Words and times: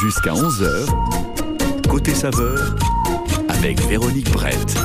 Jusqu'à 0.00 0.32
11h, 0.32 1.88
côté 1.88 2.14
saveur, 2.14 2.76
avec 3.48 3.80
Véronique 3.88 4.30
Brett. 4.30 4.76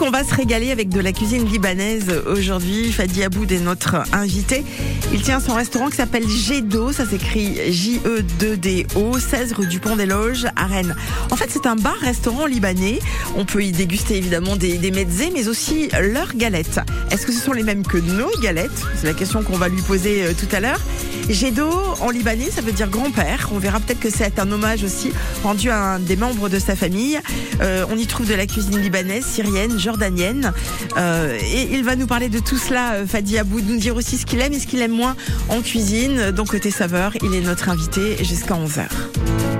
Qu'on 0.00 0.10
va 0.10 0.24
se 0.24 0.34
régaler 0.34 0.70
avec 0.70 0.88
de 0.88 0.98
la 0.98 1.12
cuisine 1.12 1.44
libanaise 1.44 2.22
aujourd'hui. 2.24 2.90
Fadi 2.90 3.22
Aboud 3.22 3.52
est 3.52 3.60
notre 3.60 3.96
invité. 4.14 4.64
Il 5.12 5.20
tient 5.20 5.40
son 5.40 5.52
restaurant 5.52 5.90
qui 5.90 5.96
s'appelle 5.96 6.26
Gedo, 6.26 6.90
ça 6.90 7.04
s'écrit 7.04 7.70
J-E-2-D-O, 7.70 9.18
16 9.18 9.52
rue 9.52 9.66
du 9.66 9.78
Pont 9.78 9.96
des 9.96 10.06
Loges 10.06 10.46
à 10.56 10.64
Rennes. 10.64 10.96
En 11.30 11.36
fait, 11.36 11.50
c'est 11.50 11.66
un 11.66 11.76
bar-restaurant 11.76 12.46
libanais. 12.46 13.00
On 13.36 13.44
peut 13.44 13.62
y 13.62 13.72
déguster 13.72 14.16
évidemment 14.16 14.56
des, 14.56 14.78
des 14.78 14.90
mezzés, 14.90 15.30
mais 15.34 15.48
aussi 15.48 15.90
leurs 16.00 16.34
galettes. 16.34 16.80
Est-ce 17.10 17.26
que 17.26 17.32
ce 17.32 17.40
sont 17.40 17.52
les 17.52 17.62
mêmes 17.62 17.82
que 17.82 17.98
nos 17.98 18.30
galettes? 18.40 18.70
C'est 18.96 19.06
la 19.06 19.12
question 19.12 19.42
qu'on 19.42 19.58
va 19.58 19.68
lui 19.68 19.82
poser 19.82 20.24
euh, 20.24 20.32
tout 20.32 20.48
à 20.56 20.60
l'heure. 20.60 20.80
Gedo 21.28 21.68
en 22.00 22.08
libanais, 22.08 22.50
ça 22.50 22.62
veut 22.62 22.72
dire 22.72 22.88
grand-père. 22.88 23.50
On 23.52 23.58
verra 23.58 23.80
peut-être 23.80 24.00
que 24.00 24.10
c'est 24.10 24.38
un 24.38 24.50
hommage 24.50 24.82
aussi 24.82 25.12
rendu 25.42 25.68
à 25.68 25.94
un 25.94 25.98
des 25.98 26.16
membres 26.16 26.48
de 26.48 26.58
sa 26.58 26.74
famille. 26.74 27.20
Euh, 27.60 27.84
on 27.90 27.98
y 27.98 28.06
trouve 28.06 28.26
de 28.26 28.34
la 28.34 28.46
cuisine 28.46 28.80
libanaise, 28.80 29.26
syrienne, 29.26 29.78
jordanienne. 29.90 30.52
Euh, 30.96 31.36
et 31.40 31.68
il 31.72 31.84
va 31.84 31.96
nous 31.96 32.06
parler 32.06 32.28
de 32.28 32.38
tout 32.38 32.58
cela, 32.58 32.94
euh, 32.94 33.06
Fadi 33.06 33.38
Aboud, 33.38 33.64
nous 33.68 33.76
dire 33.76 33.96
aussi 33.96 34.16
ce 34.16 34.26
qu'il 34.26 34.40
aime 34.40 34.52
et 34.52 34.60
ce 34.60 34.66
qu'il 34.66 34.80
aime 34.80 34.92
moins 34.92 35.16
en 35.48 35.60
cuisine. 35.60 36.30
Donc 36.30 36.48
côté 36.48 36.70
saveur, 36.70 37.12
il 37.22 37.34
est 37.34 37.40
notre 37.40 37.68
invité 37.68 38.22
jusqu'à 38.24 38.54
11h. 38.54 39.59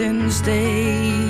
since 0.00 0.40
day 0.40 1.29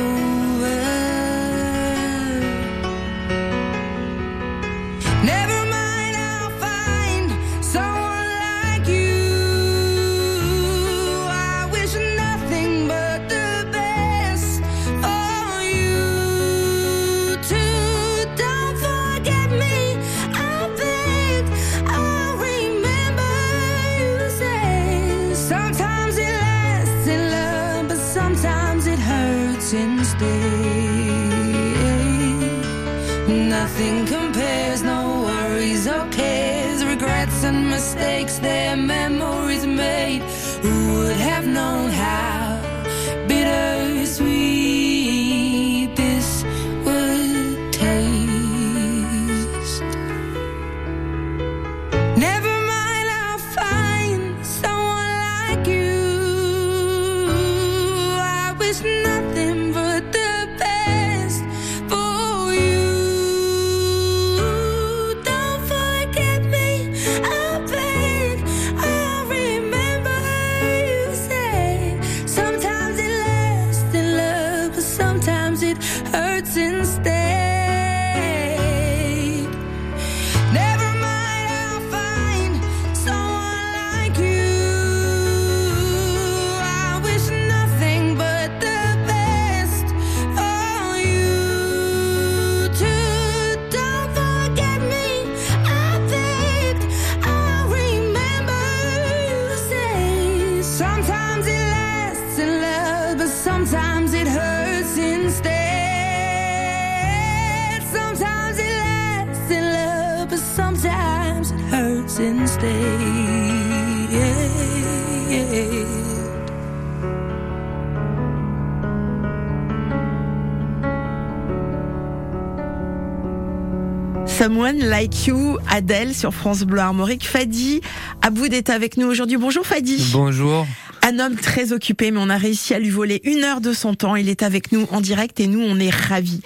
Someone 124.25 124.79
Like 124.79 125.27
You, 125.27 125.57
Adèle 125.69 126.15
sur 126.15 126.33
France 126.33 126.63
Bleu 126.63 126.79
Armorique. 126.79 127.27
Fadi 127.27 127.81
Aboud 128.21 128.51
est 128.53 128.69
avec 128.69 128.97
nous 128.97 129.07
aujourd'hui. 129.07 129.37
Bonjour 129.37 129.65
Fadi. 129.65 130.09
Bonjour. 130.11 130.65
Un 131.03 131.19
homme 131.19 131.35
très 131.35 131.73
occupé, 131.73 132.11
mais 132.11 132.19
on 132.21 132.29
a 132.29 132.37
réussi 132.37 132.73
à 132.73 132.79
lui 132.79 132.89
voler 132.89 133.21
une 133.23 133.43
heure 133.43 133.59
de 133.59 133.73
son 133.73 133.93
temps. 133.95 134.15
Il 134.15 134.29
est 134.29 134.43
avec 134.43 134.71
nous 134.71 134.87
en 134.91 135.01
direct 135.01 135.39
et 135.39 135.47
nous, 135.47 135.59
on 135.61 135.79
est 135.79 135.89
ravis. 135.89 136.41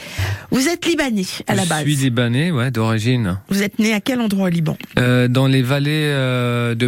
Vous 0.52 0.68
êtes 0.70 0.86
libanais 0.86 1.26
à 1.48 1.56
la 1.56 1.66
base. 1.66 1.86
Je 1.86 1.92
suis 1.92 2.06
libanais, 2.06 2.52
ouais, 2.52 2.72
d'origine. 2.72 3.38
Vous 3.50 3.62
êtes 3.62 3.80
né 3.80 3.94
à 3.94 4.00
quel 4.00 4.22
endroit 4.22 4.48
au 4.48 4.50
Liban? 4.50 4.78
Euh, 4.98 5.28
dans 5.28 5.48
les 5.48 5.62
vallées 5.62 6.10
euh, 6.14 6.74
de. 6.76 6.88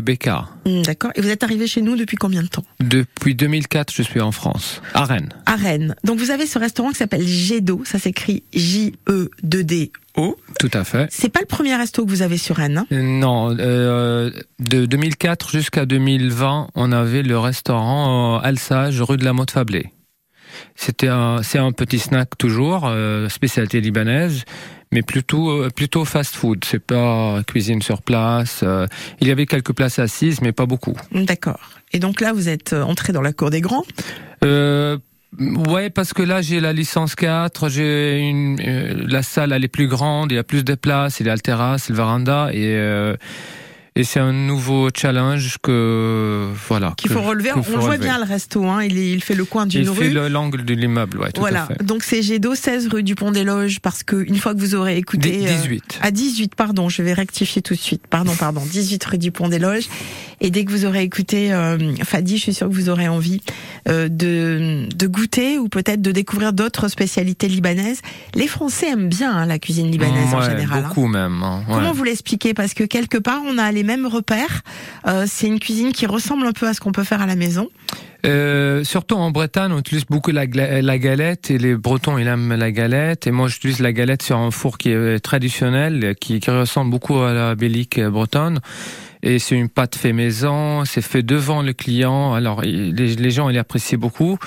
Hmm, 0.66 0.82
D'accord. 0.84 1.12
Et 1.16 1.22
vous 1.22 1.30
êtes 1.30 1.44
arrivé 1.44 1.68
chez 1.68 1.82
nous 1.82 1.96
depuis 1.96 2.18
combien 2.18 2.42
de 2.42 2.48
temps? 2.48 2.64
Depuis 2.80 3.36
2004, 3.36 3.94
je 3.94 4.02
suis 4.02 4.22
en 4.22 4.32
France, 4.32 4.82
à 4.94 5.06
Rennes. 5.06 5.30
À 5.50 5.56
Rennes. 5.56 5.96
Donc 6.04 6.20
vous 6.20 6.30
avez 6.30 6.46
ce 6.46 6.60
restaurant 6.60 6.90
qui 6.90 6.98
s'appelle 6.98 7.26
Gedo. 7.26 7.82
Ça 7.86 8.00
s'écrit 8.00 8.44
J-E-2-D-O. 8.54 10.36
Tout 10.60 10.72
à 10.74 10.84
fait. 10.84 11.08
C'est 11.10 11.30
pas 11.30 11.40
le 11.40 11.46
premier 11.46 11.74
resto 11.76 12.04
que 12.06 12.10
vous 12.10 12.22
avez 12.22 12.38
sur 12.38 12.58
Rennes. 12.58 12.80
hein? 12.80 12.88
Non, 12.92 13.56
euh, 13.58 14.30
de 14.60 14.86
2004 14.86 15.52
jusqu'à 15.52 15.86
2020, 15.86 16.68
on 16.76 16.92
avait 16.92 17.24
le 17.24 17.40
restaurant 17.40 18.40
Alsage, 18.40 19.02
rue 19.02 19.16
de 19.18 19.24
la 19.24 19.32
Motte 19.34 19.52
Fablé. 19.52 19.92
C'était 20.76 21.08
un, 21.08 21.44
c'est 21.44 21.60
un 21.60 21.72
petit 21.72 22.00
snack 22.00 22.38
toujours, 22.38 22.86
euh, 22.88 23.30
spécialité 23.30 23.80
libanaise, 23.80 24.44
mais 24.92 25.02
plutôt 25.02 25.50
euh, 25.52 25.70
plutôt 25.70 26.04
fast 26.04 26.36
food. 26.36 26.66
C'est 26.66 26.84
pas 26.84 27.42
cuisine 27.48 27.82
sur 27.82 28.02
place. 28.02 28.62
euh, 28.64 28.86
il 29.22 29.28
y 29.28 29.32
avait 29.32 29.46
quelques 29.46 29.74
places 29.74 30.00
assises, 30.00 30.42
mais 30.42 30.52
pas 30.52 30.66
beaucoup. 30.66 30.96
D'accord. 31.14 31.70
Et 31.94 32.00
donc 32.00 32.20
là, 32.22 32.34
vous 32.34 32.50
êtes 32.50 32.74
entré 32.74 33.14
dans 33.14 33.22
la 33.22 33.32
cour 33.34 33.50
des 33.50 33.62
grands? 33.62 33.84
Ouais, 35.40 35.90
parce 35.90 36.14
que 36.14 36.24
là 36.24 36.42
j'ai 36.42 36.60
la 36.60 36.72
licence 36.72 37.14
4, 37.16 37.70
j'ai 37.70 38.20
une 38.20 38.60
euh, 38.66 38.94
la 39.08 39.22
salle 39.22 39.52
elle 39.52 39.66
est 39.66 39.68
plus 39.68 39.88
grande, 39.88 40.32
il 40.32 40.36
y 40.36 40.38
a 40.38 40.44
plus 40.44 40.64
de 40.64 40.74
place, 40.74 41.20
il 41.20 41.28
y 41.28 41.30
a 41.30 41.34
le 41.34 41.42
terrasse, 41.42 41.90
le 41.90 41.96
véranda 41.96 42.50
et 42.54 42.76
euh, 42.76 43.16
et 44.00 44.04
c'est 44.04 44.20
un 44.20 44.32
nouveau 44.32 44.90
challenge 44.96 45.58
que 45.64 46.48
voilà 46.68 46.94
qu'il 46.98 47.10
faut 47.12 47.22
relever. 47.22 47.52
On 47.54 47.58
le 47.58 47.62
voit 47.64 47.80
relever. 47.82 47.98
bien 48.06 48.18
le 48.18 48.24
resto, 48.26 48.66
hein. 48.66 48.84
il, 48.84 48.98
est- 48.98 49.12
il 49.12 49.24
fait 49.24 49.34
le 49.36 49.44
coin 49.46 49.66
d'une 49.66 49.82
Il 49.82 49.88
fait 49.88 50.08
rue. 50.08 50.14
le- 50.14 50.28
l'angle 50.28 50.64
de 50.64 50.74
l'immeuble, 50.74 51.20
ouais, 51.20 51.32
tout 51.32 51.42
voilà, 51.42 51.64
à 51.64 51.68
fait. 51.68 51.84
donc 51.84 52.04
c'est 52.04 52.22
Gédo, 52.22 52.56
16 52.56 52.88
rue 52.90 53.04
du 53.04 53.16
Pont 53.16 53.32
des 53.32 53.44
Loges, 53.44 53.80
parce 53.80 54.04
que 54.04 54.16
une 54.28 54.38
fois 54.38 54.54
que 54.54 54.60
vous 54.60 54.76
aurez 54.76 54.98
écouté... 54.98 55.32
Dix- 55.32 55.46
euh, 55.48 55.62
18. 55.62 56.00
à 56.02 56.12
18, 56.12 56.56
pardon, 56.56 56.90
je 56.90 57.02
vais 57.02 57.14
rectifier 57.14 57.62
tout 57.62 57.74
de 57.74 57.80
suite. 57.80 58.04
Pardon, 58.10 58.34
pardon, 58.38 58.62
18 58.64 59.04
rue 59.06 59.18
du 59.18 59.32
Pont 59.32 59.50
des 59.50 59.60
Loges. 59.60 59.88
Et 60.40 60.52
dès 60.52 60.66
que 60.66 60.72
vous 60.72 60.86
aurez 60.86 61.02
écouté 61.02 61.52
euh, 61.52 61.78
Fadi, 62.04 62.38
je 62.38 62.44
suis 62.44 62.54
sûre 62.54 62.70
que 62.70 62.74
vous 62.74 62.90
aurez 62.90 63.08
envie 63.08 63.42
euh, 63.90 64.08
de, 64.08 64.88
de 64.96 65.08
goûter 65.08 65.58
ou 65.58 65.68
peut-être 65.68 66.00
de 66.04 66.12
découvrir 66.12 66.54
d'autres 66.54 66.90
spécialités 66.90 67.48
libanaises. 67.48 68.02
Les 68.36 68.48
Français 68.48 68.92
aiment 68.92 69.10
bien 69.10 69.36
hein, 69.36 69.48
la 69.48 69.58
cuisine 69.58 69.90
libanaise 69.90 70.32
en 70.36 70.42
général. 70.42 70.84
hein. 70.84 70.88
beaucoup 70.90 71.08
même. 71.08 71.42
hein, 71.42 71.64
ouais. 71.68 71.74
Comment 71.74 71.92
vous 71.94 72.04
l'expliquez? 72.04 72.54
Parce 72.54 72.76
que 72.76 72.84
quelque 72.84 73.18
part, 73.18 73.40
on 73.48 73.58
a 73.58 73.72
les 73.72 73.82
mêmes 73.88 74.06
repères. 74.06 74.62
Euh, 75.08 75.26
c'est 75.28 75.48
une 75.48 75.60
cuisine 75.60 75.92
qui 75.92 76.06
ressemble 76.06 76.46
un 76.46 76.52
peu 76.52 76.68
à 76.68 76.74
ce 76.76 76.80
qu'on 76.80 76.92
peut 76.92 77.04
faire 77.04 77.22
à 77.22 77.26
la 77.26 77.36
maison. 77.36 77.70
Euh, 78.26 78.84
surtout 78.84 79.16
en 79.16 79.32
Bretagne, 79.32 79.72
on 79.72 79.80
utilise 79.80 80.06
beaucoup 80.06 80.32
la, 80.32 80.46
galette 80.48 81.50
et 81.50 81.58
les 81.58 81.76
Bretons 81.76 82.18
ils 82.18 82.28
aiment 82.28 82.54
la 82.54 82.72
galette 82.72 83.26
et 83.26 83.32
moi 83.32 83.48
j'utilise 83.48 83.80
la 83.80 83.94
galette 83.94 84.22
sur 84.22 84.38
un 84.38 84.52
four 84.52 84.78
qui 84.78 84.90
est 84.90 85.20
traditionnel, 85.20 86.16
qui, 86.20 86.40
ressemble 86.48 86.92
beaucoup 86.92 87.18
à 87.20 87.34
la 87.34 87.56
bélique 87.56 88.00
bretonne. 88.00 88.60
Et 89.24 89.40
c'est 89.40 89.56
une 89.56 89.70
pâte 89.70 89.96
fait 89.96 90.14
maison, 90.14 90.86
c'est 90.86 91.02
fait 91.02 91.24
devant 91.24 91.62
le 91.62 91.74
client. 91.74 92.34
Alors 92.34 92.62
les, 92.62 93.32
gens 93.32 93.50
ils 93.50 93.58
apprécient 93.58 93.98
beaucoup. 93.98 94.38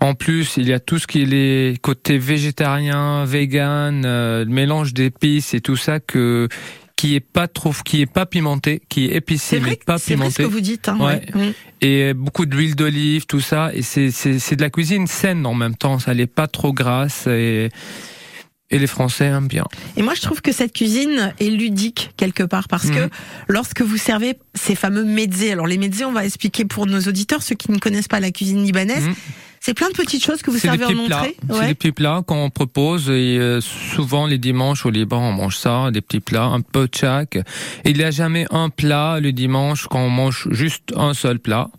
En 0.00 0.14
plus, 0.14 0.56
il 0.56 0.68
y 0.68 0.72
a 0.72 0.80
tout 0.80 0.98
ce 0.98 1.06
qui 1.06 1.22
est 1.22 1.26
les 1.26 1.76
côtés 1.80 2.18
végétarien, 2.18 3.24
vegan, 3.24 4.02
euh, 4.04 4.44
mélange 4.46 4.92
d'épices 4.94 5.54
et 5.54 5.60
tout 5.60 5.76
ça 5.76 6.00
que 6.00 6.48
qui 6.96 7.14
est 7.16 7.20
pas 7.20 7.48
trop, 7.48 7.72
qui 7.84 8.00
est 8.00 8.06
pas 8.06 8.24
pimenté, 8.26 8.80
qui 8.88 9.06
est 9.06 9.16
épicé 9.16 9.56
C'est 9.56 9.60
mais 9.60 9.76
pas 9.76 9.98
c'est 9.98 10.14
vrai 10.14 10.30
ce 10.30 10.36
pimenté 10.36 10.42
que 10.44 10.48
vous 10.48 10.60
dites. 10.60 10.88
Hein, 10.88 10.98
Ouais. 11.00 11.52
et 11.80 12.14
beaucoup 12.14 12.46
d'huile 12.46 12.76
d'olive, 12.76 13.26
tout 13.26 13.40
ça. 13.40 13.70
Et 13.74 13.82
c'est 13.82 14.10
c'est 14.10 14.38
c'est 14.38 14.56
de 14.56 14.62
la 14.62 14.70
cuisine 14.70 15.06
saine 15.06 15.44
en 15.46 15.54
même 15.54 15.74
temps. 15.76 15.98
Ça 15.98 16.14
n'est 16.14 16.26
pas 16.26 16.46
trop 16.46 16.72
grasse 16.72 17.26
et 17.26 17.68
et 18.70 18.78
les 18.78 18.86
Français 18.86 19.26
aiment 19.26 19.46
bien. 19.46 19.66
Et 19.96 20.02
moi, 20.02 20.14
je 20.14 20.22
trouve 20.22 20.40
que 20.40 20.50
cette 20.50 20.72
cuisine 20.72 21.32
est 21.38 21.50
ludique 21.50 22.10
quelque 22.16 22.42
part 22.42 22.66
parce 22.66 22.90
que 22.90 23.02
Mhm. 23.04 23.10
lorsque 23.48 23.82
vous 23.82 23.98
servez 23.98 24.34
ces 24.54 24.74
fameux 24.74 25.04
mezzés, 25.04 25.52
alors 25.52 25.66
les 25.66 25.78
mezzés, 25.78 26.04
on 26.06 26.12
va 26.12 26.24
expliquer 26.24 26.64
pour 26.64 26.86
nos 26.86 27.00
auditeurs, 27.00 27.42
ceux 27.42 27.54
qui 27.54 27.70
ne 27.70 27.78
connaissent 27.78 28.08
pas 28.08 28.20
la 28.20 28.30
cuisine 28.32 28.64
libanaise, 28.64 29.04
Mhm. 29.06 29.14
C'est 29.64 29.72
plein 29.72 29.88
de 29.88 29.94
petites 29.94 30.22
choses 30.22 30.42
que 30.42 30.50
vous 30.50 30.58
C'est 30.58 30.70
des 30.70 30.76
servez 30.78 30.94
en 30.94 31.04
entrée. 31.04 31.36
C'est 31.48 31.54
Ouais. 31.58 31.66
des 31.68 31.74
petits 31.74 31.92
plats 31.92 32.22
qu'on 32.26 32.50
propose 32.50 33.08
et 33.08 33.38
euh, 33.38 33.62
souvent 33.62 34.26
les 34.26 34.36
dimanches 34.36 34.84
au 34.84 34.90
Liban 34.90 35.20
on 35.20 35.32
mange 35.32 35.56
ça, 35.56 35.90
des 35.90 36.02
petits 36.02 36.20
plats, 36.20 36.44
un 36.44 36.60
peu 36.60 36.86
de 36.86 36.94
chaque. 36.94 37.38
Il 37.86 37.96
n'y 37.96 38.04
a 38.04 38.10
jamais 38.10 38.46
un 38.50 38.68
plat 38.68 39.20
le 39.20 39.32
dimanche 39.32 39.86
quand 39.88 40.00
on 40.00 40.10
mange 40.10 40.48
juste 40.50 40.92
un 40.96 41.14
seul 41.14 41.38
plat. 41.38 41.70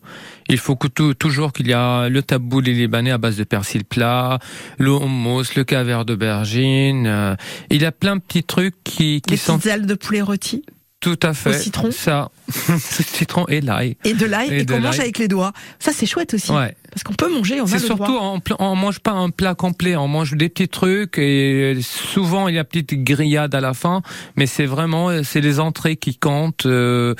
Il 0.49 0.57
faut 0.57 0.75
que 0.75 0.87
tout- 0.87 1.13
toujours 1.13 1.53
qu'il 1.53 1.67
y 1.67 1.73
a 1.73 2.09
le 2.09 2.21
taboul 2.23 2.63
libanais 2.63 3.11
à 3.11 3.17
base 3.19 3.37
de 3.37 3.43
persil 3.43 3.83
plat, 3.85 4.39
le 4.79 4.91
hummus, 4.91 5.55
le 5.55 5.63
cavert 5.63 6.05
d'aubergine. 6.05 7.05
euh, 7.07 7.35
il 7.69 7.81
y 7.81 7.85
a 7.85 7.91
plein 7.91 8.15
de 8.15 8.21
petits 8.21 8.43
trucs 8.43 8.75
qui, 8.83 9.21
qui 9.21 9.31
Des 9.31 9.37
sont 9.37 9.57
petites 9.59 9.71
ailes 9.71 9.85
de 9.85 9.93
poulet 9.95 10.21
rôti 10.21 10.63
tout 11.05 11.19
à 11.21 11.35
fait. 11.35 11.53
citron 11.53 11.91
Ça, 11.91 12.31
citron 12.79 13.45
et 13.47 13.61
l'ail. 13.61 13.95
et 14.03 14.15
de 14.15 14.25
l'ail 14.25 14.51
Et 14.51 14.61
et, 14.61 14.65
qu'on 14.65 14.79
mange 14.79 14.99
avec 14.99 15.19
les 15.19 15.27
doigts. 15.27 15.53
Ça, 15.77 15.91
c'est 15.93 16.07
chouette 16.07 16.33
aussi. 16.33 16.51
Ouais. 16.51 16.75
Parce 16.89 17.03
qu'on 17.03 17.13
peut 17.13 17.31
manger, 17.31 17.61
on 17.61 17.67
C'est 17.67 17.77
surtout, 17.77 18.17
on, 18.19 18.41
on 18.57 18.75
mange 18.75 18.99
pas 18.99 19.11
un 19.11 19.29
plat 19.29 19.53
complet, 19.53 19.95
on 19.95 20.07
mange 20.07 20.33
des 20.33 20.49
petits 20.49 20.67
trucs 20.69 21.19
et 21.19 21.77
souvent 21.81 22.47
il 22.47 22.55
y 22.55 22.57
a 22.57 22.63
petite 22.63 23.03
grillade 23.03 23.53
à 23.53 23.59
la 23.61 23.73
fin, 23.73 24.01
mais 24.35 24.47
c'est 24.47 24.65
vraiment, 24.65 25.09
euh, 25.09 25.21
c'est 25.21 25.41
les 25.41 25.59
entrées 25.59 25.97
qui 25.97 26.17
comptent 26.17 26.65
euh, 26.65 27.13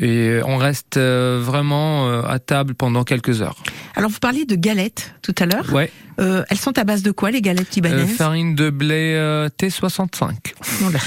et 0.00 0.40
on 0.46 0.56
reste 0.56 0.96
euh, 0.96 1.40
vraiment 1.42 2.08
euh, 2.08 2.22
à 2.22 2.38
table 2.38 2.74
pendant 2.74 3.04
quelques 3.04 3.42
heures. 3.42 3.56
Alors, 3.96 4.10
vous 4.10 4.18
parliez 4.18 4.46
de 4.46 4.54
galettes 4.54 5.12
tout 5.22 5.34
à 5.38 5.46
l'heure. 5.46 5.70
Ouais. 5.72 5.90
Euh, 6.20 6.44
elles 6.50 6.58
sont 6.58 6.76
à 6.78 6.84
base 6.84 7.02
de 7.02 7.10
quoi, 7.12 7.30
les 7.30 7.40
galettes 7.40 7.68
Euh, 7.68 7.74
libanaises 7.76 8.16
farine 8.16 8.54
de 8.54 8.68
blé 8.70 9.14
euh, 9.16 9.48
T65. 9.58 10.34
Voilà. 10.80 10.98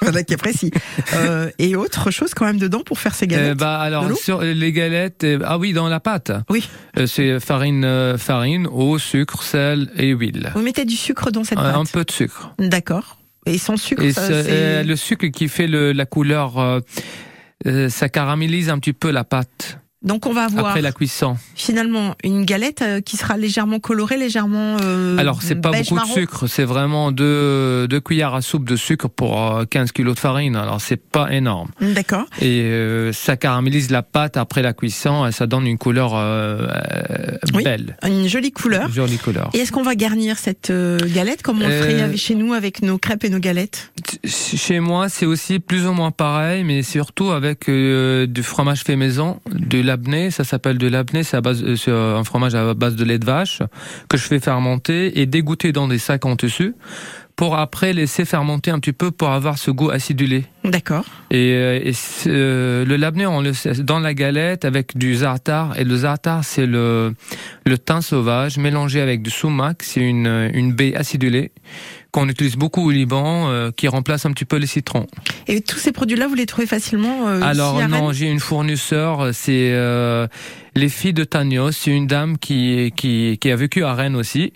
Voilà 0.00 0.22
qui 0.22 0.34
est 0.34 0.36
précis. 0.38 0.70
Euh, 1.14 1.50
et 1.58 1.76
autre 1.76 2.10
chose 2.10 2.32
quand 2.34 2.46
même 2.46 2.58
dedans 2.58 2.80
pour 2.84 2.98
faire 2.98 3.14
ces 3.14 3.26
Euh, 3.26 3.28
galettes. 3.28 3.58
bah 3.58 3.78
alors 3.78 4.10
sur 4.16 4.40
les 4.40 4.72
galettes, 4.72 5.24
euh, 5.24 5.38
ah 5.44 5.58
oui 5.58 5.72
dans 5.72 5.88
la 5.88 6.00
pâte. 6.00 6.32
Oui. 6.50 6.68
Euh, 6.98 7.06
c'est 7.06 7.40
farine, 7.40 7.84
euh, 7.84 8.16
farine, 8.18 8.66
eau, 8.66 8.98
sucre, 8.98 9.42
sel 9.42 9.90
et 9.96 10.08
huile. 10.10 10.50
Vous 10.54 10.62
mettez 10.62 10.84
du 10.84 10.96
sucre 10.96 11.30
dans 11.30 11.44
cette 11.44 11.58
Euh, 11.58 11.62
pâte. 11.62 11.76
un 11.76 11.84
peu 11.84 12.04
de 12.04 12.10
sucre. 12.10 12.52
D'accord. 12.58 13.18
Et 13.46 13.58
sans 13.58 13.76
sucre, 13.76 14.02
Et 14.02 14.12
ça, 14.12 14.26
c'est, 14.26 14.46
euh, 14.48 14.82
le 14.82 14.96
sucre 14.96 15.26
qui 15.26 15.48
fait 15.48 15.66
le, 15.66 15.92
la 15.92 16.06
couleur, 16.06 16.58
euh, 16.58 16.80
euh, 17.66 17.88
ça 17.90 18.08
caramélise 18.08 18.70
un 18.70 18.78
petit 18.78 18.94
peu 18.94 19.10
la 19.10 19.24
pâte 19.24 19.78
Donc 20.04 20.26
on 20.26 20.32
va 20.32 20.44
avoir 20.44 20.66
après 20.68 20.82
la 20.82 20.92
cuisson. 20.92 21.36
finalement 21.54 22.14
une 22.22 22.44
galette 22.44 22.82
euh, 22.82 23.00
qui 23.00 23.16
sera 23.16 23.36
légèrement 23.36 23.80
colorée, 23.80 24.16
légèrement. 24.18 24.76
Euh, 24.82 25.16
Alors 25.18 25.42
c'est 25.42 25.54
pas 25.56 25.70
beaucoup 25.72 25.94
marron. 25.94 26.08
de 26.14 26.20
sucre, 26.20 26.46
c'est 26.46 26.64
vraiment 26.64 27.10
deux, 27.10 27.88
deux 27.88 28.00
cuillères 28.00 28.34
à 28.34 28.42
soupe 28.42 28.68
de 28.68 28.76
sucre 28.76 29.08
pour 29.08 29.40
euh, 29.56 29.64
15 29.64 29.92
kilos 29.92 30.14
de 30.14 30.20
farine. 30.20 30.56
Alors 30.56 30.80
c'est 30.80 30.96
pas 31.02 31.32
énorme. 31.32 31.70
D'accord. 31.80 32.26
Et 32.42 32.60
euh, 32.62 33.12
ça 33.12 33.36
caramélise 33.36 33.90
la 33.90 34.02
pâte 34.02 34.36
après 34.36 34.60
la 34.62 34.74
cuisson 34.74 35.26
et 35.26 35.32
ça 35.32 35.46
donne 35.46 35.66
une 35.66 35.78
couleur 35.78 36.12
euh, 36.14 36.68
euh, 36.68 37.36
Oui. 37.54 37.64
belle, 37.64 37.96
Une 38.06 38.28
jolie 38.28 38.52
couleur. 38.52 38.90
jolie 38.92 39.18
couleur. 39.18 39.48
Et 39.54 39.58
est-ce 39.60 39.72
qu'on 39.72 39.82
va 39.82 39.94
garnir 39.94 40.36
cette 40.38 40.70
euh, 40.70 40.98
galette 41.14 41.42
comme 41.42 41.62
on 41.62 41.66
le 41.66 41.72
ferait 41.80 42.02
Euh, 42.02 42.16
chez 42.16 42.34
nous 42.34 42.52
avec 42.52 42.82
nos 42.82 42.98
crêpes 42.98 43.24
et 43.24 43.30
nos 43.30 43.38
galettes? 43.38 43.90
Chez 44.24 44.80
moi, 44.80 45.08
c'est 45.08 45.26
aussi 45.26 45.60
plus 45.60 45.86
ou 45.86 45.92
moins 45.92 46.10
pareil, 46.10 46.62
mais 46.64 46.82
surtout 46.82 47.30
avec 47.30 47.68
euh, 47.68 48.26
du 48.26 48.42
fromage 48.42 48.82
fait 48.82 48.96
maison, 48.96 49.40
du 49.52 49.82
ça 50.30 50.44
s'appelle 50.44 50.78
du 50.78 50.90
labné, 50.90 51.22
c'est 51.22 51.36
à 51.36 51.40
base, 51.40 51.62
euh, 51.62 51.76
euh, 51.88 52.16
un 52.16 52.24
fromage 52.24 52.54
à 52.54 52.74
base 52.74 52.96
de 52.96 53.04
lait 53.04 53.18
de 53.18 53.24
vache 53.24 53.62
que 54.08 54.16
je 54.16 54.24
fais 54.24 54.40
fermenter 54.40 55.20
et 55.20 55.26
dégoûter 55.26 55.72
dans 55.72 55.88
des 55.88 55.98
sacs 55.98 56.24
en 56.24 56.36
tissu 56.36 56.74
pour 57.36 57.56
après 57.56 57.92
laisser 57.92 58.24
fermenter 58.24 58.70
un 58.70 58.78
petit 58.78 58.92
peu 58.92 59.10
pour 59.10 59.30
avoir 59.30 59.58
ce 59.58 59.70
goût 59.70 59.90
acidulé. 59.90 60.44
D'accord. 60.64 61.04
Et, 61.30 61.52
euh, 61.54 61.80
et 61.84 61.92
euh, 62.26 62.84
le 62.84 62.96
labné, 62.96 63.26
on 63.26 63.40
le 63.40 63.52
sait, 63.52 63.74
dans 63.82 63.98
la 63.98 64.14
galette 64.14 64.64
avec 64.64 64.96
du 64.96 65.16
za'atar. 65.16 65.78
Et 65.78 65.84
le 65.84 65.96
za'atar, 65.96 66.44
c'est 66.44 66.66
le, 66.66 67.14
le 67.66 67.78
thym 67.78 68.02
sauvage 68.02 68.56
mélangé 68.56 69.00
avec 69.00 69.22
du 69.22 69.30
sumac. 69.30 69.82
C'est 69.82 70.00
une, 70.00 70.50
une 70.54 70.72
baie 70.72 70.94
acidulée 70.94 71.50
qu'on 72.14 72.28
utilise 72.28 72.54
beaucoup 72.54 72.86
au 72.86 72.90
Liban, 72.92 73.48
euh, 73.48 73.72
qui 73.72 73.88
remplace 73.88 74.24
un 74.24 74.30
petit 74.30 74.44
peu 74.44 74.56
les 74.56 74.68
citrons. 74.68 75.08
Et 75.48 75.60
tous 75.60 75.78
ces 75.78 75.90
produits-là, 75.90 76.28
vous 76.28 76.36
les 76.36 76.46
trouvez 76.46 76.68
facilement 76.68 77.26
euh, 77.26 77.40
Alors 77.42 77.74
ici 77.74 77.82
à 77.82 77.88
non, 77.88 78.12
j'ai 78.12 78.30
une 78.30 78.38
fournisseur, 78.38 79.30
c'est 79.34 79.72
euh, 79.72 80.28
les 80.76 80.88
filles 80.88 81.12
de 81.12 81.24
Tanios. 81.24 81.72
C'est 81.72 81.90
une 81.90 82.06
dame 82.06 82.38
qui, 82.38 82.92
qui, 82.96 83.36
qui 83.40 83.50
a 83.50 83.56
vécu 83.56 83.82
à 83.82 83.94
Rennes 83.94 84.14
aussi. 84.14 84.52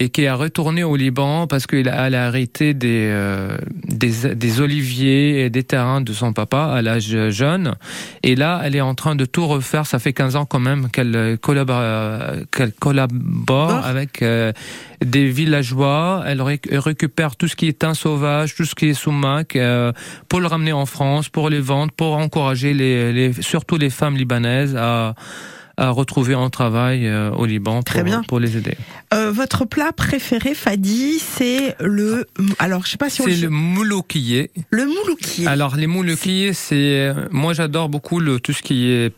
Et 0.00 0.10
qui 0.10 0.26
a 0.28 0.36
retourné 0.36 0.84
au 0.84 0.94
Liban 0.94 1.48
parce 1.48 1.66
qu'elle 1.66 1.88
a, 1.88 2.06
elle 2.06 2.14
a 2.14 2.28
hérité 2.28 2.72
des, 2.72 3.08
euh, 3.10 3.58
des, 3.88 4.34
des 4.36 4.60
oliviers 4.60 5.44
et 5.44 5.50
des 5.50 5.64
terrains 5.64 6.00
de 6.00 6.12
son 6.12 6.32
papa 6.32 6.66
à 6.72 6.82
l'âge 6.82 7.30
jeune. 7.30 7.74
Et 8.22 8.36
là, 8.36 8.60
elle 8.62 8.76
est 8.76 8.80
en 8.80 8.94
train 8.94 9.16
de 9.16 9.24
tout 9.24 9.48
refaire. 9.48 9.86
Ça 9.86 9.98
fait 9.98 10.12
15 10.12 10.36
ans 10.36 10.44
quand 10.44 10.60
même 10.60 10.88
qu'elle 10.90 11.36
collabore, 11.40 11.78
euh, 11.80 12.44
qu'elle 12.56 12.72
collabore 12.72 13.72
avec 13.84 14.22
euh, 14.22 14.52
des 15.04 15.26
villageois. 15.26 16.22
Elle 16.26 16.42
réc- 16.42 16.68
elle 16.70 16.78
récupère 16.78 17.34
tout 17.34 17.48
ce 17.48 17.56
qui 17.56 17.66
est 17.66 17.82
un 17.82 17.94
sauvage, 17.94 18.54
tout 18.54 18.64
ce 18.64 18.76
qui 18.76 18.86
est 18.86 18.94
sumac, 18.94 19.56
euh, 19.56 19.92
pour 20.28 20.38
le 20.40 20.46
ramener 20.46 20.72
en 20.72 20.86
France, 20.86 21.28
pour 21.28 21.50
les 21.50 21.60
vendre, 21.60 21.90
pour 21.92 22.16
encourager 22.16 22.72
les, 22.72 23.12
les 23.12 23.32
surtout 23.42 23.76
les 23.76 23.90
femmes 23.90 24.16
libanaises 24.16 24.76
à 24.76 25.14
à 25.78 25.90
retrouver 25.90 26.34
un 26.34 26.50
travail 26.50 27.06
euh, 27.06 27.30
au 27.30 27.46
Liban 27.46 27.82
Très 27.82 28.00
pour, 28.00 28.04
bien. 28.04 28.22
pour 28.24 28.40
les 28.40 28.56
aider. 28.56 28.76
Euh, 29.14 29.30
votre 29.30 29.64
plat 29.64 29.92
préféré, 29.92 30.54
Fadi, 30.54 31.20
c'est 31.20 31.76
le. 31.80 32.26
Alors, 32.58 32.84
je 32.84 32.90
sais 32.90 32.96
pas 32.96 33.08
si 33.08 33.22
on 33.22 33.26
C'est 33.26 33.36
le. 33.36 33.48
mouloukié. 33.48 34.50
Le 34.70 34.86
moulouki. 34.86 35.46
Alors 35.46 35.76
les 35.76 35.86
mouloukiés, 35.86 36.52
c'est 36.52 36.74
euh, 36.98 37.14
moi 37.30 37.52
j'adore 37.54 37.88
beaucoup 37.88 38.18
le 38.18 38.40
tout 38.40 38.52
ce 38.52 38.62
qui 38.62 38.90
est 38.90 39.14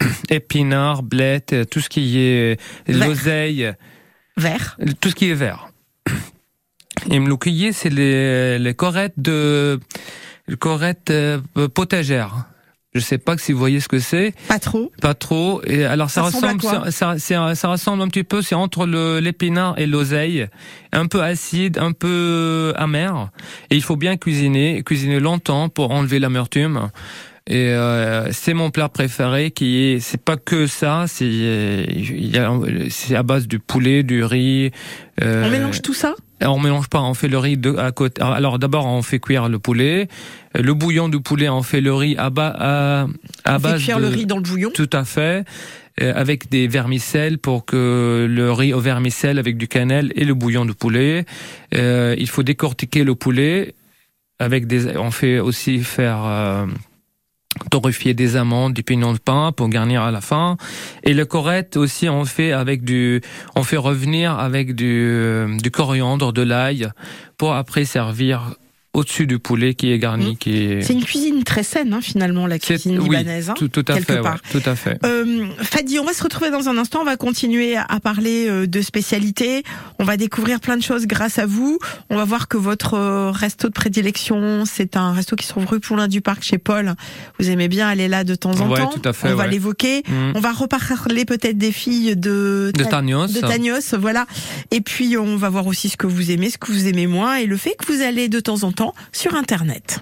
épinards, 0.30 1.04
blettes, 1.04 1.54
tout 1.70 1.80
ce 1.80 1.88
qui 1.88 2.18
est 2.18 2.60
l'oseille, 2.88 3.72
Vert. 4.36 4.76
tout 5.00 5.10
ce 5.10 5.14
qui 5.14 5.30
est 5.30 5.34
vert. 5.34 5.68
Et 7.08 7.20
mouloukié, 7.20 7.72
c'est 7.72 7.88
les, 7.88 8.58
les 8.58 8.74
corettes 8.74 9.14
de 9.16 9.78
les 10.48 10.56
corettes 10.56 11.12
potagères. 11.72 12.46
Je 12.92 12.98
sais 12.98 13.18
pas 13.18 13.38
si 13.38 13.52
vous 13.52 13.58
voyez 13.58 13.78
ce 13.78 13.86
que 13.86 14.00
c'est. 14.00 14.34
Pas 14.48 14.58
trop. 14.58 14.90
Pas 15.00 15.14
trop. 15.14 15.62
Et 15.64 15.84
alors 15.84 16.10
ça, 16.10 16.22
Ça 16.22 16.26
ressemble 16.26 16.56
ressemble, 16.56 16.82
quoi 16.82 16.90
ça, 16.90 17.18
ça, 17.18 17.54
ça 17.54 17.68
ressemble 17.68 18.02
un 18.02 18.08
petit 18.08 18.24
peu. 18.24 18.42
C'est 18.42 18.56
entre 18.56 18.84
le 18.84 19.20
l'épinard 19.20 19.78
et 19.78 19.86
l'oseille, 19.86 20.48
un 20.92 21.06
peu 21.06 21.22
acide, 21.22 21.78
un 21.78 21.92
peu 21.92 22.72
amer. 22.76 23.30
Et 23.70 23.76
il 23.76 23.82
faut 23.82 23.96
bien 23.96 24.16
cuisiner, 24.16 24.82
cuisiner 24.82 25.20
longtemps 25.20 25.68
pour 25.68 25.92
enlever 25.92 26.18
l'amertume. 26.18 26.90
Et 27.46 27.68
euh, 27.70 28.30
c'est 28.32 28.54
mon 28.54 28.70
plat 28.70 28.88
préféré 28.88 29.50
qui 29.50 29.78
est, 29.84 30.00
c'est 30.00 30.22
pas 30.22 30.36
que 30.36 30.66
ça, 30.66 31.06
c'est 31.08 31.86
c'est 32.90 33.16
à 33.16 33.22
base 33.22 33.48
du 33.48 33.58
poulet, 33.58 34.02
du 34.02 34.22
riz. 34.24 34.70
euh, 35.22 35.44
On 35.46 35.50
mélange 35.50 35.82
tout 35.82 35.94
ça? 35.94 36.14
on 36.42 36.58
mélange 36.58 36.88
pas, 36.88 37.00
on 37.02 37.12
fait 37.12 37.28
le 37.28 37.38
riz 37.38 37.58
de, 37.58 37.74
à 37.76 37.92
côté. 37.92 38.22
Alors 38.22 38.58
d'abord 38.58 38.86
on 38.86 39.02
fait 39.02 39.18
cuire 39.18 39.48
le 39.48 39.58
poulet, 39.58 40.08
le 40.54 40.72
bouillon 40.74 41.08
du 41.08 41.20
poulet, 41.20 41.48
on 41.48 41.62
fait 41.62 41.80
le 41.82 41.92
riz 41.92 42.14
à, 42.18 42.30
bas, 42.30 42.54
à, 42.58 43.00
à 43.44 43.56
On 43.56 43.58
fait 43.58 43.62
base 43.62 43.82
cuire 43.82 43.98
de, 43.98 44.02
le 44.04 44.08
riz 44.08 44.26
dans 44.26 44.36
le 44.36 44.42
bouillon? 44.42 44.70
tout 44.72 44.88
à 44.92 45.04
fait. 45.04 45.44
euh, 46.00 46.12
avec 46.14 46.48
des 46.50 46.66
vermicelles 46.68 47.38
pour 47.38 47.64
que 47.66 48.26
le 48.30 48.52
riz 48.52 48.72
au 48.72 48.80
vermicelle 48.80 49.38
avec 49.38 49.56
du 49.58 49.66
cannelle 49.68 50.12
et 50.14 50.24
le 50.24 50.32
bouillon 50.34 50.64
de 50.64 50.72
poulet. 50.72 51.24
Euh, 51.74 52.14
il 52.18 52.28
faut 52.28 52.42
décortiquer 52.44 53.02
le 53.04 53.14
poulet 53.14 53.74
avec 54.38 54.66
des. 54.66 54.96
On 54.96 55.10
fait 55.10 55.40
aussi 55.40 55.80
faire 55.80 56.22
euh, 56.24 56.64
torréfier 57.70 58.14
des 58.14 58.36
amandes, 58.36 58.74
du 58.74 58.82
pignon 58.82 59.12
de 59.12 59.18
pain 59.18 59.52
pour 59.52 59.68
garnir 59.68 60.02
à 60.02 60.10
la 60.10 60.20
fin. 60.20 60.56
Et 61.02 61.14
le 61.14 61.24
corette 61.24 61.76
aussi 61.76 62.08
on 62.08 62.24
fait 62.24 62.52
avec 62.52 62.84
du. 62.84 63.20
On 63.56 63.62
fait 63.62 63.76
revenir 63.76 64.38
avec 64.38 64.74
du 64.74 65.06
euh, 65.08 65.56
du 65.56 65.70
coriandre, 65.70 66.32
de 66.32 66.42
l'ail 66.42 66.90
pour 67.36 67.54
après 67.54 67.84
servir 67.84 68.54
au-dessus 68.92 69.26
du 69.26 69.38
poulet 69.38 69.74
qui 69.74 69.92
est 69.92 69.98
garni, 69.98 70.32
Mmh. 70.32 70.36
qui 70.36 70.56
est. 70.64 70.82
C'est 70.82 70.94
une 70.94 71.04
cuisine 71.04 71.44
très 71.44 71.62
saine, 71.62 71.92
hein, 71.92 72.00
finalement, 72.02 72.46
la 72.48 72.58
cuisine 72.58 72.98
oui, 72.98 73.04
libanaise. 73.04 73.50
hein. 73.50 73.54
tout, 73.56 73.68
tout 73.68 73.84
à 73.88 73.94
quelque 73.94 74.06
fait, 74.06 74.16
ouais, 74.16 74.22
part. 74.22 74.40
tout 74.50 74.62
à 74.66 74.74
fait. 74.74 74.98
Euh, 75.04 75.46
Fadi, 75.60 75.98
on 76.00 76.04
va 76.04 76.12
se 76.12 76.22
retrouver 76.24 76.50
dans 76.50 76.68
un 76.68 76.76
instant. 76.76 77.00
On 77.02 77.04
va 77.04 77.16
continuer 77.16 77.76
à 77.76 78.00
parler 78.00 78.48
euh, 78.48 78.66
de 78.66 78.80
spécialités. 78.82 79.62
On 80.00 80.04
va 80.04 80.16
découvrir 80.16 80.58
plein 80.58 80.76
de 80.76 80.82
choses 80.82 81.06
grâce 81.06 81.38
à 81.38 81.46
vous. 81.46 81.78
On 82.10 82.16
va 82.16 82.24
voir 82.24 82.48
que 82.48 82.56
votre 82.56 82.94
euh, 82.94 83.30
resto 83.30 83.68
de 83.68 83.72
prédilection, 83.72 84.64
c'est 84.66 84.96
un 84.96 85.12
resto 85.12 85.36
qui 85.36 85.46
se 85.46 85.52
trouve 85.52 85.66
rue 85.66 85.78
Poulain 85.80 86.08
du 86.08 86.20
Parc 86.20 86.42
chez 86.42 86.58
Paul. 86.58 86.94
Vous 87.38 87.48
aimez 87.48 87.68
bien 87.68 87.86
aller 87.88 88.08
là 88.08 88.24
de 88.24 88.34
temps 88.34 88.58
en 88.60 88.68
Ouais, 88.70 88.80
temps. 88.80 88.88
tout 88.88 89.08
à 89.08 89.12
fait, 89.12 89.32
on 89.32 89.36
va 89.36 89.46
l'évoquer. 89.46 90.02
Mm. 90.08 90.32
On 90.34 90.40
va 90.40 90.50
reparler 90.52 91.24
peut-être 91.24 91.58
des 91.58 91.72
filles 91.72 92.16
de 92.16 92.72
De 92.74 92.84
Tagnos. 92.84 93.28
de 93.28 93.40
Tagnos, 93.40 93.94
voilà. 93.98 94.26
Et 94.72 94.80
puis 94.80 95.16
on 95.16 95.36
va 95.36 95.48
voir 95.48 95.66
aussi 95.68 95.88
ce 95.90 95.96
que 95.96 96.06
vous 96.08 96.32
aimez, 96.32 96.50
ce 96.50 96.58
que 96.58 96.72
vous 96.72 96.88
aimez 96.88 97.06
moins, 97.06 97.36
et 97.36 97.46
le 97.46 97.56
fait 97.56 97.76
que 97.78 97.92
vous 97.92 98.02
allez 98.02 98.28
de 98.28 98.40
temps 98.40 98.64
en 98.64 98.72
temps 98.72 98.79
sur 99.12 99.34
Internet. 99.34 100.00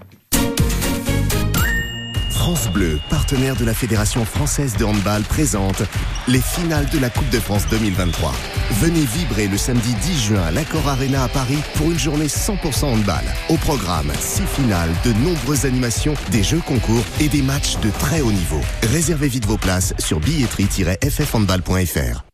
France 2.30 2.68
Bleu, 2.72 2.98
partenaire 3.10 3.56
de 3.56 3.64
la 3.64 3.74
Fédération 3.74 4.24
française 4.24 4.76
de 4.76 4.84
handball, 4.84 5.22
présente 5.22 5.82
les 6.28 6.40
finales 6.40 6.88
de 6.90 6.98
la 6.98 7.10
Coupe 7.10 7.28
de 7.30 7.40
France 7.40 7.66
2023. 7.68 8.32
Venez 8.80 9.00
vibrer 9.00 9.48
le 9.48 9.58
samedi 9.58 9.92
10 10.02 10.26
juin 10.28 10.42
à 10.42 10.50
l'Accor 10.50 10.86
Arena 10.88 11.24
à 11.24 11.28
Paris 11.28 11.58
pour 11.74 11.90
une 11.90 11.98
journée 11.98 12.28
100% 12.28 12.84
handball. 12.84 13.24
Au 13.50 13.56
programme, 13.56 14.10
six 14.18 14.46
finales, 14.46 14.90
de 15.04 15.12
nombreuses 15.24 15.66
animations, 15.66 16.14
des 16.30 16.42
jeux 16.42 16.62
concours 16.66 17.04
et 17.20 17.28
des 17.28 17.42
matchs 17.42 17.78
de 17.80 17.90
très 17.90 18.20
haut 18.20 18.32
niveau. 18.32 18.60
Réservez 18.84 19.28
vite 19.28 19.46
vos 19.46 19.58
places 19.58 19.92
sur 19.98 20.20
billetterie-ffhandball.fr. 20.20 22.24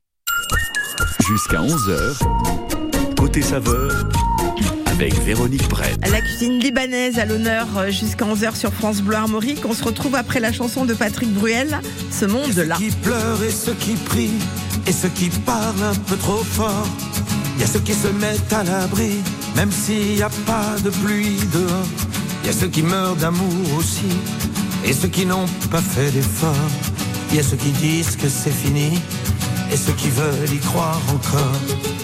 Jusqu'à 1.26 1.60
11h, 1.60 3.14
côté 3.16 3.42
saveur, 3.42 3.90
avec 4.94 5.14
Véronique 5.24 5.68
Brett. 5.68 5.98
La 6.08 6.20
cuisine 6.20 6.60
libanaise 6.60 7.18
à 7.18 7.24
l'honneur 7.24 7.66
euh, 7.76 7.90
jusqu'à 7.90 8.24
11h 8.24 8.54
sur 8.56 8.72
France 8.72 9.02
Bleu 9.02 9.16
Armorique. 9.16 9.64
On 9.66 9.72
se 9.72 9.82
retrouve 9.82 10.14
après 10.14 10.38
la 10.38 10.52
chanson 10.52 10.84
de 10.84 10.94
Patrick 10.94 11.32
Bruel, 11.32 11.80
Ce 12.10 12.24
monde-là. 12.24 12.76
Ceux 12.78 12.84
qui 12.84 12.90
pleurent 12.96 13.42
et 13.42 13.50
ceux 13.50 13.74
qui 13.74 13.94
prient 13.94 14.38
et 14.86 14.92
ceux 14.92 15.08
qui 15.08 15.30
parlent 15.30 15.82
un 15.82 15.94
peu 15.94 16.16
trop 16.16 16.44
fort. 16.44 16.86
Il 17.56 17.62
y 17.62 17.64
a 17.64 17.66
ceux 17.66 17.80
qui 17.80 17.92
se 17.92 18.08
mettent 18.08 18.52
à 18.52 18.62
l'abri, 18.62 19.20
même 19.56 19.72
s'il 19.72 20.14
n'y 20.14 20.22
a 20.22 20.30
pas 20.46 20.76
de 20.84 20.90
pluie 20.90 21.38
dehors. 21.52 21.86
Il 22.42 22.46
y 22.46 22.50
a 22.50 22.52
ceux 22.52 22.68
qui 22.68 22.82
meurent 22.82 23.16
d'amour 23.16 23.78
aussi 23.78 24.06
et 24.84 24.92
ceux 24.92 25.08
qui 25.08 25.26
n'ont 25.26 25.46
pas 25.70 25.82
fait 25.82 26.10
d'effort. 26.12 26.70
Il 27.30 27.36
y 27.36 27.40
a 27.40 27.42
ceux 27.42 27.56
qui 27.56 27.70
disent 27.70 28.16
que 28.16 28.28
c'est 28.28 28.50
fini 28.52 29.00
et 29.72 29.76
ceux 29.76 29.92
qui 29.92 30.08
veulent 30.08 30.52
y 30.52 30.58
croire 30.58 31.00
encore. 31.12 32.03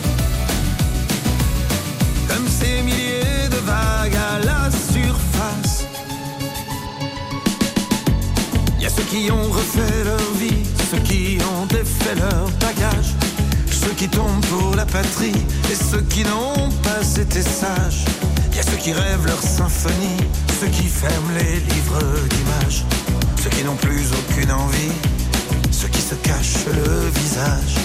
comme 2.31 2.47
ces 2.47 2.81
milliers 2.83 3.49
de 3.49 3.57
vagues 3.57 4.15
à 4.15 4.39
la 4.39 4.69
surface. 4.71 5.85
Y 8.79 8.85
a 8.85 8.89
ceux 8.89 9.03
qui 9.03 9.31
ont 9.31 9.49
refait 9.49 10.03
leur 10.05 10.31
vie, 10.39 10.63
ceux 10.89 10.99
qui 10.99 11.37
ont 11.53 11.65
défait 11.65 12.15
leur 12.15 12.49
bagage, 12.59 13.15
ceux 13.69 13.93
qui 13.95 14.07
tombent 14.07 14.45
pour 14.45 14.75
la 14.75 14.85
patrie 14.85 15.41
et 15.71 15.75
ceux 15.75 16.01
qui 16.01 16.23
n'ont 16.23 16.69
pas 16.83 17.03
été 17.19 17.41
sages. 17.41 18.05
Y 18.55 18.59
a 18.59 18.63
ceux 18.63 18.77
qui 18.77 18.93
rêvent 18.93 19.25
leur 19.25 19.41
symphonie, 19.41 20.21
ceux 20.59 20.67
qui 20.67 20.87
ferment 20.87 21.31
les 21.37 21.55
livres 21.73 22.03
d'images, 22.29 22.85
ceux 23.41 23.49
qui 23.49 23.63
n'ont 23.63 23.75
plus 23.75 24.07
aucune 24.19 24.51
envie, 24.51 24.95
ceux 25.71 25.87
qui 25.89 26.01
se 26.01 26.15
cachent 26.15 26.65
le 26.67 27.09
visage. 27.19 27.75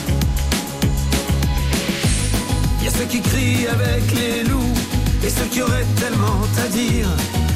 Y 2.86 2.88
a 2.88 2.92
ceux 2.92 3.06
qui 3.06 3.20
crient 3.20 3.66
avec 3.66 4.04
les 4.14 4.44
loups 4.44 4.78
et 5.24 5.28
ceux 5.28 5.46
qui 5.46 5.60
auraient 5.60 5.90
tellement 5.98 6.40
à 6.64 6.68
dire. 6.68 7.08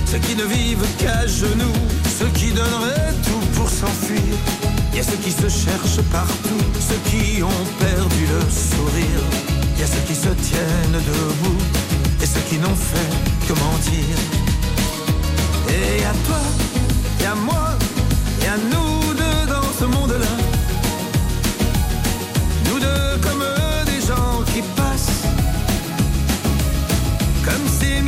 Ceux 0.06 0.18
qui 0.18 0.34
ne 0.34 0.42
vivent 0.42 0.84
qu'à 0.99 1.25
genoux, 1.25 1.80
ceux 2.18 2.26
qui 2.34 2.50
donneraient 2.50 3.14
tout 3.22 3.46
pour 3.54 3.70
s'enfuir. 3.70 4.34
Il 4.92 4.96
y 4.96 5.00
a 5.00 5.04
ceux 5.04 5.18
qui 5.18 5.30
se 5.30 5.49
cherchent 5.49 6.02
partout, 6.10 6.64
ceux 6.80 6.99
qui 7.10 7.44
ont 7.44 7.64
perdu 7.78 8.22
le 8.34 8.40
sourire. 8.50 9.22
Il 9.76 9.80
y 9.80 9.84
a 9.84 9.87
ceux 9.87 10.02
qui 10.08 10.16
se 10.16 10.30
tiennent 10.30 11.00
debout 11.10 11.62
et 12.20 12.26
ceux 12.26 12.44
qui 12.49 12.58
n'ont 12.58 12.80
fait 12.90 13.12
que 13.46 13.52
mentir. 13.52 14.16
Et 15.68 16.04
à 16.06 16.14
toi, 16.26 16.42
et 17.20 17.26
à 17.26 17.37
moi, 17.37 17.78
et 18.42 18.49
à 18.49 18.56
nous 18.56 19.14
deux 19.14 19.46
dans 19.46 19.70
ce 19.78 19.84
monde-là. 19.84 20.34
Nous 22.66 22.80
deux 22.80 23.20
comme 23.22 23.44
des 23.44 23.60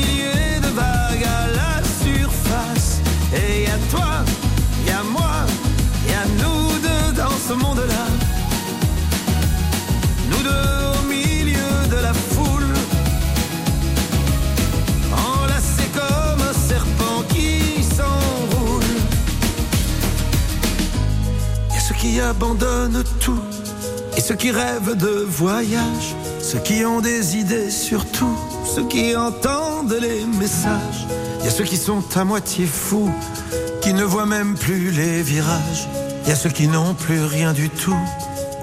milieu 0.02 0.60
de 0.60 0.70
vagues 0.80 1.26
à 1.38 1.42
la 1.58 1.74
surface. 2.04 3.00
Et 3.34 3.64
y 3.64 3.66
a 3.66 3.78
toi, 3.90 4.12
y 4.86 4.90
a 4.90 5.02
moi, 5.02 5.36
y 6.08 6.12
a 6.22 6.24
nous 6.40 6.78
deux 6.86 7.06
dans 7.22 7.36
ce 7.48 7.54
monde-là. 7.54 8.04
Nous 10.30 10.42
deux 10.42 10.78
au 10.98 11.02
milieu 11.16 11.72
de 11.94 11.98
la 12.06 12.14
foule, 12.14 12.74
enlacés 15.26 15.90
comme 15.98 16.40
un 16.50 16.56
serpent 16.70 17.22
qui 17.32 17.82
s'enroule. 17.96 18.94
Y 21.74 21.80
ceux 21.80 21.94
qui 21.94 22.20
abandonnent 22.20 23.04
tout 23.20 23.42
et 24.16 24.20
ceux 24.20 24.36
qui 24.36 24.50
rêvent 24.50 24.96
de 24.96 25.24
voyage, 25.42 26.08
ceux 26.40 26.58
qui 26.58 26.84
ont 26.84 27.00
des 27.00 27.36
idées 27.36 27.70
sur 27.70 28.04
tout 28.10 28.38
ceux 28.74 28.84
qui 28.84 29.14
entendent 29.14 29.98
les 30.00 30.24
messages. 30.24 31.06
Il 31.40 31.44
y 31.44 31.48
a 31.48 31.50
ceux 31.50 31.64
qui 31.64 31.76
sont 31.76 32.02
à 32.16 32.24
moitié 32.24 32.64
fous, 32.64 33.12
qui 33.82 33.92
ne 33.92 34.02
voient 34.02 34.24
même 34.24 34.54
plus 34.54 34.90
les 34.90 35.22
virages. 35.22 35.88
Il 36.22 36.30
y 36.30 36.32
a 36.32 36.36
ceux 36.36 36.48
qui 36.48 36.68
n'ont 36.68 36.94
plus 36.94 37.22
rien 37.22 37.52
du 37.52 37.68
tout 37.68 38.02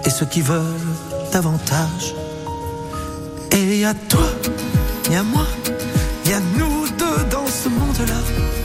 et 0.05 0.09
ceux 0.09 0.25
qui 0.25 0.41
veulent 0.41 0.95
davantage. 1.31 2.15
Et 3.51 3.81
il 3.81 3.95
toi, 4.07 4.29
il 5.05 5.13
y 5.13 5.21
moi, 5.21 5.45
il 6.25 6.31
y 6.31 6.35
nous 6.57 6.87
deux 6.97 7.23
dans 7.29 7.47
ce 7.47 7.69
monde-là. 7.69 8.58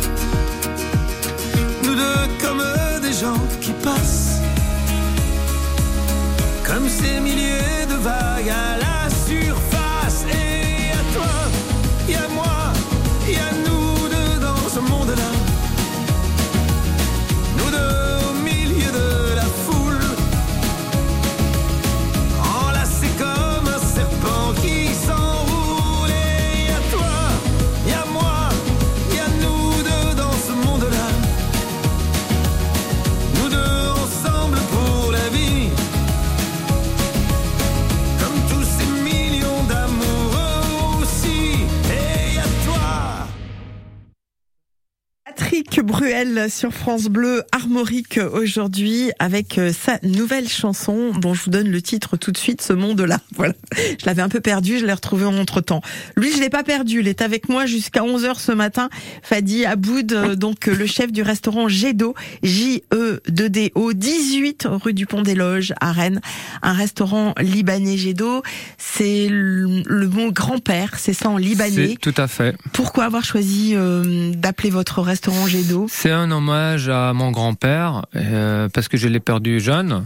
Sur 46.48 46.72
France 46.72 47.04
Bleu 47.04 47.42
Armorique 47.52 48.18
aujourd'hui 48.32 49.10
avec 49.18 49.56
euh, 49.58 49.72
sa 49.72 49.98
nouvelle 50.02 50.48
chanson 50.48 51.12
dont 51.12 51.32
je 51.32 51.44
vous 51.44 51.50
donne 51.50 51.68
le 51.68 51.80
titre 51.80 52.16
tout 52.16 52.32
de 52.32 52.36
suite, 52.36 52.60
Ce 52.60 52.72
monde-là. 52.72 53.18
Voilà. 53.36 53.54
Je 53.76 54.06
l'avais 54.06 54.22
un 54.22 54.28
peu 54.28 54.40
perdu, 54.40 54.78
je 54.78 54.86
l'ai 54.86 54.92
retrouvé 54.92 55.24
entre 55.24 55.60
temps. 55.60 55.80
Lui, 56.16 56.32
je 56.32 56.40
l'ai 56.40 56.50
pas 56.50 56.62
perdu. 56.62 57.00
Il 57.00 57.08
est 57.08 57.22
avec 57.22 57.48
moi 57.48 57.66
jusqu'à 57.66 58.02
11h 58.02 58.38
ce 58.38 58.52
matin. 58.52 58.90
Fadi 59.22 59.64
Aboud, 59.64 60.12
euh, 60.12 60.34
donc 60.34 60.68
euh, 60.68 60.74
le 60.74 60.86
chef 60.86 61.12
du 61.12 61.22
restaurant 61.22 61.68
Gedo, 61.68 62.14
J-E-D-D-O, 62.42 63.92
18 63.92 64.68
rue 64.70 64.92
du 64.92 65.06
Pont 65.06 65.22
des 65.22 65.34
Loges 65.34 65.72
à 65.80 65.92
Rennes. 65.92 66.20
Un 66.62 66.72
restaurant 66.72 67.34
libanais 67.40 67.96
Gedo. 67.96 68.42
C'est 68.78 69.28
le, 69.30 70.08
mot 70.08 70.32
grand-père, 70.32 70.98
c'est 70.98 71.14
ça 71.14 71.28
en 71.28 71.38
libanais. 71.38 71.96
Tout 72.00 72.14
à 72.16 72.28
fait. 72.28 72.56
Pourquoi 72.72 73.04
avoir 73.04 73.24
choisi 73.24 73.72
euh, 73.74 74.32
d'appeler 74.34 74.70
votre 74.70 75.00
restaurant 75.00 75.46
C'est 75.88 76.10
un 76.10 76.30
hommage 76.34 76.88
à 76.88 77.12
mon 77.12 77.30
grand-père, 77.30 78.06
euh, 78.16 78.68
parce 78.72 78.88
que 78.88 78.96
je 78.96 79.08
l'ai 79.08 79.20
perdu 79.20 79.60
jeune. 79.60 80.04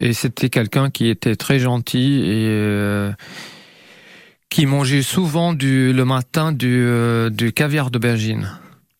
Et 0.00 0.12
c'était 0.12 0.48
quelqu'un 0.50 0.90
qui 0.90 1.08
était 1.08 1.34
très 1.36 1.58
gentil 1.58 2.20
et 2.24 2.46
euh, 2.48 3.10
qui 4.50 4.66
mangeait 4.66 5.02
souvent 5.02 5.52
du, 5.52 5.92
le 5.92 6.04
matin 6.04 6.52
du, 6.52 6.68
euh, 6.86 7.30
du 7.30 7.52
caviar 7.52 7.90
d'aubergine. 7.90 8.50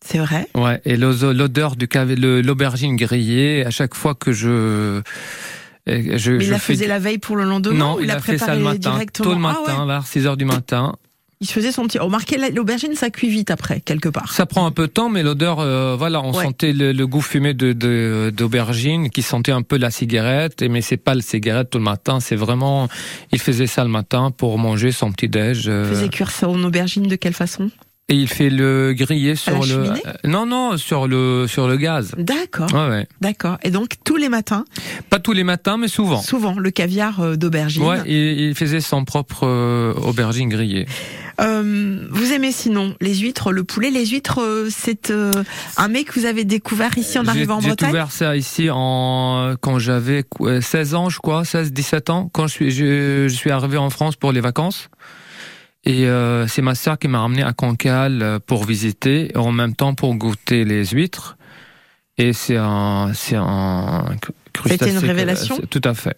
C'est 0.05 0.18
vrai? 0.18 0.48
Ouais, 0.55 0.81
et 0.85 0.96
l'o- 0.96 1.33
l'odeur 1.33 1.77
du 1.77 1.88
l'aubergine 2.42 2.96
grillée, 2.96 3.64
à 3.66 3.70
chaque 3.70 3.94
fois 3.94 4.14
que 4.14 4.33
je... 4.33 5.01
je, 5.87 5.92
Mais 5.92 6.18
je 6.18 6.33
il 6.33 6.51
la 6.51 6.59
fais 6.59 6.72
faisait 6.74 6.85
du- 6.85 6.88
la 6.90 6.98
veille 6.98 7.18
pour 7.18 7.37
le 7.37 7.44
lendemain 7.44 7.77
Non, 7.79 7.96
ou 7.96 8.01
il 8.01 8.11
a 8.11 8.20
fait 8.20 8.38
ça 8.38 8.55
le 8.55 8.62
matin, 8.62 8.98
tôt 9.12 9.24
le 9.31 9.37
Ah 9.37 9.38
matin, 9.38 9.81
ouais. 9.83 9.87
vers 9.87 10.07
6 10.07 10.27
heures 10.27 10.37
du 10.37 10.44
matin. 10.46 10.96
Il 11.40 11.46
se 11.46 11.53
faisait 11.53 11.70
son 11.70 11.85
petit... 11.87 11.98
Remarquez, 12.01 12.37
la- 12.37 12.51
l'aubergine, 12.51 12.94
ça 12.94 13.11
cuit 13.11 13.29
vite 13.29 13.51
après, 13.53 13.81
quelque 13.81 14.09
part. 14.09 14.33
Ça 14.33 14.44
prend 14.44 14.66
un 14.66 14.72
peu 14.72 14.88
de 14.88 14.92
temps, 14.92 15.09
mais 15.09 15.22
l'odeur, 15.22 15.61
euh, 15.61 15.94
voilà, 15.96 16.20
on 16.20 16.33
Ouais. 16.33 16.44
sentait 16.44 16.72
le, 16.72 16.90
le 16.92 17.07
goût 17.07 17.20
fumé 17.20 17.55
de 17.55 17.72
d'aubergine, 18.31 19.09
qui 19.11 19.22
sentait 19.22 19.53
un 19.53 19.62
peu 19.62 19.79
la 19.79 19.90
cigarette. 19.92 20.62
Et 20.62 20.68
mais 20.68 20.81
c'est 20.81 20.96
pas 20.96 21.14
le 21.14 21.20
cigarette 21.20 21.70
tout 21.70 21.79
le 21.79 21.85
matin, 21.85 22.18
c'est 22.18 22.35
vraiment, 22.37 22.88
il 23.33 23.38
faisait 23.38 23.68
ça 23.68 23.85
le 23.85 23.90
matin 23.90 24.33
pour 24.37 24.59
manger 24.59 24.90
son 24.90 25.12
petit 25.12 25.29
déj. 25.29 25.66
Il 25.66 25.85
faisait 25.88 26.09
cuire 26.09 26.31
en 26.42 26.62
aubergine 26.64 27.07
de 27.07 27.14
quelle 27.16 27.35
façon? 27.35 27.70
Et 28.11 28.14
il 28.14 28.27
fait 28.27 28.48
le 28.48 28.94
griller 28.96 29.35
sur 29.37 29.53
la 29.61 29.66
le, 29.66 29.90
euh, 29.90 29.94
non 30.24 30.46
non, 30.46 30.79
sur 30.79 31.07
le 31.07 31.46
sur 31.46 31.68
le 31.68 31.77
gaz. 31.77 32.14
D'accord, 32.16 32.72
Ouais, 32.72 32.88
ouais. 32.88 33.07
d'accord. 33.20 33.59
Et 33.62 33.70
donc, 33.70 33.96
tous 34.03 34.16
les 34.16 34.31
matins, 34.31 34.64
Pas 35.11 35.18
tous 35.20 35.33
les 35.35 35.44
matins, 35.44 35.77
mais 35.77 35.88
souvent. 35.88 36.22
souvent, 36.22 36.55
le 36.59 36.70
caviar 36.70 37.20
euh, 37.20 37.37
d'aubergine. 37.37 37.85
Ouais, 37.85 37.98
et 38.07 38.48
il 38.48 38.55
faisait 38.55 38.81
son 38.81 39.05
propre 39.05 39.46
euh, 39.46 39.92
aubergine 39.92 40.48
grillée. 40.48 40.87
Euh, 41.40 42.07
vous 42.11 42.33
aimez 42.33 42.51
sinon 42.51 42.96
les 43.01 43.14
huîtres, 43.14 43.53
le 43.53 43.62
poulet 43.62 43.90
Les 43.90 44.07
huîtres, 44.07 44.40
euh, 44.42 44.68
c'est 44.70 45.11
euh, 45.11 45.31
un 45.77 45.88
mets 45.88 46.03
que 46.05 46.18
vous 46.18 46.27
avez 46.27 46.44
découvert 46.44 46.96
ici 46.98 47.18
en 47.18 47.22
J'ai- 47.24 47.31
arrivant 47.31 47.57
en 47.57 47.61
J'ai 47.61 47.68
Bretagne 47.68 47.88
découvert 47.90 48.11
ça 48.11 48.37
ici 48.37 48.68
en 48.72 49.55
quand 49.61 49.79
j'avais 49.79 50.24
quoi, 50.24 50.61
16 50.61 50.94
ans, 50.94 51.09
je 51.11 51.18
crois, 51.18 51.44
16, 51.44 51.72
17 51.72 52.11
ans, 52.11 52.29
quand 52.33 52.46
je 52.48 52.53
suis, 52.53 52.70
je, 52.72 53.27
je 53.29 53.35
suis 53.35 53.51
arrivé 53.53 53.77
en 53.77 53.90
France 53.90 54.16
pour 54.16 54.33
les 54.33 54.40
vacances. 54.40 54.88
Et 55.85 56.07
euh, 56.07 56.46
c'est 56.48 56.61
ma 56.61 56.74
sœur 56.74 56.98
qui 56.98 57.07
m'a 57.09 57.20
ramené 57.20 57.42
à 57.44 57.53
Cancale 57.53 58.20
euh, 58.22 58.38
pour 58.44 58.64
visiter, 58.64 59.31
et 59.33 59.37
en 59.38 59.53
même 59.53 59.74
temps 59.77 59.94
pour 59.94 60.14
goûter 60.16 60.64
les 60.64 60.85
huîtres. 60.87 61.37
Et 62.18 62.33
c'est 62.33 62.57
un, 62.57 63.12
c'est 63.14 63.37
un 63.37 64.05
crustacé. 64.53 64.90
une 64.90 64.98
révélation 64.98 65.61
Tout 65.70 65.81
à 65.85 65.94
fait. 65.94 66.16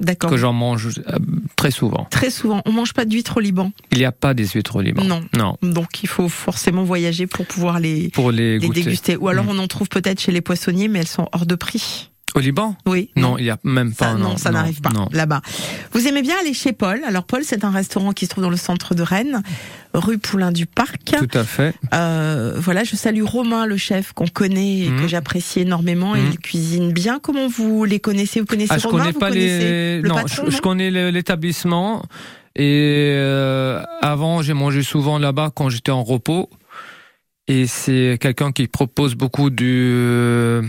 D'accord. 0.00 0.30
Que 0.30 0.36
j'en 0.36 0.52
mange 0.52 0.88
euh, 1.06 1.18
très 1.56 1.70
souvent. 1.70 2.06
Très 2.10 2.30
souvent, 2.30 2.62
on 2.64 2.72
mange 2.72 2.94
pas 2.94 3.04
d'huîtres 3.04 3.36
au 3.36 3.40
Liban. 3.40 3.70
Il 3.92 3.98
n'y 3.98 4.04
a 4.04 4.12
pas 4.12 4.34
des 4.34 4.46
huîtres 4.46 4.76
au 4.76 4.80
Liban. 4.80 5.04
Non. 5.04 5.22
Non. 5.36 5.56
Donc 5.62 6.02
il 6.02 6.08
faut 6.08 6.28
forcément 6.28 6.84
voyager 6.84 7.26
pour 7.26 7.46
pouvoir 7.46 7.80
les, 7.80 8.08
Pour 8.08 8.32
les, 8.32 8.58
les 8.58 8.68
déguster. 8.70 9.16
Ou 9.16 9.28
alors 9.28 9.44
Mm. 9.44 9.50
on 9.50 9.58
en 9.58 9.66
trouve 9.68 9.88
peut-être 9.88 10.20
chez 10.20 10.32
les 10.32 10.40
poissonniers, 10.40 10.88
mais 10.88 11.00
elles 11.00 11.06
sont 11.08 11.28
hors 11.32 11.46
de 11.46 11.54
prix. 11.54 12.09
Au 12.34 12.40
Liban? 12.40 12.76
Oui. 12.86 13.10
Non, 13.16 13.36
il 13.38 13.44
n'y 13.44 13.50
a 13.50 13.58
même 13.64 13.92
pas. 13.92 14.12
Ça, 14.12 14.14
non, 14.14 14.36
ça 14.36 14.50
n'arrive 14.50 14.80
pas 14.80 14.90
non. 14.90 15.08
là-bas. 15.12 15.40
Vous 15.92 16.06
aimez 16.06 16.22
bien 16.22 16.34
aller 16.40 16.54
chez 16.54 16.72
Paul? 16.72 17.00
Alors 17.06 17.24
Paul, 17.24 17.42
c'est 17.44 17.64
un 17.64 17.70
restaurant 17.70 18.12
qui 18.12 18.26
se 18.26 18.30
trouve 18.30 18.44
dans 18.44 18.50
le 18.50 18.56
centre 18.56 18.94
de 18.94 19.02
Rennes, 19.02 19.42
rue 19.94 20.18
Poulain 20.18 20.52
du 20.52 20.66
Parc. 20.66 21.04
Tout 21.04 21.38
à 21.38 21.44
fait. 21.44 21.74
Euh, 21.94 22.54
voilà, 22.58 22.84
je 22.84 22.94
salue 22.96 23.22
Romain, 23.22 23.66
le 23.66 23.76
chef 23.76 24.12
qu'on 24.12 24.26
connaît 24.28 24.80
et 24.80 24.86
que 24.86 25.02
Mhm. 25.02 25.08
j'apprécie 25.08 25.60
énormément. 25.60 26.14
Mhm. 26.14 26.28
Il 26.32 26.38
cuisine 26.38 26.92
bien. 26.92 27.18
Comment 27.20 27.48
vous 27.48 27.84
les 27.84 27.98
connaissez? 28.00 28.40
Vous 28.40 28.46
connaissez 28.46 28.72
Ah, 28.74 28.78
je 28.78 28.86
Romain? 28.86 29.04
connais 29.06 29.18
pas 29.18 29.30
les. 29.30 30.00
le 30.00 30.08
non, 30.08 30.14
patron, 30.14 30.44
je, 30.46 30.50
je 30.50 30.56
non? 30.56 30.62
connais 30.62 30.90
l'établissement. 31.10 32.02
Et 32.56 33.12
euh, 33.16 33.82
avant, 34.02 34.42
j'ai 34.42 34.54
mangé 34.54 34.82
souvent 34.82 35.18
là-bas 35.18 35.50
quand 35.54 35.68
j'étais 35.68 35.92
en 35.92 36.02
repos. 36.02 36.50
Et 37.48 37.66
c'est 37.66 38.18
quelqu'un 38.20 38.52
qui 38.52 38.68
propose 38.68 39.14
beaucoup 39.16 39.50
du 39.50 40.60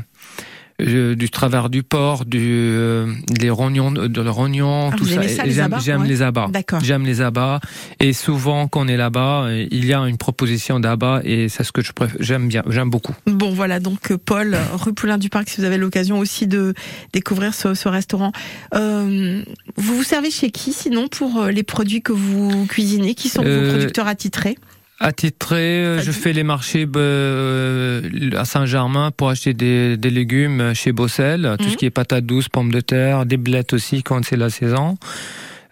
euh, 0.81 1.11
euh, 1.11 1.15
du 1.15 1.29
travers 1.29 1.69
du 1.69 1.83
porc, 1.83 2.25
du 2.25 2.39
euh, 2.41 3.13
les 3.39 3.49
rognons, 3.49 3.91
de 3.91 4.21
le 4.21 4.29
rognon, 4.29 4.89
Ah, 4.91 4.95
tout 4.95 5.05
ça. 5.05 5.21
j'aime, 5.47 6.01
Ouais. 6.01 6.07
les 6.07 6.21
abats. 6.21 6.47
D'accord. 6.51 6.79
J'aime 6.83 7.05
les 7.05 7.21
abats. 7.21 7.59
Et 7.99 8.13
souvent, 8.13 8.67
quand 8.67 8.81
on 8.81 8.87
est 8.87 8.97
là-bas, 8.97 9.43
euh, 9.45 9.67
il 9.71 9.85
y 9.85 9.93
a 9.93 9.99
une 9.99 10.17
proposition 10.17 10.79
d'abats 10.79 11.21
et 11.23 11.49
c'est 11.49 11.63
ce 11.63 11.71
que 11.71 11.81
je 11.81 11.91
préfère. 11.91 12.17
J'aime 12.19 12.47
bien, 12.47 12.63
j'aime 12.69 12.89
beaucoup. 12.89 13.13
Bon, 13.27 13.51
voilà, 13.51 13.79
donc 13.79 14.11
euh, 14.11 14.17
Paul, 14.17 14.57
rue 14.73 14.93
Poulain 14.93 15.17
du 15.17 15.29
Parc, 15.29 15.49
si 15.49 15.59
vous 15.61 15.65
avez 15.65 15.77
l'occasion 15.77 16.19
aussi 16.19 16.47
de 16.47 16.73
découvrir 17.13 17.53
ce, 17.53 17.73
ce 17.73 17.87
restaurant. 17.89 18.31
Euh, 18.75 19.43
vous 19.77 19.95
vous 19.97 20.03
servez 20.03 20.31
chez 20.31 20.51
qui 20.51 20.73
sinon 20.73 21.07
pour 21.07 21.37
euh, 21.41 21.51
les 21.51 21.63
produits 21.63 22.01
que 22.01 22.11
vous 22.13 22.65
cuisinez 22.67 23.15
Qui 23.15 23.29
sont 23.29 23.41
vos 23.43 23.47
Euh, 23.47 23.69
producteurs 23.69 24.07
attitrés? 24.07 24.57
Attitré, 25.03 25.83
euh, 25.83 25.99
je 25.99 26.11
fais 26.11 26.31
les 26.31 26.43
marchés 26.43 26.87
euh, 26.95 28.01
à 28.37 28.45
Saint-Germain 28.45 29.09
pour 29.09 29.29
acheter 29.29 29.55
des, 29.55 29.97
des 29.97 30.11
légumes 30.11 30.73
chez 30.75 30.91
Bossel, 30.91 31.55
tout 31.57 31.65
Mhm. 31.65 31.71
ce 31.71 31.77
qui 31.77 31.85
est 31.87 31.89
patates 31.89 32.23
douces, 32.25 32.49
pommes 32.49 32.71
de 32.71 32.81
terre, 32.81 33.25
des 33.25 33.37
blettes 33.37 33.73
aussi 33.73 34.03
quand 34.03 34.23
c'est 34.23 34.35
la 34.37 34.51
saison. 34.51 34.97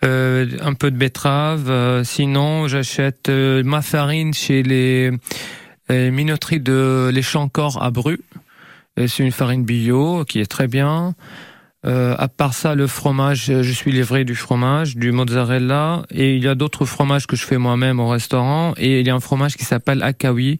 Euh, 0.03 0.47
un 0.61 0.73
peu 0.73 0.89
de 0.89 0.97
betterave. 0.97 1.69
euh, 1.69 2.03
sinon, 2.03 2.67
j'achète 2.67 3.29
euh, 3.29 3.61
ma 3.63 3.83
farine 3.83 4.33
chez 4.33 4.63
les, 4.63 5.11
les 5.89 6.09
minoteries 6.09 6.59
de 6.61 7.11
les 7.13 7.21
Chancors 7.21 7.83
à 7.83 7.91
Bru. 7.91 8.19
Euh, 8.99 9.05
C'est 9.07 9.23
une 9.23 9.31
farine 9.31 9.63
bio 9.63 10.25
qui 10.25 10.39
est 10.39 10.49
très 10.49 10.67
bien. 10.67 11.13
Euh, 11.85 12.13
à 12.17 12.27
part 12.27 12.53
ça, 12.53 12.75
le 12.75 12.87
fromage, 12.87 13.45
je 13.45 13.71
suis 13.71 13.91
livré 13.91 14.25
du 14.25 14.35
fromage, 14.35 14.97
du 14.97 15.11
mozzarella, 15.13 16.03
et 16.11 16.35
il 16.35 16.43
y 16.43 16.47
a 16.47 16.55
d'autres 16.55 16.85
fromages 16.85 17.25
que 17.25 17.35
je 17.37 17.45
fais 17.45 17.57
moi-même 17.57 17.99
au 18.01 18.07
restaurant. 18.09 18.73
Et 18.77 18.99
il 18.99 19.07
y 19.07 19.09
a 19.09 19.15
un 19.15 19.21
fromage 19.21 19.55
qui 19.55 19.63
s'appelle 19.63 20.03
akawi, 20.03 20.59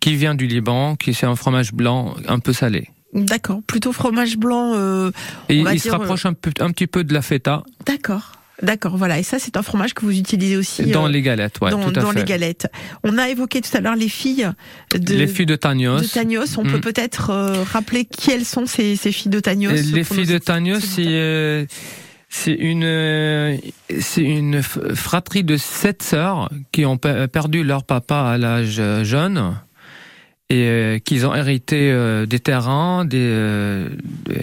qui 0.00 0.16
vient 0.16 0.34
du 0.34 0.46
Liban, 0.46 0.96
qui 0.96 1.14
c'est 1.14 1.26
un 1.26 1.36
fromage 1.36 1.72
blanc 1.72 2.14
un 2.26 2.40
peu 2.40 2.52
salé. 2.52 2.88
D'accord, 3.14 3.60
plutôt 3.66 3.92
fromage 3.92 4.36
blanc. 4.36 4.72
euh, 4.74 5.10
Et 5.48 5.58
il 5.60 5.66
se 5.78 5.84
dire, 5.84 5.92
rapproche 5.92 6.26
un, 6.26 6.32
peu, 6.34 6.50
un 6.60 6.70
petit 6.70 6.86
peu 6.88 7.04
de 7.04 7.14
la 7.14 7.22
feta. 7.22 7.62
D'accord. 7.86 8.32
D'accord, 8.62 8.96
voilà. 8.96 9.18
Et 9.18 9.22
ça, 9.22 9.38
c'est 9.38 9.56
un 9.58 9.62
fromage 9.62 9.92
que 9.92 10.00
vous 10.06 10.16
utilisez 10.18 10.56
aussi 10.56 10.84
Dans 10.86 11.06
euh, 11.06 11.10
les 11.10 11.20
galettes, 11.20 11.58
ouais, 11.60 11.70
dans, 11.70 11.90
tout 11.90 11.98
à 11.98 12.02
dans 12.02 12.12
fait. 12.12 12.20
les 12.20 12.24
galettes. 12.24 12.68
On 13.04 13.18
a 13.18 13.28
évoqué 13.28 13.60
tout 13.60 13.76
à 13.76 13.80
l'heure 13.80 13.96
les 13.96 14.08
filles 14.08 14.48
de, 14.94 15.14
Les 15.14 15.26
filles 15.26 15.44
de 15.46 15.56
Tagnos. 15.56 16.00
de 16.00 16.06
Tagnos. 16.06 16.56
On 16.56 16.64
Mm. 16.64 16.70
peut 16.72 16.80
peut-être 16.80 17.30
euh, 17.30 17.62
rappeler 17.64 18.06
quelles 18.06 18.44
sont 18.46 18.64
ces, 18.66 18.96
ces 18.96 19.12
filles 19.12 19.30
de 19.30 19.40
Tagnos 19.40 19.72
Les 19.92 20.04
filles 20.04 20.26
de 20.26 20.38
Tagnos, 20.38 20.80
c'est 20.80 21.04
euh, 21.06 21.66
c'est 22.28 22.52
une 22.54 23.58
c'est 24.00 24.22
une 24.22 24.62
fratrie 24.62 25.44
de 25.44 25.56
sept 25.56 26.02
sœurs 26.02 26.50
qui 26.72 26.84
ont 26.86 26.96
pe- 26.96 27.26
perdu 27.26 27.62
leur 27.62 27.84
papa 27.84 28.16
à 28.22 28.38
l'âge 28.38 28.80
jeune 29.04 29.54
et 30.48 30.68
euh, 30.68 30.98
qu'ils 30.98 31.26
ont 31.26 31.34
hérité 31.34 31.90
euh, 31.90 32.24
des 32.24 32.38
terrains, 32.38 33.04
des 33.04 33.18
euh, 33.20 33.88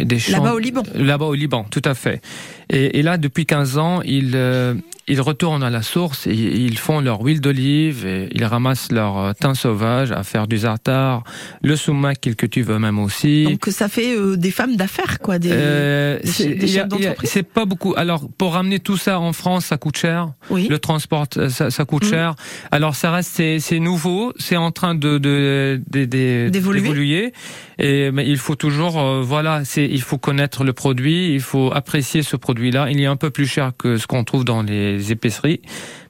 des 0.01 0.19
champs. 0.19 0.43
Là-bas 0.43 0.53
au 0.53 0.59
Liban. 0.59 0.83
Là-bas 0.95 1.25
au 1.25 1.33
Liban, 1.33 1.65
tout 1.69 1.81
à 1.85 1.93
fait. 1.93 2.21
Et, 2.69 2.99
et 2.99 3.03
là, 3.03 3.17
depuis 3.17 3.45
15 3.45 3.77
ans, 3.77 4.01
ils, 4.01 4.33
euh, 4.35 4.73
ils 5.07 5.19
retournent 5.21 5.63
à 5.63 5.69
la 5.69 5.81
source 5.81 6.27
et 6.27 6.33
ils 6.33 6.77
font 6.77 7.01
leur 7.01 7.21
huile 7.21 7.41
d'olive, 7.41 8.05
et 8.05 8.29
ils 8.31 8.45
ramassent 8.45 8.91
leur 8.91 9.17
euh, 9.17 9.31
thym 9.33 9.53
sauvage 9.55 10.11
à 10.11 10.23
faire 10.23 10.47
du 10.47 10.57
zartar, 10.59 11.23
le 11.61 11.75
sumac 11.75 12.21
qu'ils 12.21 12.35
cultivent 12.35 12.71
eux-mêmes 12.71 12.99
aussi. 12.99 13.43
Donc 13.45 13.65
ça 13.69 13.87
fait 13.89 14.15
euh, 14.17 14.37
des 14.37 14.51
femmes 14.51 14.75
d'affaires, 14.75 15.19
quoi. 15.19 15.39
Des... 15.39 15.49
Euh, 15.51 16.19
des 16.37 16.55
des 16.55 16.67
chefs 16.67 16.87
d'entreprise 16.87 17.29
C'est 17.29 17.43
pas 17.43 17.65
beaucoup. 17.65 17.93
Alors, 17.97 18.29
pour 18.37 18.53
ramener 18.53 18.79
tout 18.79 18.97
ça 18.97 19.19
en 19.19 19.33
France, 19.33 19.65
ça 19.65 19.77
coûte 19.77 19.97
cher. 19.97 20.31
Oui. 20.49 20.67
Le 20.69 20.79
transport, 20.79 21.25
euh, 21.37 21.49
ça, 21.49 21.69
ça 21.71 21.85
coûte 21.85 22.05
Mm. 22.05 22.09
cher. 22.09 22.35
Alors, 22.71 22.95
ça 22.95 23.11
reste, 23.11 23.41
c'est, 23.59 23.79
nouveau, 23.79 24.33
c'est 24.37 24.57
en 24.57 24.71
train 24.71 24.95
de, 24.95 25.17
de, 25.17 25.81
de- 25.91 26.05
de- 26.05 26.49
D'évoluer. 26.49 26.81
d'évoluer. 26.81 27.33
Et 27.79 28.11
mais 28.11 28.27
il 28.27 28.37
faut 28.37 28.55
toujours, 28.55 28.99
euh, 28.99 29.21
voilà, 29.23 29.65
c'est, 29.65 29.85
il 29.85 30.01
faut 30.01 30.17
connaître 30.17 30.63
le 30.63 30.73
produit, 30.73 31.33
il 31.33 31.39
faut 31.41 31.71
apprécier 31.73 32.21
ce 32.21 32.35
produit-là. 32.35 32.87
Il 32.91 33.01
est 33.01 33.05
un 33.07 33.15
peu 33.15 33.29
plus 33.31 33.47
cher 33.47 33.71
que 33.77 33.97
ce 33.97 34.05
qu'on 34.07 34.23
trouve 34.23 34.45
dans 34.45 34.61
les 34.61 34.92
épiceries, 35.11 35.61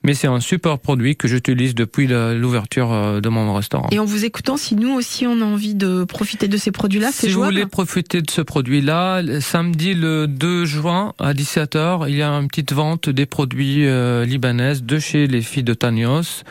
mais 0.03 0.13
c'est 0.13 0.27
un 0.27 0.39
super 0.39 0.79
produit 0.79 1.15
que 1.15 1.27
j'utilise 1.27 1.75
depuis 1.75 2.07
l'ouverture 2.07 2.91
euh, 2.91 3.21
de 3.21 3.29
mon 3.29 3.53
restaurant. 3.53 3.87
Et 3.91 3.99
en 3.99 4.05
vous 4.05 4.25
écoutant, 4.25 4.57
si 4.57 4.75
nous 4.75 4.93
aussi 4.93 5.25
on 5.27 5.41
a 5.41 5.45
envie 5.45 5.75
de 5.75 6.03
profiter 6.03 6.47
de 6.47 6.57
ces 6.57 6.71
produits-là, 6.71 7.09
c'est 7.11 7.27
Si 7.27 7.33
vous 7.33 7.43
voulez 7.43 7.65
profiter 7.65 8.21
de 8.21 8.29
ce 8.31 8.41
produit-là, 8.41 9.21
samedi 9.41 9.93
le 9.93 10.27
2 10.27 10.65
juin 10.65 11.13
à 11.19 11.33
17h, 11.33 12.05
il 12.09 12.15
y 12.15 12.21
a 12.21 12.29
une 12.29 12.47
petite 12.47 12.73
vente 12.73 13.09
des 13.09 13.25
produits 13.25 13.85
euh, 13.87 14.25
libanaises 14.25 14.83
de 14.83 14.99
chez 14.99 15.27
les 15.27 15.41
filles 15.41 15.63
de 15.63 15.73
Tanios. 15.73 16.43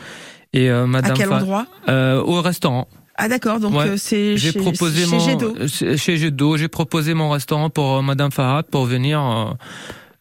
Et 0.53 0.69
euh, 0.69 0.83
À 0.83 0.87
Madame 0.87 1.17
quel 1.17 1.29
Fa- 1.29 1.37
endroit 1.37 1.65
euh, 1.89 2.21
Au 2.21 2.41
restaurant. 2.41 2.87
Ah 3.15 3.27
d'accord, 3.27 3.59
donc 3.59 3.75
Ouais. 3.75 3.95
c'est 3.97 4.37
chez, 4.37 4.53
proposé 4.53 5.05
chez 5.05 5.11
mon 5.11 5.19
Gédo. 5.19 5.55
chez 5.67 5.97
chez 5.97 6.17
Gédo, 6.17 6.57
j'ai 6.57 6.67
proposé 6.67 7.13
mon 7.13 7.29
restaurant 7.29 7.69
pour 7.69 8.01
Madame 8.01 8.31
Farad 8.31 8.65
pour 8.65 8.85
venir 8.85 9.19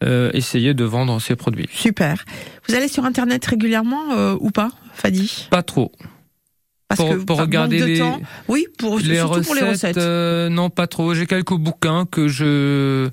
euh, 0.02 0.30
essayer 0.34 0.74
de 0.74 0.84
vendre 0.84 1.20
ces 1.20 1.36
produits. 1.36 1.68
Super. 1.72 2.24
Vous 2.68 2.74
allez 2.74 2.88
sur 2.88 3.04
internet 3.04 3.44
régulièrement 3.46 4.12
euh, 4.12 4.36
ou 4.40 4.50
pas, 4.50 4.70
Fadi? 4.94 5.46
Pas 5.50 5.62
trop. 5.62 5.92
Parce 6.88 7.00
Pour- 7.00 7.10
que 7.10 7.14
pour 7.24 7.38
regarder 7.38 7.84
les- 7.86 7.98
temps. 8.00 8.20
Oui, 8.48 8.66
pour 8.78 8.98
Les 8.98 9.16
surtout 9.16 9.32
recettes, 9.34 9.46
pour 9.46 9.54
les 9.54 9.62
recettes. 9.70 9.96
euh, 9.96 10.48
non 10.50 10.68
pas 10.68 10.86
trop. 10.86 11.14
J'ai 11.14 11.26
quelques 11.26 11.54
bouquins 11.54 12.04
que 12.04 12.28
je 12.28 13.08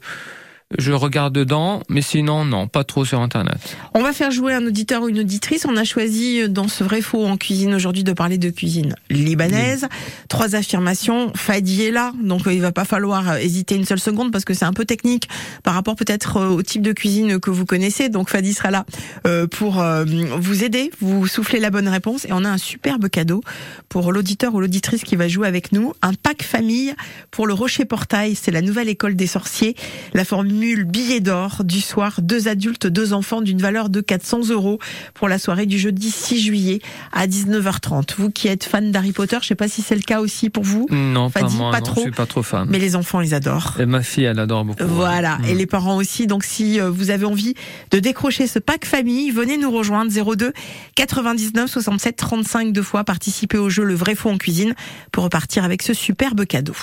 je 0.77 0.91
regarde 0.91 1.33
dedans, 1.33 1.81
mais 1.89 2.03
sinon 2.03 2.45
non, 2.45 2.67
pas 2.67 2.83
trop 2.83 3.03
sur 3.03 3.19
internet. 3.21 3.75
On 3.95 4.03
va 4.03 4.13
faire 4.13 4.29
jouer 4.29 4.53
un 4.53 4.63
auditeur 4.67 5.01
ou 5.01 5.09
une 5.09 5.21
auditrice. 5.21 5.65
On 5.67 5.75
a 5.75 5.83
choisi 5.83 6.41
euh, 6.41 6.47
dans 6.47 6.67
ce 6.67 6.83
vrai 6.83 7.01
faux 7.01 7.25
en 7.25 7.37
cuisine 7.37 7.73
aujourd'hui 7.73 8.03
de 8.03 8.13
parler 8.13 8.37
de 8.37 8.51
cuisine 8.51 8.95
libanaise. 9.09 9.87
Trois 10.27 10.55
affirmations. 10.55 11.31
Fadi 11.35 11.85
est 11.85 11.91
là, 11.91 12.13
donc 12.21 12.45
euh, 12.45 12.53
il 12.53 12.61
va 12.61 12.71
pas 12.71 12.85
falloir 12.85 13.31
euh, 13.31 13.37
hésiter 13.37 13.73
une 13.73 13.85
seule 13.85 13.99
seconde 13.99 14.31
parce 14.31 14.45
que 14.45 14.53
c'est 14.53 14.65
un 14.65 14.73
peu 14.73 14.85
technique 14.85 15.27
par 15.63 15.73
rapport 15.73 15.95
peut-être 15.95 16.39
au 16.39 16.61
type 16.61 16.83
de 16.83 16.93
cuisine 16.93 17.39
que 17.39 17.49
vous 17.49 17.65
connaissez. 17.65 18.09
Donc 18.09 18.29
Fadi 18.29 18.53
sera 18.53 18.69
là 18.69 18.85
pour 19.51 19.83
vous 20.37 20.63
aider, 20.63 20.91
vous 20.99 21.27
souffler 21.27 21.59
la 21.59 21.69
bonne 21.69 21.87
réponse 21.87 22.25
et 22.25 22.29
on 22.31 22.43
a 22.43 22.49
un 22.49 22.57
superbe 22.57 23.09
cadeau 23.09 23.41
pour 23.87 24.11
l'auditeur 24.11 24.53
ou 24.53 24.59
l'auditrice 24.59 25.03
qui 25.03 25.15
va 25.15 25.27
jouer 25.27 25.47
avec 25.47 25.71
nous. 25.71 25.93
Un 26.01 26.13
pack 26.13 26.43
famille 26.43 26.93
pour 27.31 27.47
le 27.47 27.53
Rocher 27.53 27.85
Portail. 27.85 28.35
C'est 28.35 28.51
la 28.51 28.61
nouvelle 28.61 28.89
école 28.89 29.15
des 29.15 29.27
sorciers. 29.27 29.75
La 30.13 30.25
formule 30.25 30.58
billet 30.85 31.19
d'or 31.19 31.63
du 31.63 31.81
soir. 31.81 32.19
Deux 32.21 32.47
adultes, 32.47 32.87
deux 32.87 33.13
enfants 33.13 33.41
d'une 33.41 33.59
valeur 33.61 33.89
de 33.89 34.01
400 34.01 34.49
euros 34.49 34.79
pour 35.13 35.27
la 35.27 35.39
soirée 35.39 35.65
du 35.65 35.77
jeudi 35.79 36.11
6 36.11 36.39
juillet 36.39 36.81
à 37.11 37.27
19h30. 37.27 38.15
Vous 38.17 38.29
qui 38.29 38.47
êtes 38.47 38.63
fan 38.63 38.91
d'Harry 38.91 39.11
Potter, 39.11 39.37
je 39.41 39.47
sais 39.47 39.55
pas 39.55 39.67
si 39.67 39.81
c'est 39.81 39.95
le 39.95 40.01
cas 40.01 40.19
aussi 40.21 40.49
pour 40.49 40.63
vous, 40.63 40.87
Non, 40.91 41.29
pas 41.29 41.41
moi, 41.49 41.71
pas 41.71 41.79
non, 41.79 41.85
trop. 41.85 41.95
je 41.97 42.01
suis 42.01 42.11
pas 42.11 42.25
trop 42.25 42.43
fan. 42.43 42.67
mais 42.69 42.79
les 42.79 42.95
enfants 42.95 43.19
les 43.19 43.33
adorent. 43.33 43.75
Et 43.79 43.85
ma 43.85 44.01
fille, 44.03 44.23
elle 44.25 44.39
adore 44.39 44.65
beaucoup. 44.65 44.83
Voilà, 44.85 45.37
Mm. 45.39 45.45
et 45.45 45.55
les 45.55 45.65
parents 45.65 45.97
aussi. 45.97 46.27
Donc 46.27 46.43
si 46.43 46.79
euh, 46.79 46.89
vous 46.89 47.09
avez 47.09 47.25
envie 47.25 47.53
de 47.91 47.99
décrocher 47.99 48.47
ce 48.47 48.59
pack 48.59 48.85
famille, 48.85 49.31
venez 49.31 49.57
nous 49.57 49.71
rejoindre 49.71 50.11
02 50.11 50.53
99 50.95 51.69
67 51.69 52.15
35 52.15 52.73
deux 52.73 52.81
fois, 52.81 53.03
participer 53.03 53.57
au 53.57 53.69
jeu 53.69 53.83
Le 53.83 53.95
vrai 53.95 54.15
faux 54.15 54.29
en 54.29 54.37
cuisine 54.37 54.73
pour 55.11 55.23
repartir 55.23 55.63
avec 55.63 55.81
ce 55.83 55.93
superbe 55.93 56.45
cadeau. 56.45 56.75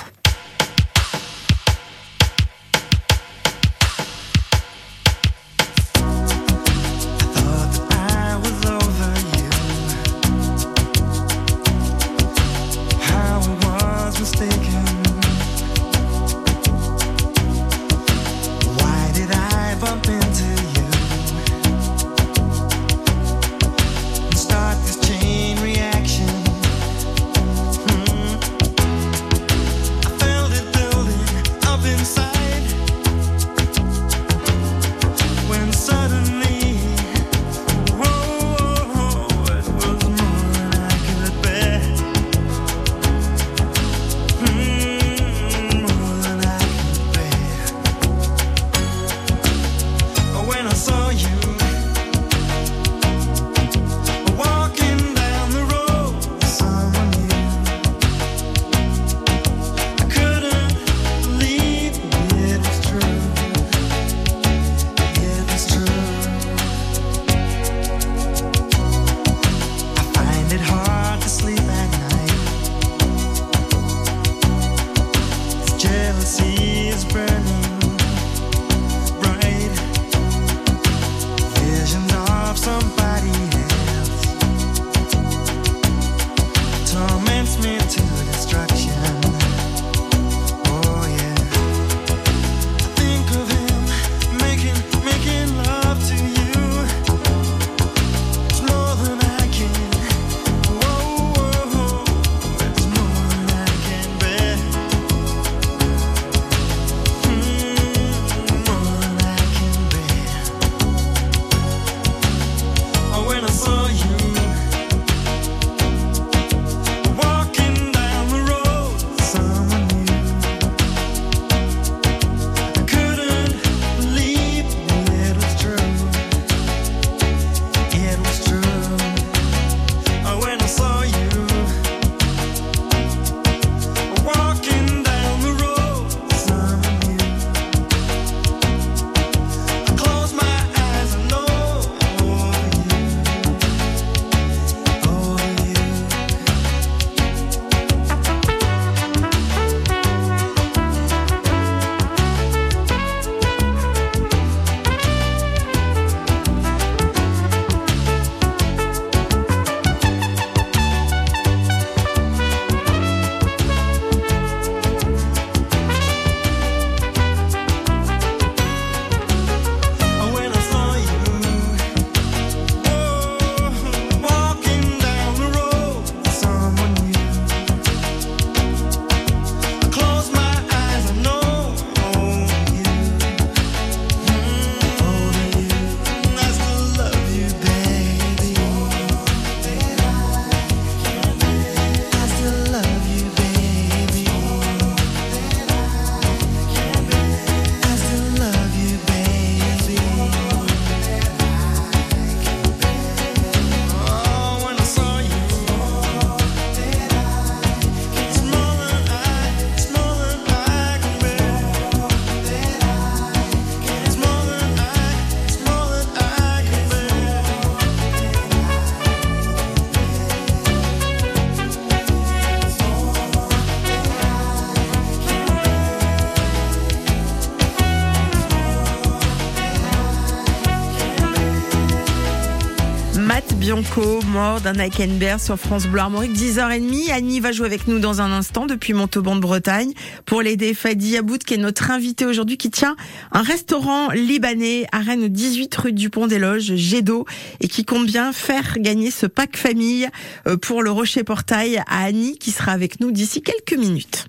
D'un 234.36 234.78
Heckenberg 234.78 235.40
sur 235.40 235.56
France 235.56 235.86
Bleu 235.86 236.00
Armorique, 236.00 236.32
10h30. 236.32 237.10
Annie 237.10 237.40
va 237.40 237.52
jouer 237.52 237.64
avec 237.64 237.88
nous 237.88 237.98
dans 237.98 238.20
un 238.20 238.30
instant 238.32 238.66
depuis 238.66 238.92
Montauban 238.92 239.34
de 239.34 239.40
Bretagne 239.40 239.94
pour 240.26 240.42
l'aider 240.42 240.74
Fadi 240.74 241.16
Aboud 241.16 241.42
qui 241.42 241.54
est 241.54 241.56
notre 241.56 241.90
invité 241.90 242.26
aujourd'hui 242.26 242.58
qui 242.58 242.70
tient 242.70 242.96
un 243.32 243.40
restaurant 243.40 244.10
libanais 244.10 244.86
à 244.92 244.98
Rennes 244.98 245.28
18 245.28 245.74
rue 245.76 245.92
du 245.94 246.10
Pont 246.10 246.26
des 246.26 246.38
Loges, 246.38 246.74
Gédo 246.74 247.24
et 247.60 247.68
qui 247.68 247.86
compte 247.86 248.04
bien 248.04 248.34
faire 248.34 248.76
gagner 248.78 249.10
ce 249.10 249.24
pack 249.24 249.56
famille 249.56 250.06
euh, 250.46 250.58
pour 250.58 250.82
le 250.82 250.90
Rocher 250.90 251.24
Portail 251.24 251.78
à 251.86 252.04
Annie 252.04 252.36
qui 252.36 252.50
sera 252.50 252.72
avec 252.72 253.00
nous 253.00 253.12
d'ici 253.12 253.40
quelques 253.40 253.78
minutes. 253.78 254.26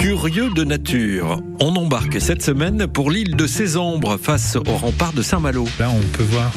Curieux 0.00 0.48
de 0.54 0.64
nature, 0.64 1.42
on 1.60 1.76
embarque 1.76 2.22
cette 2.22 2.42
semaine 2.42 2.86
pour 2.86 3.10
l'île 3.10 3.36
de 3.36 3.46
Cézembre 3.46 4.18
face 4.20 4.56
au 4.56 4.72
rempart 4.76 5.12
de 5.12 5.20
Saint-Malo. 5.20 5.68
Là, 5.78 5.90
on 5.94 6.00
peut 6.16 6.22
voir 6.24 6.50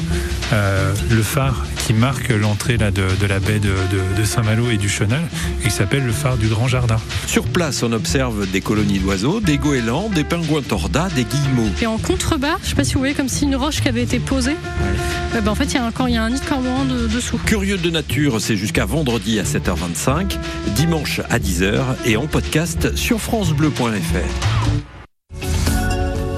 euh, 0.54 0.94
le 1.10 1.22
phare 1.22 1.66
qui 1.86 1.92
marque 1.92 2.30
l'entrée 2.30 2.78
là, 2.78 2.90
de, 2.90 3.02
de 3.20 3.26
la 3.26 3.40
baie 3.40 3.58
de, 3.58 3.68
de- 3.68 4.18
de 4.18 4.24
Saint-Malo 4.24 4.70
et 4.70 4.78
du 4.78 4.88
Chenal, 4.88 5.20
et 5.62 5.64
qui 5.68 5.70
s'appelle 5.70 6.06
le 6.06 6.12
phare 6.12 6.38
du 6.38 6.48
Grand 6.48 6.68
Jardin. 6.68 6.96
Sur 7.26 7.44
place, 7.44 7.82
on 7.82 7.92
observe 7.92 8.50
des 8.50 8.62
colonies 8.62 8.98
d'oiseaux, 8.98 9.40
des 9.40 9.58
goélands, 9.58 10.08
des 10.08 10.24
pingouins 10.24 10.62
tordas, 10.62 11.10
des 11.14 11.24
guillemots. 11.24 11.68
Et 11.82 11.86
en 11.86 11.98
contrebas, 11.98 12.56
je 12.62 12.70
sais 12.70 12.74
pas 12.74 12.84
si 12.84 12.94
vous 12.94 13.00
voyez 13.00 13.14
comme 13.14 13.28
si 13.28 13.44
une 13.44 13.56
roche 13.56 13.82
qui 13.82 13.88
avait 13.88 14.02
été 14.04 14.20
posée. 14.20 14.56
Ouais, 15.34 15.40
ben 15.42 15.50
en 15.50 15.54
fait, 15.54 15.64
il 15.66 15.74
y 15.74 15.78
a 15.78 15.84
un, 15.84 15.90
cor- 15.90 16.08
il 16.08 16.14
y 16.14 16.16
a 16.16 16.22
un 16.24 16.30
nid 16.30 16.38
de 16.40 17.08
dessous. 17.14 17.38
Curieux 17.44 17.76
de 17.76 17.90
nature, 17.90 18.40
c'est 18.40 18.56
jusqu'à 18.56 18.86
vendredi 18.86 19.38
à 19.38 19.42
7h25, 19.42 20.38
dimanche 20.76 21.20
à 21.28 21.38
10h 21.38 21.74
et 22.06 22.16
en 22.16 22.26
podcast 22.26 22.94
sur 22.96 23.20
francebleu.fr. 23.34 24.30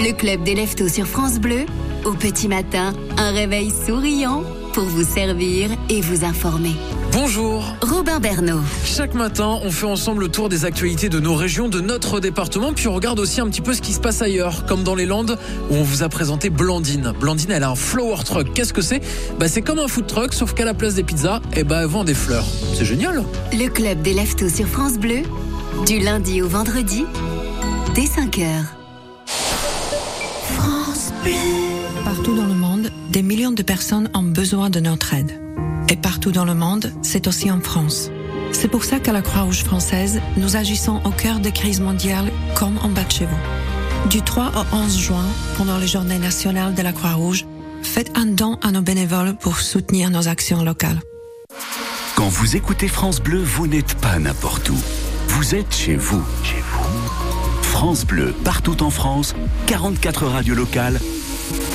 Le 0.00 0.12
club 0.14 0.44
des 0.44 0.54
leftos 0.54 0.88
sur 0.88 1.06
France 1.06 1.38
Bleu. 1.38 1.66
Au 2.06 2.14
petit 2.14 2.48
matin, 2.48 2.94
un 3.18 3.32
réveil 3.32 3.70
souriant 3.70 4.44
pour 4.72 4.84
vous 4.84 5.04
servir 5.04 5.68
et 5.90 6.00
vous 6.00 6.24
informer. 6.24 6.72
Bonjour. 7.12 7.66
Robin 7.82 8.18
Bernot. 8.18 8.60
Chaque 8.86 9.12
matin, 9.12 9.58
on 9.62 9.70
fait 9.70 9.84
ensemble 9.84 10.22
le 10.22 10.28
tour 10.30 10.48
des 10.48 10.64
actualités 10.64 11.10
de 11.10 11.20
nos 11.20 11.34
régions, 11.34 11.68
de 11.68 11.82
notre 11.82 12.18
département, 12.18 12.72
puis 12.72 12.88
on 12.88 12.94
regarde 12.94 13.20
aussi 13.20 13.42
un 13.42 13.48
petit 13.48 13.60
peu 13.60 13.74
ce 13.74 13.82
qui 13.82 13.92
se 13.92 14.00
passe 14.00 14.22
ailleurs, 14.22 14.64
comme 14.64 14.82
dans 14.82 14.94
les 14.94 15.04
Landes 15.04 15.38
où 15.70 15.74
on 15.74 15.82
vous 15.82 16.02
a 16.02 16.08
présenté 16.08 16.48
Blandine. 16.48 17.12
Blandine, 17.20 17.50
elle 17.50 17.64
a 17.64 17.70
un 17.72 17.76
flower 17.76 18.24
truck. 18.24 18.54
Qu'est-ce 18.54 18.72
que 18.72 18.80
c'est? 18.80 19.02
Bah, 19.38 19.48
c'est 19.48 19.60
comme 19.60 19.80
un 19.80 19.88
food 19.88 20.06
truck, 20.06 20.32
sauf 20.32 20.54
qu'à 20.54 20.64
la 20.64 20.72
place 20.72 20.94
des 20.94 21.02
pizzas, 21.02 21.42
eh 21.54 21.62
ben, 21.62 21.82
elle 21.82 21.88
vend 21.88 22.04
des 22.04 22.14
fleurs. 22.14 22.46
C'est 22.72 22.86
génial. 22.86 23.22
Le 23.52 23.68
club 23.68 24.00
des 24.00 24.14
leftos 24.14 24.48
sur 24.48 24.66
France 24.66 24.94
Bleu. 24.94 25.24
Du 25.84 25.98
lundi 25.98 26.40
au 26.42 26.48
vendredi, 26.48 27.04
dès 27.94 28.04
5h. 28.04 28.46
France 30.54 31.12
Bleu. 31.22 31.32
Partout 32.04 32.34
dans 32.34 32.46
le 32.46 32.54
monde, 32.54 32.90
des 33.10 33.22
millions 33.22 33.52
de 33.52 33.62
personnes 33.62 34.08
ont 34.14 34.22
besoin 34.22 34.70
de 34.70 34.80
notre 34.80 35.12
aide. 35.12 35.40
Et 35.88 35.96
partout 35.96 36.32
dans 36.32 36.44
le 36.44 36.54
monde, 36.54 36.92
c'est 37.02 37.26
aussi 37.26 37.50
en 37.50 37.60
France. 37.60 38.10
C'est 38.52 38.68
pour 38.68 38.84
ça 38.84 39.00
qu'à 39.00 39.12
la 39.12 39.22
Croix-Rouge 39.22 39.64
française, 39.64 40.20
nous 40.36 40.56
agissons 40.56 41.00
au 41.04 41.10
cœur 41.10 41.40
des 41.40 41.52
crises 41.52 41.80
mondiales 41.80 42.30
comme 42.54 42.78
en 42.78 42.88
bas 42.88 43.04
de 43.04 43.12
chez 43.12 43.26
vous. 43.26 44.08
Du 44.08 44.22
3 44.22 44.52
au 44.72 44.76
11 44.76 44.96
juin, 44.96 45.26
pendant 45.58 45.78
les 45.78 45.88
journées 45.88 46.18
nationales 46.18 46.74
de 46.74 46.82
la 46.82 46.92
Croix-Rouge, 46.92 47.44
faites 47.82 48.16
un 48.16 48.26
don 48.26 48.58
à 48.62 48.70
nos 48.70 48.82
bénévoles 48.82 49.36
pour 49.36 49.58
soutenir 49.58 50.10
nos 50.10 50.28
actions 50.28 50.64
locales. 50.64 51.00
Quand 52.14 52.28
vous 52.28 52.56
écoutez 52.56 52.88
France 52.88 53.20
Bleu, 53.20 53.42
vous 53.42 53.66
n'êtes 53.66 53.94
pas 53.96 54.18
n'importe 54.18 54.70
où. 54.70 54.78
Vous 55.28 55.54
êtes 55.54 55.74
chez 55.74 55.96
vous. 55.96 56.24
Chez 56.42 56.60
vous. 56.60 57.62
France 57.62 58.06
Bleu, 58.06 58.34
partout 58.44 58.82
en 58.82 58.90
France, 58.90 59.34
44 59.66 60.26
radios 60.26 60.54
locales, 60.54 60.98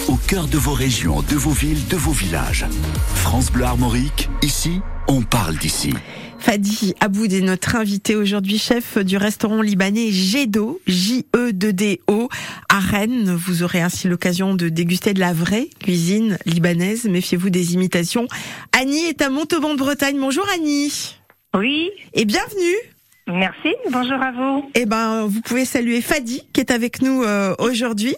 au 0.07 0.15
cœur 0.15 0.47
de 0.47 0.57
vos 0.57 0.73
régions, 0.73 1.21
de 1.21 1.35
vos 1.35 1.51
villes, 1.51 1.87
de 1.87 1.95
vos 1.95 2.11
villages. 2.11 2.65
France 3.13 3.51
Bleu 3.51 3.65
Armorique, 3.65 4.29
ici, 4.41 4.81
on 5.07 5.21
parle 5.21 5.57
d'ici. 5.57 5.93
Fadi 6.39 6.95
Aboud 6.99 7.31
est 7.31 7.41
notre 7.41 7.75
invité 7.75 8.15
aujourd'hui, 8.15 8.57
chef 8.57 8.97
du 8.97 9.15
restaurant 9.17 9.61
libanais 9.61 10.11
Gédo, 10.11 10.81
J-E-D-D-O, 10.87 12.29
à 12.67 12.79
Rennes. 12.79 13.35
Vous 13.35 13.61
aurez 13.61 13.81
ainsi 13.81 14.07
l'occasion 14.07 14.55
de 14.55 14.69
déguster 14.69 15.13
de 15.13 15.19
la 15.19 15.33
vraie 15.33 15.69
cuisine 15.79 16.39
libanaise. 16.45 17.05
Méfiez-vous 17.05 17.51
des 17.51 17.75
imitations. 17.75 18.27
Annie 18.71 19.05
est 19.05 19.21
à 19.21 19.29
Montauban 19.29 19.73
de 19.73 19.77
Bretagne. 19.79 20.17
Bonjour 20.19 20.47
Annie. 20.55 21.15
Oui. 21.53 21.91
Et 22.13 22.25
bienvenue. 22.25 22.90
Merci, 23.33 23.73
bonjour 23.91 24.21
à 24.21 24.31
vous. 24.31 24.69
Eh 24.75 24.85
ben, 24.85 25.25
vous 25.25 25.41
pouvez 25.41 25.65
saluer 25.65 26.01
Fadi 26.01 26.43
qui 26.53 26.59
est 26.59 26.71
avec 26.71 27.01
nous 27.01 27.23
euh, 27.23 27.55
aujourd'hui. 27.59 28.15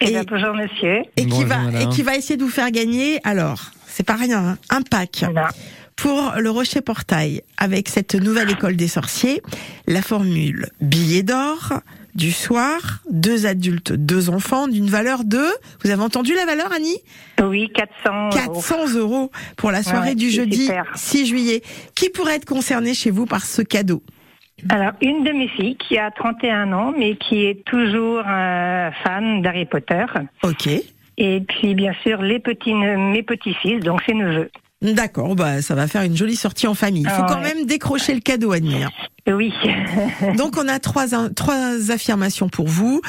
Eh 0.00 0.10
ben, 0.12 0.24
bonjour 0.28 0.54
monsieur. 0.54 1.02
Et 1.16 1.22
qui 1.22 1.26
Bonjour, 1.28 1.46
va 1.46 1.58
madame. 1.58 1.82
et 1.82 1.94
qui 1.94 2.02
va 2.02 2.16
essayer 2.16 2.36
de 2.36 2.42
vous 2.44 2.50
faire 2.50 2.70
gagner. 2.70 3.20
Alors, 3.24 3.70
c'est 3.86 4.06
pas 4.06 4.14
rien, 4.16 4.38
hein, 4.50 4.58
un 4.70 4.82
pack 4.82 5.24
pour 5.94 6.34
le 6.38 6.50
Rocher 6.50 6.82
Portail 6.82 7.42
avec 7.56 7.88
cette 7.88 8.14
nouvelle 8.14 8.50
école 8.50 8.76
des 8.76 8.88
sorciers. 8.88 9.42
La 9.86 10.02
formule 10.02 10.68
billet 10.80 11.22
d'or 11.22 11.80
du 12.14 12.32
soir, 12.32 13.02
deux 13.10 13.46
adultes, 13.46 13.92
deux 13.92 14.30
enfants, 14.30 14.68
d'une 14.68 14.88
valeur 14.88 15.24
de. 15.24 15.44
Vous 15.84 15.90
avez 15.90 16.02
entendu 16.02 16.34
la 16.34 16.46
valeur, 16.46 16.72
Annie? 16.72 16.96
Oui, 17.42 17.70
400 17.74 18.30
400 18.30 18.94
euros 18.96 19.30
pour 19.56 19.70
la 19.70 19.82
soirée 19.82 20.10
Ouais, 20.10 20.14
du 20.14 20.30
jeudi 20.30 20.64
super. 20.66 20.84
6 20.94 21.26
juillet. 21.26 21.62
Qui 21.94 22.08
pourrait 22.10 22.36
être 22.36 22.46
concerné 22.46 22.94
chez 22.94 23.10
vous 23.10 23.26
par 23.26 23.44
ce 23.44 23.60
cadeau? 23.62 24.02
Alors, 24.70 24.92
une 25.02 25.22
de 25.24 25.32
mes 25.32 25.48
filles 25.48 25.76
qui 25.76 25.98
a 25.98 26.10
31 26.10 26.72
ans, 26.72 26.92
mais 26.96 27.16
qui 27.16 27.44
est 27.44 27.64
toujours 27.66 28.22
euh, 28.26 28.90
fan 29.04 29.42
d'Harry 29.42 29.66
Potter. 29.66 30.04
Ok. 30.42 30.68
Et 31.18 31.40
puis, 31.40 31.74
bien 31.74 31.92
sûr, 32.02 32.22
les 32.22 32.38
petits, 32.38 32.74
mes 32.74 33.22
petits-fils, 33.22 33.80
donc 33.80 34.00
ses 34.06 34.14
neveux. 34.14 34.50
D'accord, 34.82 35.34
bah 35.34 35.62
ça 35.62 35.74
va 35.74 35.86
faire 35.86 36.02
une 36.02 36.16
jolie 36.16 36.36
sortie 36.36 36.66
en 36.66 36.74
famille. 36.74 37.02
Il 37.02 37.08
faut 37.08 37.22
Ah 37.22 37.26
quand 37.28 37.40
ouais. 37.42 37.54
même 37.54 37.64
décrocher 37.64 38.14
le 38.14 38.20
cadeau, 38.20 38.52
Annie. 38.52 38.84
Oui. 39.26 39.50
Donc 40.36 40.58
on 40.58 40.68
a 40.68 40.78
trois 40.78 41.06
trois 41.34 41.90
affirmations 41.90 42.50
pour 42.50 42.68
vous. 42.68 43.00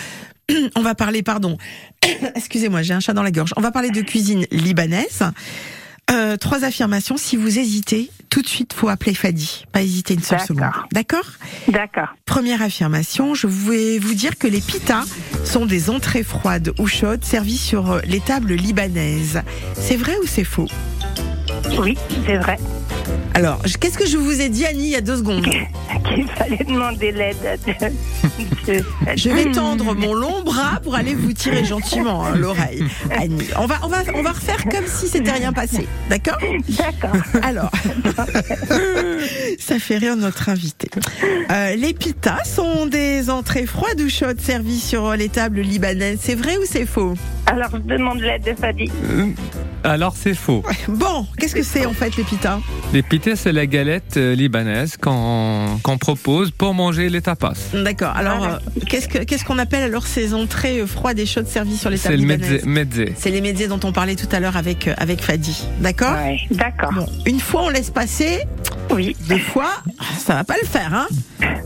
On 0.78 0.82
va 0.82 0.96
parler, 0.96 1.24
pardon. 1.24 1.58
Excusez-moi, 2.36 2.84
j'ai 2.84 2.94
un 2.94 3.02
chat 3.02 3.12
dans 3.14 3.22
la 3.22 3.32
gorge. 3.32 3.52
On 3.58 3.62
va 3.62 3.72
parler 3.72 3.90
de 3.90 4.02
cuisine 4.02 4.46
libanaise. 4.50 5.24
Euh, 6.10 6.38
trois 6.38 6.64
affirmations. 6.64 7.18
Si 7.18 7.36
vous 7.36 7.60
hésitez, 7.60 8.10
tout 8.30 8.42
de 8.42 8.48
suite, 8.48 8.74
faut 8.74 8.90
appeler 8.90 9.14
Fadi. 9.14 9.66
Pas 9.72 9.82
hésiter 9.82 10.14
une 10.14 10.22
seule 10.22 10.40
seconde. 10.40 10.72
D'accord 10.92 11.26
D'accord. 11.68 12.10
Première 12.26 12.62
affirmation. 12.62 13.34
Je 13.34 13.48
vais 13.48 14.00
vous 14.00 14.14
dire 14.14 14.38
que 14.38 14.48
les 14.48 14.62
pitas 14.62 15.04
sont 15.44 15.66
des 15.66 15.90
entrées 15.90 16.24
froides 16.24 16.74
ou 16.80 16.88
chaudes 16.88 17.24
servies 17.24 17.58
sur 17.58 17.92
euh, 17.92 18.00
les 18.06 18.20
tables 18.20 18.54
libanaises. 18.54 19.42
C'est 19.74 19.96
vrai 19.96 20.16
ou 20.22 20.28
c'est 20.28 20.44
faux? 20.44 20.68
Oui, 21.80 21.98
c'est 22.26 22.38
vrai. 22.38 22.58
Alors, 23.34 23.62
qu'est-ce 23.80 23.98
que 23.98 24.08
je 24.08 24.18
vous 24.18 24.42
ai 24.42 24.50
dit, 24.50 24.66
Annie, 24.66 24.86
il 24.86 24.90
y 24.90 24.96
a 24.96 25.02
deux 25.02 25.18
secondes? 25.18 25.44
Qu'il 26.16 26.28
fallait 26.28 26.64
demander 26.68 27.12
l'aide 27.12 27.60
de, 27.68 28.74
de- 28.74 28.84
Je 29.16 29.30
vais 29.30 29.52
tendre 29.52 29.94
mon 29.94 30.14
long 30.14 30.42
bras 30.44 30.80
pour 30.84 30.96
aller 30.96 31.14
vous 31.14 31.34
tirer 31.34 31.64
gentiment 31.64 32.26
hein, 32.26 32.36
l'oreille, 32.36 32.84
Annie. 33.12 33.48
On 33.60 33.66
va, 33.68 33.76
on 33.84 33.88
va, 33.88 33.98
on 34.16 34.22
va 34.24 34.32
refaire 34.32 34.64
comme 34.72 34.88
si 34.88 35.08
c'était 35.08 35.32
rien 35.32 35.54
passé, 35.54 35.88
d'accord? 36.10 36.38
D'accord. 36.78 37.16
Alors, 37.44 37.72
ça 39.60 39.80
fait 39.80 39.98
rire 39.98 40.16
notre 40.16 40.50
invité. 40.50 40.90
Euh, 41.52 41.76
les 41.76 41.94
pitas 41.94 42.44
sont 42.46 42.86
des 42.86 43.30
entrées 43.30 43.66
froides 43.66 44.02
ou 44.02 44.10
chaudes 44.10 44.42
servies 44.42 44.80
sur 44.80 45.12
les 45.16 45.30
tables 45.30 45.62
libanaises. 45.62 46.20
C'est 46.22 46.36
vrai 46.36 46.58
ou 46.58 46.62
c'est 46.66 46.86
faux? 46.86 47.14
Alors, 47.46 47.70
je 47.74 47.78
demande 47.96 48.20
l'aide 48.20 48.44
de 48.44 48.54
Fadi. 48.54 48.92
Alors 49.84 50.16
c'est 50.18 50.34
faux. 50.34 50.64
Bon, 50.90 51.26
qu'est-ce 51.54 51.56
que 51.56 51.80
c'est 51.80 51.86
en 51.86 51.94
fait 51.94 52.18
les 52.18 52.24
pitas 52.26 52.60
Les 52.92 53.02
pités, 53.02 53.38
c'est 53.38 53.54
la 53.54 53.66
galette 53.66 54.18
euh, 54.18 54.36
libanaise 54.36 54.98
qu'on 54.98 55.80
qu'on 55.82 55.98
propose 55.98 56.52
pour 56.52 56.74
manger 56.74 57.10
les 57.10 57.22
tapas. 57.22 57.54
D'accord. 57.74 58.16
Alors, 58.18 58.44
euh, 58.44 58.58
qu'est-ce 58.86 59.08
que 59.08 59.20
qu'est-ce 59.20 59.46
qu'on 59.46 59.58
appelle 59.58 59.84
alors 59.84 60.08
ces 60.08 60.34
entrées 60.34 60.80
euh, 60.80 60.88
froides 60.88 61.20
et 61.20 61.26
chaudes 61.26 61.48
servies 61.48 61.78
sur 61.78 61.90
les 61.90 61.96
C'est 61.96 62.10
tables 62.10 62.22
le 62.22 62.66
mezze. 62.66 63.14
C'est 63.16 63.32
les 63.32 63.40
médias 63.40 63.68
dont 63.68 63.80
on 63.86 63.94
parlait 63.94 64.16
tout 64.16 64.28
à 64.32 64.42
l'heure 64.42 64.58
avec, 64.58 64.90
euh, 64.90 64.94
avec 64.98 65.22
Fadi. 65.22 65.68
D'accord 65.80 66.16
Ouais, 66.16 66.38
d'accord. 66.52 66.92
Bon, 66.94 67.06
une 67.26 67.40
fois 67.40 67.64
on 67.64 67.70
laisse 67.70 67.92
passer. 67.92 68.40
Oui. 68.92 69.16
Deux 69.28 69.38
fois, 69.38 69.72
ça 70.18 70.34
va 70.34 70.44
pas 70.44 70.56
le 70.62 70.68
faire, 70.68 70.94
hein 70.94 71.08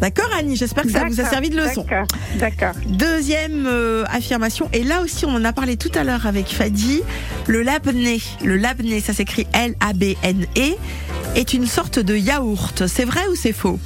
D'accord, 0.01 0.29
Annie 0.37 0.55
J'espère 0.55 0.83
que 0.83 0.89
ça 0.89 1.05
vous 1.05 1.21
a 1.21 1.25
servi 1.25 1.49
de 1.49 1.57
leçon. 1.57 1.85
D'accord. 1.87 2.07
D'accord. 2.39 2.73
Deuxième 2.87 3.67
euh, 3.67 4.03
affirmation, 4.09 4.67
et 4.73 4.83
là 4.83 5.01
aussi 5.01 5.25
on 5.25 5.35
en 5.35 5.45
a 5.45 5.53
parlé 5.53 5.77
tout 5.77 5.91
à 5.93 6.03
l'heure 6.03 6.25
avec 6.25 6.47
Fadi, 6.47 7.01
le 7.47 7.61
labné, 7.61 8.19
le 8.43 8.55
labné, 8.55 8.99
ça 8.99 9.13
s'écrit 9.13 9.45
L-A-B-N-E, 9.81 10.75
est 11.35 11.53
une 11.53 11.65
sorte 11.65 11.99
de 11.99 12.15
yaourt. 12.15 12.87
C'est 12.87 13.05
vrai 13.05 13.21
ou 13.31 13.35
c'est 13.35 13.53
faux? 13.53 13.79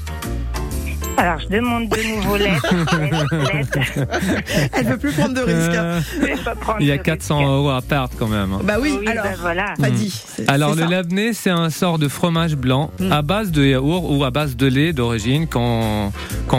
Alors, 1.17 1.39
je 1.39 1.47
demande 1.47 1.87
de 1.87 2.13
nouveau 2.13 2.35
l'aide. 2.35 2.59
Elle 4.73 4.85
veut 4.85 4.97
plus 4.97 5.13
prendre 5.13 5.33
de 5.33 5.39
risques. 5.39 5.77
hein. 5.77 6.01
Euh, 6.21 6.35
pas 6.65 6.75
il 6.81 6.87
y 6.87 6.91
a 6.91 6.97
de 6.97 7.01
400 7.03 7.37
risques. 7.37 7.47
euros 7.49 7.69
à 7.69 7.81
perdre 7.81 8.13
quand 8.19 8.27
même. 8.27 8.51
hein. 8.51 8.59
Bah 8.65 8.75
oui, 8.81 8.97
Oui, 8.99 9.07
alors, 9.07 9.23
ben 9.23 9.35
voilà. 9.39 9.73
Fadi. 9.79 10.07
Mm. 10.07 10.09
c'est- 10.35 10.49
Alors 10.49 10.75
le 10.75 10.83
labné, 10.83 11.33
c'est 11.33 11.51
un 11.51 11.69
sort 11.69 11.99
de 11.99 12.09
fromage 12.09 12.57
blanc 12.57 12.91
Mm. 12.99 13.13
à 13.13 13.21
base 13.21 13.51
de 13.51 13.63
yaourt 13.63 14.03
ou 14.09 14.25
à 14.25 14.31
base 14.31 14.57
de 14.57 14.67
lait 14.67 14.91
d'origine 14.91 15.47
qu'on 15.47 16.11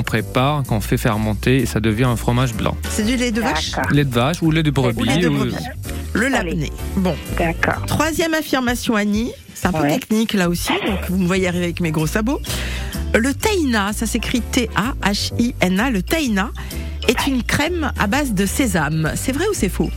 prépare, 0.07 0.63
qu'on 0.63 0.81
fait 0.81 0.97
fermenter 0.97 1.59
et 1.59 1.67
ça 1.67 1.81
devient 1.81 2.05
un 2.05 2.17
fromage 2.17 2.55
blanc. 2.55 2.79
C'est 2.89 3.05
du 3.05 3.17
lait 3.17 3.33
de 3.33 3.43
vache? 3.43 3.73
Lait 3.91 4.07
de 4.07 4.15
vache 4.15 4.41
ou 4.41 4.51
lait 4.51 4.63
de 4.63 4.71
brebis. 4.71 5.01
Ou 5.01 5.05
lait 5.05 5.19
de 5.19 5.29
ou- 5.29 5.35
brebis. 5.37 5.55
Le 6.17 6.29
labné. 6.29 6.73
Bon. 6.97 7.15
D'accord. 7.37 7.85
Troisième 7.87 8.33
affirmation, 8.33 8.97
Annie. 8.97 9.33
C'est 9.55 9.67
un 9.67 9.73
peu 9.73 9.87
technique 9.87 10.33
là 10.33 10.49
aussi, 10.49 10.73
donc 10.87 10.99
vous 11.09 11.19
me 11.19 11.27
voyez 11.27 11.47
arriver 11.47 11.65
avec 11.65 11.81
mes 11.81 11.91
gros 11.91 12.07
sabots. 12.07 12.41
Le 13.15 13.35
taïna, 13.35 13.93
ça 13.93 14.07
s'écrit 14.07 14.41
T-A-H-I-N-A, 14.41 15.91
le 15.91 16.03
taïna 16.03 16.51
est 17.09 17.27
une 17.27 17.43
crème 17.43 17.93
à 17.99 18.07
base 18.07 18.33
de 18.33 18.47
sésame. 18.47 19.13
C'est 19.15 19.33
vrai 19.33 19.45
ou 19.49 19.55
c'est 19.55 19.69
faux? 19.69 19.91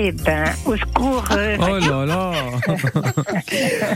Eh 0.00 0.12
ben, 0.12 0.44
au 0.64 0.76
secours. 0.76 1.24
euh, 1.32 1.56
Oh 1.60 1.78
là 1.78 2.06
là 2.06 2.32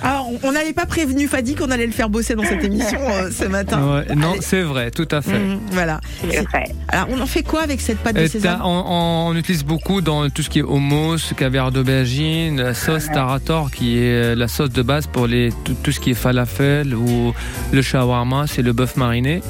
Alors, 0.03 0.29
on- 0.43 0.49
on 0.49 0.53
n'avait 0.53 0.73
pas 0.73 0.85
prévenu 0.87 1.29
Fadi 1.29 1.55
qu'on 1.55 1.71
allait 1.71 1.87
le 1.87 1.93
faire 1.93 2.09
bosser 2.09 2.35
dans 2.35 2.43
cette 2.43 2.65
émission 2.65 2.99
euh, 3.09 3.31
ce 3.31 3.45
matin. 3.45 3.81
Ouais, 4.09 4.15
Non, 4.17 4.35
c'est 4.41 4.63
vrai, 4.63 4.91
tout 4.91 5.07
à 5.13 5.23
fait. 5.23 5.39
Mhm, 5.39 5.61
voilà. 5.71 6.01
c'est 6.29 6.41
vrai. 6.43 6.65
Alors, 6.89 7.07
on 7.11 7.21
en 7.21 7.27
fait 7.27 7.45
quoi 7.45 7.63
avec 7.63 7.81
cette 7.81 7.99
pâte 7.99 8.17
de 8.17 8.23
Et 8.23 8.29
sésame 8.29 8.61
on, 8.65 9.29
on 9.31 9.37
utilise 9.37 9.65
beaucoup 9.65 10.01
dans 10.01 10.29
tout 10.29 10.43
ce 10.43 10.51
qui 10.51 10.59
est 10.59 10.63
hummus, 10.69 11.33
caviar 11.37 11.71
d'aubergine, 11.71 12.61
la 12.61 12.75
sauce 12.75 13.07
tarator 13.07 13.71
qui 13.71 13.99
est 13.99 14.35
la 14.35 14.49
sauce 14.49 14.71
de 14.71 14.83
base 14.83 15.07
pour 15.07 15.29
les, 15.29 15.51
tout, 15.65 15.75
tout 15.85 15.93
ce 15.93 16.01
qui 16.01 16.11
est 16.11 16.15
falafel 16.15 16.95
ou 16.97 17.33
le 17.73 17.83
shawarma, 17.83 18.47
c'est 18.49 18.63
le 18.63 18.73
bœuf 18.73 18.97
mariné. 18.97 19.41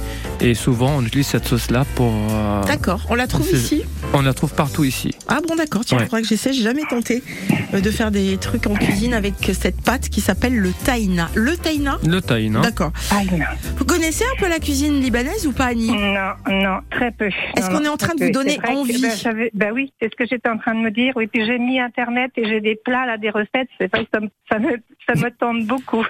Et 0.40 0.54
souvent 0.54 0.96
on 0.98 1.02
utilise 1.02 1.28
cette 1.28 1.46
sauce-là 1.48 1.86
pour. 1.94 2.12
euh, 2.30 2.62
D'accord, 2.64 3.00
on 3.08 3.14
la 3.14 3.26
trouve 3.26 3.48
ici 3.52 3.82
On 4.12 4.20
la 4.22 4.34
trouve 4.34 4.52
partout 4.52 4.84
ici. 4.84 5.14
Ah 5.28 5.38
bon 5.48 5.54
d'accord, 5.56 5.82
tiens, 5.84 5.98
Ouais. 5.98 6.22
que 6.22 6.26
j'essaie, 6.42 6.52
j'ai 6.52 6.62
jamais 6.64 6.82
tenté 6.88 7.22
euh, 7.74 7.80
de 7.80 7.90
faire 7.90 8.10
des 8.10 8.36
trucs 8.38 8.66
en 8.66 8.74
cuisine 8.74 9.14
avec 9.14 9.34
cette 9.52 9.80
pâte 9.82 10.08
qui 10.08 10.20
s'appelle 10.20 10.56
le 10.56 10.70
taïna. 10.84 11.28
Le 11.34 11.56
taïna 11.56 11.98
Le 12.06 12.20
taïna. 12.20 12.60
D'accord. 12.60 12.92
Vous 13.76 13.84
connaissez 13.84 14.24
un 14.24 14.40
peu 14.40 14.48
la 14.48 14.58
cuisine 14.58 15.00
libanaise 15.00 15.46
ou 15.46 15.52
pas 15.52 15.66
Annie? 15.66 15.90
Non, 15.90 16.32
non, 16.48 16.78
très 16.90 17.10
peu. 17.12 17.28
Est-ce 17.56 17.70
qu'on 17.70 17.84
est 17.84 17.88
en 17.88 17.96
train 17.96 18.14
de 18.14 18.24
vous 18.24 18.30
donner 18.30 18.56
vrai 18.56 18.74
que, 18.74 18.78
envie 18.78 19.00
ben, 19.02 19.48
ben 19.54 19.72
oui, 19.72 19.92
c'est 20.00 20.10
ce 20.10 20.16
que 20.16 20.26
j'étais 20.26 20.48
en 20.48 20.58
train 20.58 20.74
de 20.74 20.80
me 20.80 20.90
dire. 20.90 21.12
Oui, 21.16 21.26
puis 21.26 21.44
j'ai 21.46 21.58
mis 21.58 21.80
Internet 21.80 22.32
et 22.36 22.44
j'ai 22.46 22.60
des 22.60 22.76
plats, 22.84 23.06
là, 23.06 23.16
des 23.18 23.30
recettes. 23.30 23.68
C'est 23.78 23.90
vrai 23.92 24.04
que 24.04 24.10
ça 24.12 24.20
me, 24.20 24.28
ça 24.50 24.58
me, 24.58 24.76
ça 25.08 25.14
me 25.14 25.30
tente 25.30 25.66
beaucoup. 25.66 26.04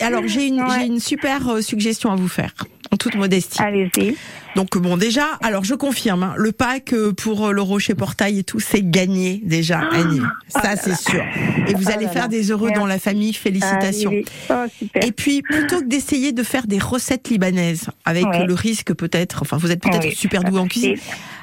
Alors 0.00 0.26
j'ai 0.26 0.46
une, 0.46 0.60
Ouais. 0.60 0.66
j'ai 0.80 0.86
une 0.86 1.00
super 1.00 1.48
euh, 1.48 1.60
suggestion 1.62 2.10
à 2.12 2.16
vous 2.16 2.28
faire, 2.28 2.52
en 2.92 2.96
toute 2.96 3.14
modestie. 3.14 3.60
Allez-y. 3.62 4.16
Donc 4.56 4.76
bon 4.76 4.96
déjà, 4.96 5.38
alors 5.42 5.62
je 5.64 5.74
confirme, 5.74 6.24
hein, 6.24 6.34
le 6.36 6.50
pack 6.50 6.92
euh, 6.92 7.12
pour 7.12 7.46
euh, 7.48 7.52
le 7.52 7.62
Rocher 7.62 7.94
Portail 7.94 8.40
et 8.40 8.44
tout, 8.44 8.58
c'est 8.58 8.82
gagné 8.82 9.40
déjà, 9.44 9.78
Annie. 9.92 10.20
Ça 10.48 10.74
c'est 10.76 10.96
sûr. 10.96 11.22
Et 11.68 11.74
vous 11.74 11.84
Oh 11.86 11.90
allez 11.94 12.06
là 12.06 12.10
faire 12.10 12.22
là. 12.22 12.28
des 12.28 12.50
heureux 12.50 12.72
dans 12.72 12.86
la 12.86 12.98
famille, 12.98 13.32
félicitations. 13.32 14.10
Ah. 14.48 14.64
Oh, 14.66 14.70
super. 14.76 15.04
Et 15.04 15.12
puis, 15.12 15.42
plutôt 15.42 15.80
que 15.80 15.86
d'essayer 15.86 16.32
de 16.32 16.42
faire 16.42 16.66
des 16.66 16.78
recettes 16.78 17.28
libanaises, 17.28 17.86
avec 18.04 18.26
Ouais. 18.26 18.44
le 18.44 18.54
risque 18.54 18.92
peut-être, 18.92 19.42
enfin 19.42 19.56
vous 19.56 19.70
êtes 19.70 19.82
peut-être 19.82 20.04
Oui, 20.08 20.14
super 20.14 20.42
doué 20.42 20.58
en 20.58 20.66
cuisine, 20.66 20.96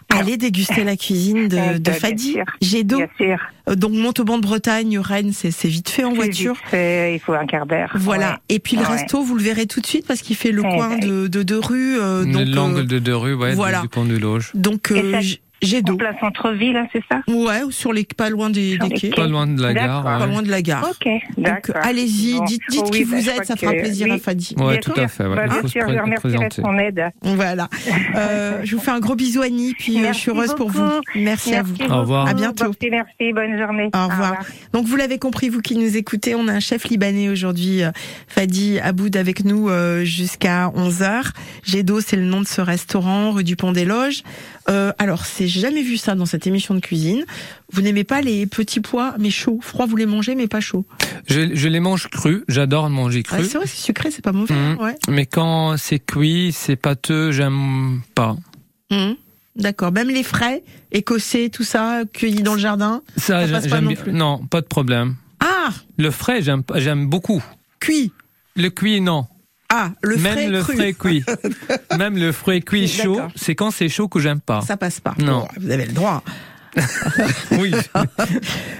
allez 0.09 0.37
déguster 0.37 0.83
la 0.83 0.95
cuisine 0.95 1.47
de, 1.47 1.57
Euh, 1.57 1.73
de 1.73 1.79
bien 1.79 1.93
Fadi. 1.93 2.33
sûr. 2.33 2.43
J'ai 2.61 2.83
d'eau. 2.83 2.97
Bien 2.97 3.07
sûr. 3.17 3.37
Euh, 3.69 3.75
Donc 3.75 3.91
Montauban 3.93 4.37
de 4.37 4.43
Bretagne, 4.43 4.97
Rennes, 4.99 5.31
c'est 5.33 5.51
c'est 5.51 5.67
vite 5.67 5.89
fait 5.89 6.03
en 6.03 6.13
voiture. 6.13 6.53
vite 6.53 6.63
fait, 6.69 7.15
il 7.15 7.19
faut 7.19 7.33
un 7.33 7.45
quart 7.45 7.65
d'heure. 7.65 7.91
Voilà. 7.95 8.31
Ouais. 8.31 8.55
Et 8.55 8.59
puis 8.59 8.75
le 8.77 8.83
Ouais. 8.83 8.87
resto, 8.89 9.21
vous 9.23 9.35
le 9.35 9.43
verrez 9.43 9.65
tout 9.65 9.81
de 9.81 9.85
suite 9.87 10.05
parce 10.07 10.21
qu'il 10.21 10.35
fait 10.35 10.51
le 10.51 10.63
Eh 10.65 10.75
coin 10.75 10.89
ben. 10.97 10.99
de, 10.99 11.27
de 11.27 11.43
deux 11.43 11.59
rues. 11.59 11.97
euh, 11.99 12.23
donc, 12.25 12.47
L'angle 12.47 12.79
euh, 12.79 12.83
de 12.85 12.99
deux 12.99 13.15
rues, 13.15 13.33
ouais, 13.33 13.53
voilà. 13.55 13.81
du 13.81 13.89
pont 13.89 14.05
du 14.05 14.17
Loge. 14.19 14.51
donc 14.53 14.91
euh, 14.91 15.19
j'ai 15.61 15.81
d'eau. 15.81 15.95
Plein 15.97 16.13
centre-ville, 16.19 16.75
hein, 16.77 16.87
c'est 16.93 17.03
ça? 17.09 17.21
Ouais, 17.27 17.63
ou 17.63 17.71
sur 17.71 17.93
les 17.93 18.03
pas 18.05 18.29
loin 18.29 18.49
des, 18.49 18.75
Sur 18.75 18.87
des 18.87 18.95
quais. 18.95 19.09
quais. 19.09 19.15
Pas 19.21 19.27
loin 19.27 19.47
de 19.47 19.61
la 19.61 19.73
gare. 19.73 20.03
Pas 20.03 20.25
loin 20.25 20.41
de 20.41 20.49
la 20.49 20.61
gare. 20.61 20.87
Ok, 20.89 21.05
Donc 21.37 21.45
d'accord. 21.45 21.75
allez-y, 21.83 22.33
Bon. 22.37 22.45
dites, 22.45 22.61
dites 22.69 22.81
Oh 22.85 22.89
qui 22.89 22.99
oui, 22.99 23.03
vous 23.03 23.15
bah, 23.15 23.21
je 23.21 23.29
êtes, 23.31 23.45
ça 23.45 23.55
fera 23.55 23.73
que- 23.73 23.79
plaisir 23.79 24.11
à. 24.13 24.17
Fadi. 24.17 24.55
Ouais, 24.57 24.65
Bien 24.73 24.77
tout 24.79 24.93
sûr. 24.93 25.03
à 25.03 25.07
fait. 25.07 25.25
ouais. 25.25 25.35
Bah, 25.35 25.45
bien 25.47 25.55
faut 25.61 25.67
se 25.67 25.71
sûr, 25.73 25.81
je 25.89 25.99
remercierai 25.99 26.49
son 26.51 26.77
aide. 26.79 27.03
Voilà. 27.21 27.67
Euh, 28.15 28.59
je 28.63 28.75
vous 28.75 28.81
fais 28.81 28.91
un 28.91 28.99
gros 28.99 29.15
bisou 29.15 29.41
Annie, 29.41 29.73
puis 29.77 29.93
euh, 29.95 29.97
je 29.97 30.01
Merci 30.03 30.19
suis 30.21 30.31
heureuse 30.31 30.53
pour 30.55 30.69
vous. 30.69 30.83
Merci, 31.15 31.55
à 31.55 31.63
vous. 31.63 31.73
beaucoup. 31.73 31.91
Au 31.91 31.99
revoir. 32.01 32.27
À 32.27 32.33
bientôt. 32.33 32.65
Merci, 32.65 32.89
merci, 32.91 33.33
bonne 33.33 33.57
journée. 33.57 33.89
Au 33.95 34.07
revoir. 34.07 34.35
Donc 34.73 34.85
vous 34.85 34.95
l'avez 34.95 35.17
compris, 35.19 35.49
vous 35.49 35.61
qui 35.61 35.75
nous 35.75 35.97
écoutez, 35.97 36.35
on 36.35 36.47
a 36.47 36.53
un 36.53 36.59
chef 36.59 36.85
libanais 36.85 37.29
aujourd'hui, 37.29 37.83
euh, 37.83 37.91
Fadi 38.27 38.79
Aboud 38.79 39.15
avec 39.15 39.43
nous 39.45 39.69
euh, 39.69 40.03
jusqu'à 40.03 40.67
11h. 40.75 41.31
Gédo, 41.63 41.99
c'est 42.01 42.15
le 42.15 42.23
nom 42.23 42.41
de 42.41 42.47
ce 42.47 42.61
restaurant, 42.61 43.31
rue 43.31 43.43
du 43.43 43.55
Pont 43.55 43.71
des 43.71 43.85
Loges. 43.85 44.23
Euh, 44.69 44.91
alors, 44.97 45.25
c'est 45.25 45.47
jamais 45.47 45.81
vu 45.81 45.95
ça 45.97 46.13
dans 46.15 46.25
cette 46.25 46.45
émission 46.45 46.73
de 46.75 46.79
cuisine. 46.79 47.23
Vous 47.71 47.81
n'aimez 47.81 48.03
pas 48.03 48.21
les 48.21 48.45
petits 48.47 48.81
pois, 48.81 49.15
mais 49.17 49.29
chauds. 49.29 49.59
Froids, 49.61 49.85
vous 49.85 49.95
les 49.95 50.05
mangez, 50.05 50.35
mais 50.35 50.47
pas 50.47 50.59
chauds. 50.59 50.85
Je, 51.27 51.55
je 51.55 51.67
les 51.69 51.79
mange 51.79 52.09
crus. 52.09 52.43
J'adore 52.49 52.89
manger 52.89 53.23
Ah, 53.29 53.37
cru. 53.37 53.45
c'est 53.45 53.57
vrai, 53.57 53.67
c'est 53.67 53.81
sucré, 53.81 54.11
c'est 54.11 54.21
pas 54.23 54.33
mauvais. 54.33 54.53
Mhm. 54.53 54.77
Ouais. 54.79 54.95
Mais 55.09 55.25
quand 55.25 55.77
c'est 55.77 55.99
cuit, 55.99 56.51
c'est 56.51 56.75
pâteux, 56.75 57.31
j'aime 57.31 58.01
pas. 58.13 58.35
Mhm. 58.91 59.15
D'accord. 59.55 59.91
Même 59.91 60.09
les 60.09 60.23
frais, 60.23 60.63
écossais, 60.91 61.49
tout 61.49 61.63
ça, 61.63 62.01
cueillis 62.13 62.43
dans 62.43 62.53
le 62.53 62.59
jardin. 62.59 63.01
Ça, 63.15 63.47
Ça 63.47 63.53
passe 63.53 63.67
pas 63.67 63.75
j'aime 63.77 63.85
non 63.85 63.95
plus. 63.95 64.11
Non, 64.13 64.37
pas 64.45 64.61
de 64.61 64.67
problème. 64.67 65.15
Ah, 65.39 65.69
Le 65.97 66.11
frais, 66.11 66.41
j'aime 66.41 67.07
beaucoup. 67.07 67.43
cuit. 67.79 68.11
Le 68.55 68.69
cuit, 68.69 69.01
non. 69.01 69.25
Ah, 69.69 69.91
le 70.01 70.15
Même 70.17 70.33
frais 70.33 70.47
le 70.47 70.61
cru. 70.63 70.75
frais 70.75 70.93
cuit. 70.93 71.23
Même 71.97 72.17
le 72.17 72.31
frais 72.31 72.61
cuit 72.61 72.87
chaud, 72.87 73.19
c'est 73.35 73.53
quand 73.55 73.71
c'est 73.71 73.89
chaud 73.89 74.07
que 74.07 74.19
j'aime 74.19 74.39
pas. 74.39 74.61
Ça 74.61 74.77
passe 74.77 74.99
pas. 74.99 75.13
Non. 75.19 75.39
Bon, 75.41 75.47
vous 75.59 75.71
avez 75.71 75.85
le 75.85 75.93
droit. 75.93 76.23
Oui. 77.51 77.71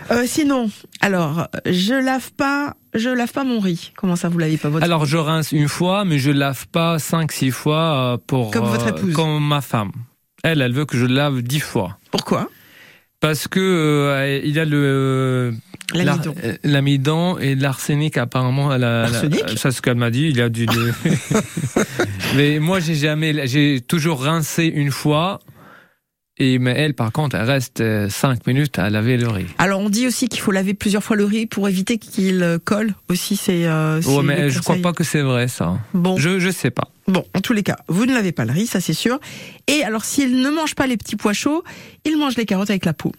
Euh, 0.09 0.23
sinon, 0.25 0.69
alors, 1.01 1.49
je 1.65 1.93
lave 1.93 2.31
pas, 2.31 2.75
je 2.93 3.09
lave 3.09 3.33
pas 3.33 3.43
mon 3.43 3.59
riz. 3.59 3.91
Comment 3.97 4.15
ça, 4.15 4.29
vous 4.29 4.37
lavez 4.37 4.55
pas 4.55 4.69
votre 4.69 4.85
Alors 4.85 5.05
je 5.05 5.17
rince 5.17 5.51
une 5.51 5.67
fois, 5.67 6.05
mais 6.05 6.17
je 6.17 6.31
lave 6.31 6.65
pas 6.69 6.97
cinq, 6.97 7.33
six 7.33 7.51
fois 7.51 8.13
euh, 8.13 8.17
pour 8.25 8.51
Comme 8.51 8.63
votre 8.67 8.87
épouse. 8.87 9.13
comme 9.13 9.45
ma 9.45 9.59
femme. 9.59 9.91
Elle, 10.45 10.61
elle 10.61 10.71
veut 10.71 10.85
que 10.85 10.95
je 10.97 11.05
lave 11.05 11.41
dix 11.41 11.59
fois. 11.59 11.97
Pourquoi? 12.09 12.47
Parce 13.19 13.49
que 13.49 13.59
euh, 13.59 14.39
il 14.45 14.51
y 14.55 14.59
a 14.61 14.63
le 14.65 15.53
L'amidon. 15.93 16.33
l'ar- 16.35 16.43
euh, 16.45 16.57
l'amidon 16.63 17.37
et 17.37 17.55
l'arsenic 17.55 18.17
apparemment. 18.17 18.73
Elle 18.73 18.83
a- 18.83 19.05
elle 19.07 19.15
a- 19.15 19.21
L'arsenic? 19.21 19.49
Ça, 19.57 19.71
c'est 19.71 19.77
ce 19.77 19.81
qu'elle 19.81 19.95
m'a 19.95 20.09
dit. 20.11 20.27
Il 20.29 20.37
y 20.37 20.41
a 20.41 20.49
du. 20.49 20.65
de- 20.65 20.91
mais 22.35 22.59
moi, 22.59 22.79
j'ai 22.79 22.95
jamais, 22.95 23.47
j'ai 23.47 23.81
toujours 23.81 24.21
rincé 24.23 24.65
une 24.65 24.91
fois. 24.91 25.39
Et 26.39 26.59
mais 26.59 26.73
elle, 26.77 26.93
par 26.93 27.11
contre, 27.11 27.35
elle 27.35 27.49
reste 27.49 27.81
euh, 27.81 28.09
cinq 28.09 28.45
minutes 28.45 28.77
à 28.77 28.91
laver 28.91 29.17
le 29.17 29.27
riz. 29.27 29.47
Alors, 29.57 29.79
on 29.79 29.89
dit 29.89 30.05
aussi 30.05 30.27
qu'il 30.29 30.39
faut 30.39 30.51
laver 30.51 30.75
plusieurs 30.75 31.03
fois 31.03 31.15
le 31.15 31.25
riz 31.25 31.47
pour 31.47 31.67
éviter 31.67 31.97
qu'il 31.97 32.43
euh, 32.43 32.59
colle. 32.63 32.93
Aussi, 33.09 33.35
c'est. 33.35 33.65
Euh, 33.65 33.99
Ouais, 34.05 34.21
mais 34.23 34.49
je 34.51 34.59
crois 34.59 34.75
pas 34.75 34.93
que 34.93 35.03
c'est 35.03 35.23
vrai 35.23 35.47
ça. 35.47 35.79
Bon. 35.95 36.15
Je 36.17 36.37
je 36.37 36.51
sais 36.51 36.69
pas. 36.69 36.89
Bon, 37.07 37.25
en 37.33 37.41
tous 37.41 37.53
les 37.53 37.63
cas, 37.63 37.77
vous 37.87 38.05
ne 38.05 38.13
lavez 38.13 38.33
pas 38.33 38.45
le 38.45 38.51
riz, 38.51 38.67
ça 38.67 38.81
c'est 38.81 38.93
sûr. 38.93 39.19
Et 39.67 39.83
alors, 39.83 40.05
s'il 40.05 40.39
ne 40.41 40.49
mange 40.51 40.75
pas 40.75 40.85
les 40.85 40.97
petits 40.97 41.15
pois 41.15 41.33
chauds, 41.33 41.63
il 42.05 42.17
mange 42.19 42.35
les 42.37 42.45
carottes 42.45 42.69
avec 42.69 42.85
la 42.85 42.93
peau. 42.93 43.11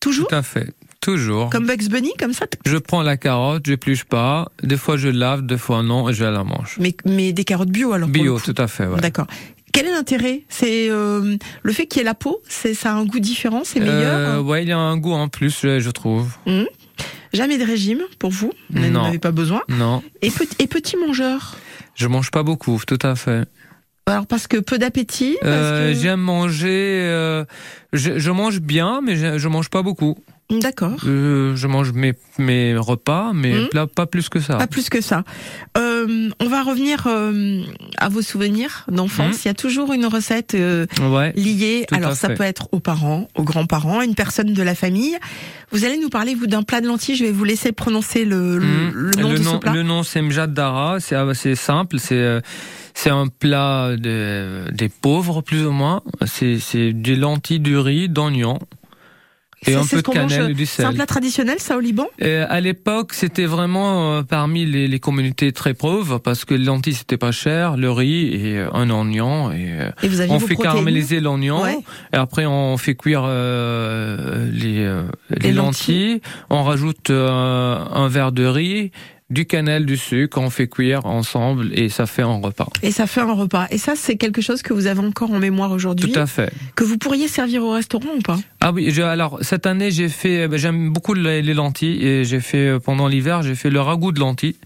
Toujours 0.00 0.28
Tout 0.28 0.34
à 0.36 0.42
fait. 0.42 0.72
Toujours. 1.12 1.48
Comme 1.48 1.66
Bugs 1.66 1.88
Bunny, 1.90 2.12
comme 2.18 2.34
ça 2.34 2.44
Je 2.66 2.76
prends 2.76 3.02
la 3.02 3.16
carotte, 3.16 3.64
j'épluche 3.64 4.04
pas. 4.04 4.52
Des 4.62 4.76
fois 4.76 4.98
je 4.98 5.08
lave, 5.08 5.40
des 5.46 5.56
fois 5.56 5.82
non, 5.82 6.06
et 6.10 6.12
je 6.12 6.24
la 6.24 6.44
mange. 6.44 6.76
mais, 6.78 6.94
mais 7.06 7.32
des 7.32 7.44
carottes 7.44 7.70
bio 7.70 7.94
alors 7.94 8.10
Bio, 8.10 8.38
tout 8.38 8.54
à 8.58 8.68
fait. 8.68 8.86
Ouais. 8.86 9.00
D'accord. 9.00 9.26
Quel 9.72 9.86
est 9.86 9.92
l'intérêt? 9.92 10.42
C'est 10.50 10.90
euh, 10.90 11.36
le 11.62 11.72
fait 11.72 11.86
qu'il 11.86 12.00
y 12.00 12.02
ait 12.02 12.04
la 12.04 12.12
peau, 12.14 12.42
c'est 12.46 12.74
ça 12.74 12.90
a 12.92 12.94
un 12.96 13.06
goût 13.06 13.20
différent, 13.20 13.62
c'est 13.64 13.80
meilleur. 13.80 14.18
Euh, 14.18 14.40
ouais, 14.42 14.64
il 14.64 14.68
y 14.68 14.72
a 14.72 14.78
un 14.78 14.98
goût 14.98 15.12
en 15.14 15.28
plus, 15.28 15.60
je, 15.62 15.90
trouve. 15.90 16.28
Hum. 16.46 16.66
Jamais 17.32 17.56
de 17.56 17.64
régime 17.64 18.00
pour 18.18 18.30
vous, 18.30 18.52
vous 18.70 18.78
n'en 18.80 18.90
Non. 19.02 19.04
avez 19.04 19.18
pas 19.18 19.30
besoin. 19.30 19.62
Non, 19.70 20.02
Et, 20.20 20.30
pe- 20.30 20.44
et 20.58 20.66
petit 20.66 20.96
mangeur? 20.98 21.56
je 21.94 22.06
mange 22.06 22.30
pas 22.30 22.42
beaucoup, 22.42 22.78
tout 22.86 22.98
à 23.02 23.14
fait. 23.14 23.46
Alors 24.06 24.26
parce 24.26 24.46
que 24.46 24.58
peu 24.58 24.78
d'appétit. 24.78 25.36
Euh, 25.44 25.92
que- 25.94 25.98
J'aime 26.00 26.20
manger. 26.20 27.00
euh, 27.04 27.44
je, 27.94 28.18
je 28.18 28.30
mange 28.30 28.60
bien, 28.60 29.00
mais 29.02 29.16
je, 29.16 29.38
je 29.38 29.48
mange 29.48 29.68
pas 29.70 29.82
beaucoup. 29.82 30.16
D'accord. 30.50 30.96
Euh, 31.06 31.54
je 31.56 31.66
mange 31.66 31.92
mes, 31.92 32.14
mes 32.38 32.74
repas, 32.74 33.32
mais 33.34 33.52
Mhm. 33.52 33.68
là, 33.74 33.86
pas 33.86 34.06
plus 34.06 34.30
que 34.30 34.40
ça. 34.40 34.54
Pas 34.56 34.66
plus 34.66 34.88
que 34.88 35.02
ça. 35.02 35.22
Euh, 35.76 36.30
on 36.40 36.48
va 36.48 36.62
revenir 36.62 37.06
euh, 37.06 37.62
à 37.98 38.08
vos 38.08 38.22
souvenirs 38.22 38.86
d'enfance. 38.90 39.34
Mhm. 39.34 39.40
Il 39.44 39.48
y 39.48 39.50
a 39.50 39.54
toujours 39.54 39.92
une 39.92 40.06
recette 40.06 40.54
euh, 40.54 40.86
Ouais. 41.02 41.32
liée. 41.36 41.84
Alors 41.92 42.14
ça 42.14 42.28
fait. 42.28 42.34
peut 42.34 42.44
être 42.44 42.68
aux 42.72 42.80
parents, 42.80 43.28
aux 43.36 43.42
grands-parents, 43.42 43.98
à 44.00 44.04
une 44.06 44.14
personne 44.14 44.54
de 44.54 44.62
la 44.62 44.74
famille. 44.74 45.18
Vous 45.70 45.84
allez 45.84 45.98
nous 45.98 46.08
parler 46.08 46.34
vous 46.34 46.46
d'un 46.46 46.62
plat 46.62 46.80
de 46.80 46.86
lentilles. 46.86 47.16
Je 47.16 47.24
vais 47.24 47.30
vous 47.32 47.44
laisser 47.44 47.72
prononcer 47.72 48.24
le, 48.24 48.56
le- 48.56 48.90
le 48.90 49.10
nom 49.20 49.34
de 49.34 49.38
nom, 49.38 49.52
ce 49.52 49.56
plat. 49.58 49.72
le 49.74 49.82
nom, 49.82 50.02
c'est 50.02 50.22
Mjad 50.22 50.54
Dara. 50.54 50.98
C'est 50.98 51.14
assez 51.14 51.56
simple. 51.56 51.98
C'est 51.98 52.14
euh, 52.14 52.40
c'est 52.94 53.10
un 53.10 53.26
plat 53.28 53.96
de, 53.98 54.64
des 54.72 54.88
pauvres, 54.88 55.42
plus 55.42 55.66
ou 55.66 55.72
moins. 55.72 56.00
C'est 56.26 56.58
c'est 56.58 56.94
des 56.94 57.16
lentilles, 57.16 57.60
du 57.60 57.76
riz, 57.76 58.08
d'oignons 58.08 58.58
et 59.66 59.74
un 59.74 59.84
peu 59.84 59.96
de 59.96 60.02
cannelle 60.02 60.54
du 60.54 60.66
C'est 60.66 60.84
un 60.84 60.88
sel. 60.88 60.94
plat 60.96 61.06
traditionnel, 61.06 61.58
ça, 61.58 61.76
au 61.76 61.80
Liban? 61.80 62.06
Euh, 62.22 62.46
à 62.48 62.60
l'époque, 62.60 63.12
c'était 63.12 63.44
vraiment 63.46 64.12
euh, 64.18 64.22
parmi 64.22 64.64
les, 64.64 64.86
les 64.88 65.00
communautés 65.00 65.52
très 65.52 65.74
pauvres 65.74 66.18
parce 66.18 66.44
que 66.44 66.54
les 66.54 66.64
lentilles 66.64 66.94
c'était 66.94 67.16
pas 67.16 67.32
cher, 67.32 67.76
le 67.76 67.90
riz 67.90 68.28
et 68.28 68.58
euh, 68.58 68.68
un 68.72 68.88
oignon 68.90 69.50
et, 69.50 69.72
euh, 69.80 69.90
Et 70.02 70.08
vous 70.08 70.20
on 70.30 70.38
fait 70.38 70.56
caraméliser 70.56 71.20
l'oignon 71.20 71.62
Ouais. 71.62 71.78
et 72.12 72.16
après 72.16 72.46
on 72.46 72.76
fait 72.76 72.94
cuire 72.94 73.22
euh, 73.26 74.48
les, 74.52 74.84
euh, 74.84 75.02
les 75.30 75.48
Les 75.48 75.52
lentilles. 75.52 76.08
lentilles. 76.14 76.20
On 76.50 76.62
rajoute 76.62 77.10
euh, 77.10 77.78
un 77.92 78.08
verre 78.08 78.32
de 78.32 78.44
riz, 78.46 78.90
du 79.30 79.44
cannelle, 79.44 79.84
du 79.84 79.98
sucre, 79.98 80.38
on 80.38 80.48
fait 80.48 80.68
cuire 80.68 81.04
ensemble 81.04 81.70
et 81.78 81.90
ça 81.90 82.06
fait 82.06 82.22
un 82.22 82.40
repas. 82.40 82.68
Et 82.82 82.90
ça 82.90 83.06
fait 83.06 83.20
un 83.20 83.34
repas. 83.34 83.66
Et 83.70 83.76
ça, 83.76 83.92
c'est 83.94 84.16
quelque 84.16 84.40
chose 84.40 84.62
que 84.62 84.72
vous 84.72 84.86
avez 84.86 85.00
encore 85.00 85.30
en 85.30 85.38
mémoire 85.38 85.70
aujourd'hui. 85.70 86.10
Tout 86.10 86.18
à 86.18 86.26
fait. 86.26 86.50
Que 86.76 86.84
vous 86.84 86.96
pourriez 86.96 87.28
servir 87.28 87.62
au 87.62 87.72
restaurant 87.72 88.08
ou 88.16 88.22
pas? 88.22 88.38
Ah 88.60 88.72
oui, 88.72 88.90
je, 88.90 89.02
alors 89.02 89.38
cette 89.42 89.66
année 89.66 89.90
j'ai 89.90 90.08
fait, 90.08 90.44
euh, 90.44 90.48
ben, 90.48 90.58
j'aime 90.58 90.90
beaucoup 90.90 91.12
les, 91.12 91.42
les 91.42 91.54
lentilles 91.54 92.02
et 92.02 92.24
j'ai 92.24 92.40
fait 92.40 92.68
euh, 92.68 92.78
pendant 92.78 93.06
l'hiver 93.06 93.42
j'ai 93.42 93.54
fait 93.54 93.70
le 93.70 93.80
ragoût 93.80 94.12
de 94.12 94.20
lentilles. 94.20 94.56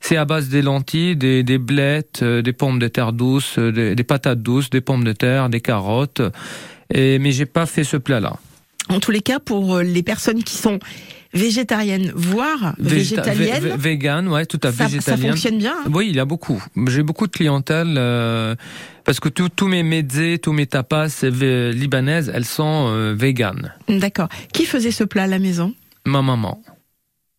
C'est 0.00 0.16
à 0.16 0.24
base 0.24 0.48
des 0.48 0.62
lentilles, 0.62 1.14
des, 1.14 1.42
des 1.42 1.58
blettes, 1.58 2.20
euh, 2.22 2.40
des 2.40 2.52
pommes 2.54 2.78
de 2.78 2.88
terre 2.88 3.12
douces, 3.12 3.58
des, 3.58 3.94
des 3.94 4.04
patates 4.04 4.40
douces, 4.42 4.70
des 4.70 4.80
pommes 4.80 5.04
de 5.04 5.12
terre, 5.12 5.50
des 5.50 5.60
carottes. 5.60 6.22
Et, 6.92 7.18
mais 7.18 7.32
j'ai 7.32 7.46
pas 7.46 7.66
fait 7.66 7.84
ce 7.84 7.96
plat-là. 7.98 8.38
En 8.88 9.00
tous 9.00 9.10
les 9.10 9.20
cas, 9.20 9.40
pour 9.40 9.80
les 9.80 10.02
personnes 10.04 10.44
qui 10.44 10.54
sont 10.54 10.78
végétariennes, 11.36 12.12
voire 12.14 12.74
Végéta- 12.78 13.22
végétaliennes, 13.22 13.64
vé- 13.64 13.76
vegan, 13.78 14.28
ouais, 14.28 14.46
tout 14.46 14.60
à 14.62 14.72
fait 14.72 14.88
ça, 14.88 15.00
ça 15.00 15.16
fonctionne 15.16 15.58
bien. 15.58 15.74
hein 15.84 15.90
Oui, 15.92 16.06
il 16.10 16.16
y 16.16 16.20
a 16.20 16.24
beaucoup. 16.24 16.62
J'ai 16.88 17.02
beaucoup 17.02 17.26
de 17.26 17.32
clientèle 17.32 17.94
euh, 17.98 18.54
parce 19.04 19.20
que 19.20 19.28
tous 19.28 19.68
mes 19.68 19.82
mezzés, 19.82 20.38
tous 20.38 20.52
mes 20.52 20.66
tapas 20.66 21.08
euh, 21.24 21.72
libanaises, 21.72 22.30
elles 22.34 22.44
sont 22.44 22.86
euh, 22.90 23.14
véganes. 23.16 23.72
D'accord. 23.88 24.28
Qui 24.52 24.64
faisait 24.64 24.90
ce 24.90 25.04
plat 25.04 25.24
à 25.24 25.26
la 25.26 25.38
maison? 25.38 25.74
Ma 26.06 26.22
maman. 26.22 26.62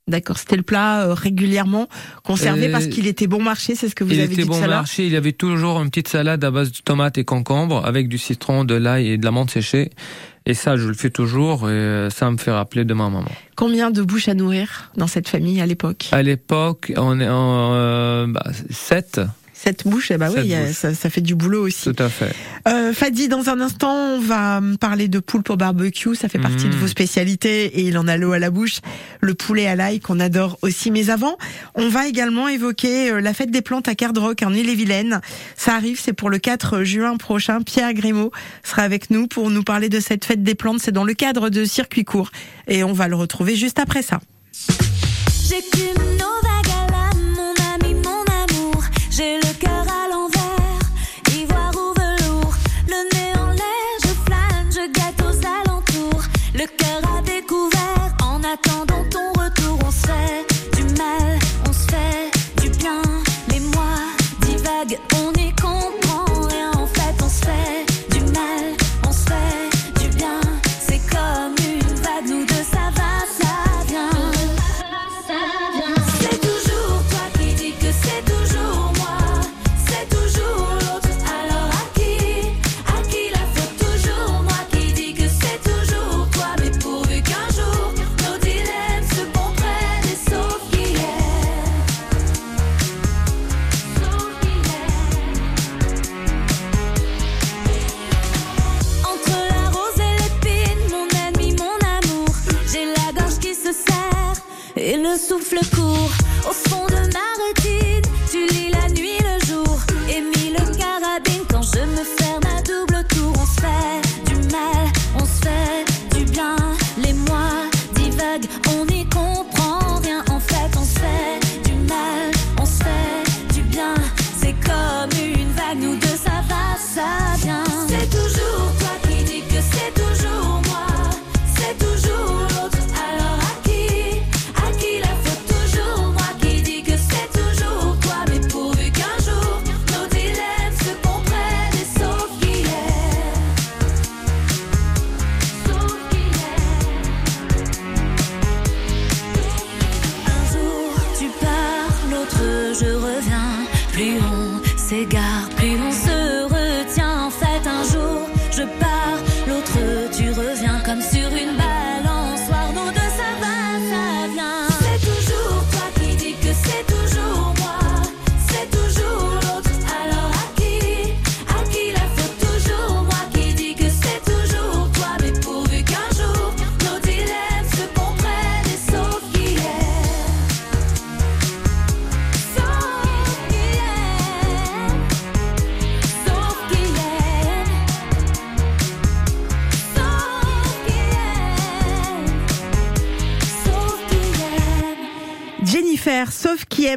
D'accord. 0.10 0.38
C'était 0.38 0.56
le 0.56 0.64
plat 0.64 1.06
euh, 1.08 1.14
régulièrement 1.14 1.89
conservé 2.24 2.68
Euh, 2.68 2.72
parce 2.72 2.88
qu'il 2.88 3.08
était 3.08 3.28
bon 3.28 3.41
marché, 3.43 3.76
c'est 3.76 3.89
ce 3.89 3.95
que 3.95 4.06
vous 4.06 4.14
il 4.14 4.22
avez 4.22 4.32
était 4.34 4.43
dit 4.43 4.48
bon 4.48 4.58
tout 4.58 4.64
à 4.64 4.68
l'heure? 4.68 4.78
marché. 4.78 5.06
Il 5.06 5.12
y 5.12 5.18
avait 5.18 5.34
toujours 5.34 5.82
une 5.82 5.89
petite 5.89 6.08
salade 6.08 6.41
à 6.45 6.52
base 6.52 6.72
de 6.72 6.78
tomates 6.78 7.18
et 7.18 7.26
concombres 7.26 7.86
avec 7.86 8.08
du 8.08 8.18
citron, 8.18 8.64
de 8.64 8.76
l'ail 8.76 9.10
et 9.10 9.18
de 9.18 9.26
la 9.26 9.32
menthe 9.32 9.52
séchée. 9.52 9.89
Et 10.50 10.54
ça, 10.54 10.78
je 10.78 10.88
le 10.88 10.93
fais 10.93 11.10
toujours 11.10 11.70
et 11.70 11.74
euh, 11.74 12.10
ça 12.10 12.32
me 12.32 12.38
fait 12.38 12.52
rappeler 12.52 12.86
de 12.86 12.93
ma 12.93 13.10
maman. 13.10 13.26
Combien 13.58 13.91
de 13.91 14.02
bouches 14.02 14.30
à 14.30 14.34
nourrir 14.34 14.89
dans 14.95 15.06
cette 15.06 15.28
famille 15.28 15.60
à 15.60 15.66
l'époque? 15.66 16.08
À 16.14 16.24
l'époque, 16.24 16.93
on 16.95 17.20
est 17.20 17.28
en 17.28 17.74
euh, 17.74 18.28
bah, 18.28 18.45
7. 18.70 19.20
Sept 19.64 19.88
bouches, 19.88 20.12
eh 20.12 20.18
ben 20.18 20.30
oui, 20.36 20.53
bouches. 20.53 20.76
ça, 20.76 20.93
ça 20.93 21.10
fait 21.10 21.22
du 21.22 21.34
boulot 21.34 21.66
aussi. 21.66 21.91
Tout 21.91 22.03
à 22.03 22.10
fait. 22.10 22.32
Euh, 22.68 22.93
Fadi, 22.93 23.28
dans 23.28 23.49
un 23.49 23.60
instant, 23.60 23.91
on 23.91 24.20
va 24.20 24.62
parler 24.80 25.08
de 25.08 25.18
poulpe 25.20 25.49
au 25.49 25.58
barbecue. 25.58 26.16
Ça 26.16 26.30
fait 26.30 26.38
partie 26.38 26.70
de 26.70 26.76
vos 26.76 26.88
spécialités 26.88 27.66
et 27.66 27.82
il 27.82 27.97
en 27.97 28.08
a 28.08 28.18
l'eau 28.18 28.34
à 28.34 28.39
la 28.39 28.51
bouche. 28.51 28.82
Le 29.20 29.34
poulet 29.34 29.66
à 29.66 29.76
l'ail 29.76 29.99
qu'on 29.99 30.20
adore 30.20 30.60
aussi. 30.62 30.91
Mais 30.91 31.10
avant, 31.10 31.38
on 31.74 31.89
va 31.89 32.08
également 32.08 32.47
évoquer 32.47 33.12
euh, 33.12 33.20
la 33.20 33.34
fête 33.34 33.49
des 33.49 33.62
plantes 33.64 33.88
à 33.88 33.95
Cardrock 33.95 34.43
en 34.43 34.53
Ille-et-Vilaine. 34.53 35.22
Ça 35.55 35.74
arrive, 35.74 35.99
c'est 35.99 36.14
pour 36.14 36.30
le 36.30 36.38
4 36.38 36.84
juin 36.84 37.18
prochain. 37.18 37.62
Pierre 37.62 37.93
Grimaud 37.93 38.32
sera 38.64 38.84
avec 38.84 39.10
nous 39.10 39.28
pour 39.28 39.49
nous 39.49 39.64
parler 39.64 39.89
de 39.89 39.99
cette 39.99 40.24
fête 40.24 40.43
des 40.43 40.55
plantes. 40.55 40.82
C'est 40.82 40.91
dans 40.91 41.03
le 41.03 41.16
cadre 41.16 41.49
de 41.49 41.66
circuit 41.66 42.05
court 42.05 42.30
et 42.68 42.84
on 42.84 42.93
va 42.93 43.08
le 43.08 43.16
retrouver 43.16 43.55
juste 43.55 43.80
après 43.80 44.03
ça. 44.03 44.20
J'écume 45.49 46.18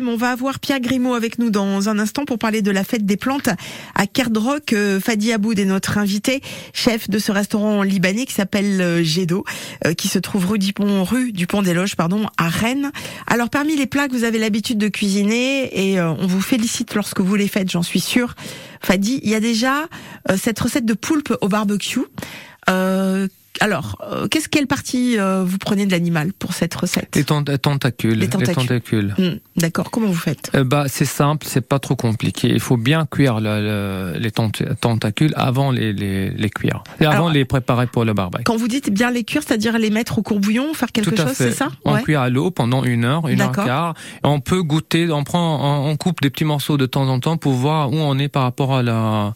on 0.02 0.16
va 0.16 0.30
avoir 0.30 0.60
Pierre 0.60 0.80
Grimaud 0.80 1.14
avec 1.14 1.38
nous 1.38 1.50
dans 1.50 1.88
un 1.88 1.98
instant 1.98 2.24
pour 2.24 2.38
parler 2.38 2.62
de 2.62 2.70
la 2.70 2.84
fête 2.84 3.04
des 3.04 3.16
plantes 3.16 3.48
à 3.94 4.06
Kerdrock. 4.06 4.72
Euh, 4.72 5.00
Fadi 5.00 5.32
Aboud 5.32 5.58
est 5.58 5.64
notre 5.64 5.98
invité, 5.98 6.40
chef 6.72 7.10
de 7.10 7.18
ce 7.18 7.32
restaurant 7.32 7.82
libanais 7.82 8.26
qui 8.26 8.34
s'appelle 8.34 8.80
euh, 8.80 9.02
Gédo, 9.02 9.44
euh, 9.86 9.94
qui 9.94 10.08
se 10.08 10.18
trouve 10.18 10.46
rue 10.46 10.58
du 10.58 10.72
Pont, 10.72 11.62
des 11.62 11.74
Loges, 11.74 11.96
pardon, 11.96 12.26
à 12.36 12.48
Rennes. 12.48 12.92
Alors 13.26 13.50
parmi 13.50 13.76
les 13.76 13.86
plats 13.86 14.06
que 14.06 14.12
vous 14.12 14.24
avez 14.24 14.38
l'habitude 14.38 14.78
de 14.78 14.88
cuisiner 14.88 15.90
et 15.90 16.00
on 16.00 16.26
vous 16.26 16.40
félicite 16.40 16.94
lorsque 16.94 17.20
vous 17.20 17.34
les 17.34 17.48
faites, 17.48 17.70
j'en 17.70 17.82
suis 17.82 18.00
sûre. 18.00 18.34
Fadi, 18.80 19.20
il 19.22 19.30
y 19.30 19.34
a 19.34 19.40
déjà 19.40 19.88
cette 20.36 20.58
recette 20.58 20.86
de 20.86 20.94
poulpe 20.94 21.34
au 21.40 21.48
barbecue. 21.48 22.00
Alors, 23.60 23.96
euh, 24.10 24.26
qu'est-ce 24.28 24.48
quelle 24.48 24.66
partie 24.66 25.18
euh, 25.18 25.44
vous 25.44 25.58
prenez 25.58 25.86
de 25.86 25.90
l'animal 25.92 26.32
pour 26.32 26.52
cette 26.54 26.74
recette? 26.74 27.14
Les 27.14 27.24
tent- 27.24 27.58
tentacules. 27.60 28.18
Les 28.18 28.28
tentacules. 28.28 28.54
tentacules. 28.54 29.14
Hmm, 29.18 29.38
D'accord, 29.56 29.90
comment 29.90 30.06
vous 30.08 30.14
faites? 30.14 30.50
Euh, 30.54 30.64
bah, 30.64 30.84
c'est 30.88 31.04
simple, 31.04 31.46
c'est 31.48 31.60
pas 31.66 31.78
trop 31.78 31.96
compliqué. 31.96 32.48
Il 32.48 32.60
faut 32.60 32.76
bien 32.76 33.06
cuire 33.06 33.40
le- 33.40 34.12
le- 34.14 34.18
les 34.18 34.30
tent- 34.30 34.62
tentacules 34.80 35.32
avant 35.36 35.70
les, 35.70 35.92
les, 35.92 36.30
les 36.30 36.50
cuire. 36.50 36.82
Et 37.00 37.04
avant 37.06 37.14
Alors, 37.16 37.30
les 37.30 37.44
préparer 37.44 37.86
pour 37.86 38.04
le 38.04 38.12
barbecue. 38.14 38.44
Quand 38.44 38.56
vous 38.56 38.68
dites 38.68 38.90
bien 38.92 39.10
les 39.10 39.24
cuire, 39.24 39.42
c'est-à-dire 39.46 39.78
les 39.78 39.90
mettre 39.90 40.18
au 40.18 40.22
courbouillon, 40.22 40.72
faire 40.74 40.90
quelque 40.92 41.10
Tout 41.10 41.22
à 41.22 41.26
chose, 41.26 41.34
c'est 41.36 41.52
ça? 41.52 41.68
On 41.84 41.94
Ouais. 41.94 42.02
cuit 42.02 42.16
à 42.16 42.28
l'eau 42.28 42.50
pendant 42.50 42.84
une 42.84 43.04
heure, 43.04 43.28
une 43.28 43.40
heure 43.40 43.52
quart. 43.52 43.94
Et 44.16 44.18
on 44.26 44.40
peut 44.40 44.62
goûter, 44.62 45.10
on 45.10 45.24
prend, 45.24 45.58
on, 45.86 45.90
on 45.90 45.96
coupe 45.96 46.20
des 46.22 46.30
petits 46.30 46.44
morceaux 46.44 46.76
de 46.78 46.86
temps 46.86 47.08
en 47.08 47.20
temps 47.20 47.36
pour 47.36 47.52
voir 47.52 47.90
où 47.92 47.96
on 47.96 48.18
est 48.18 48.28
par 48.28 48.42
rapport 48.44 48.74
à 48.74 48.82
la 48.82 49.34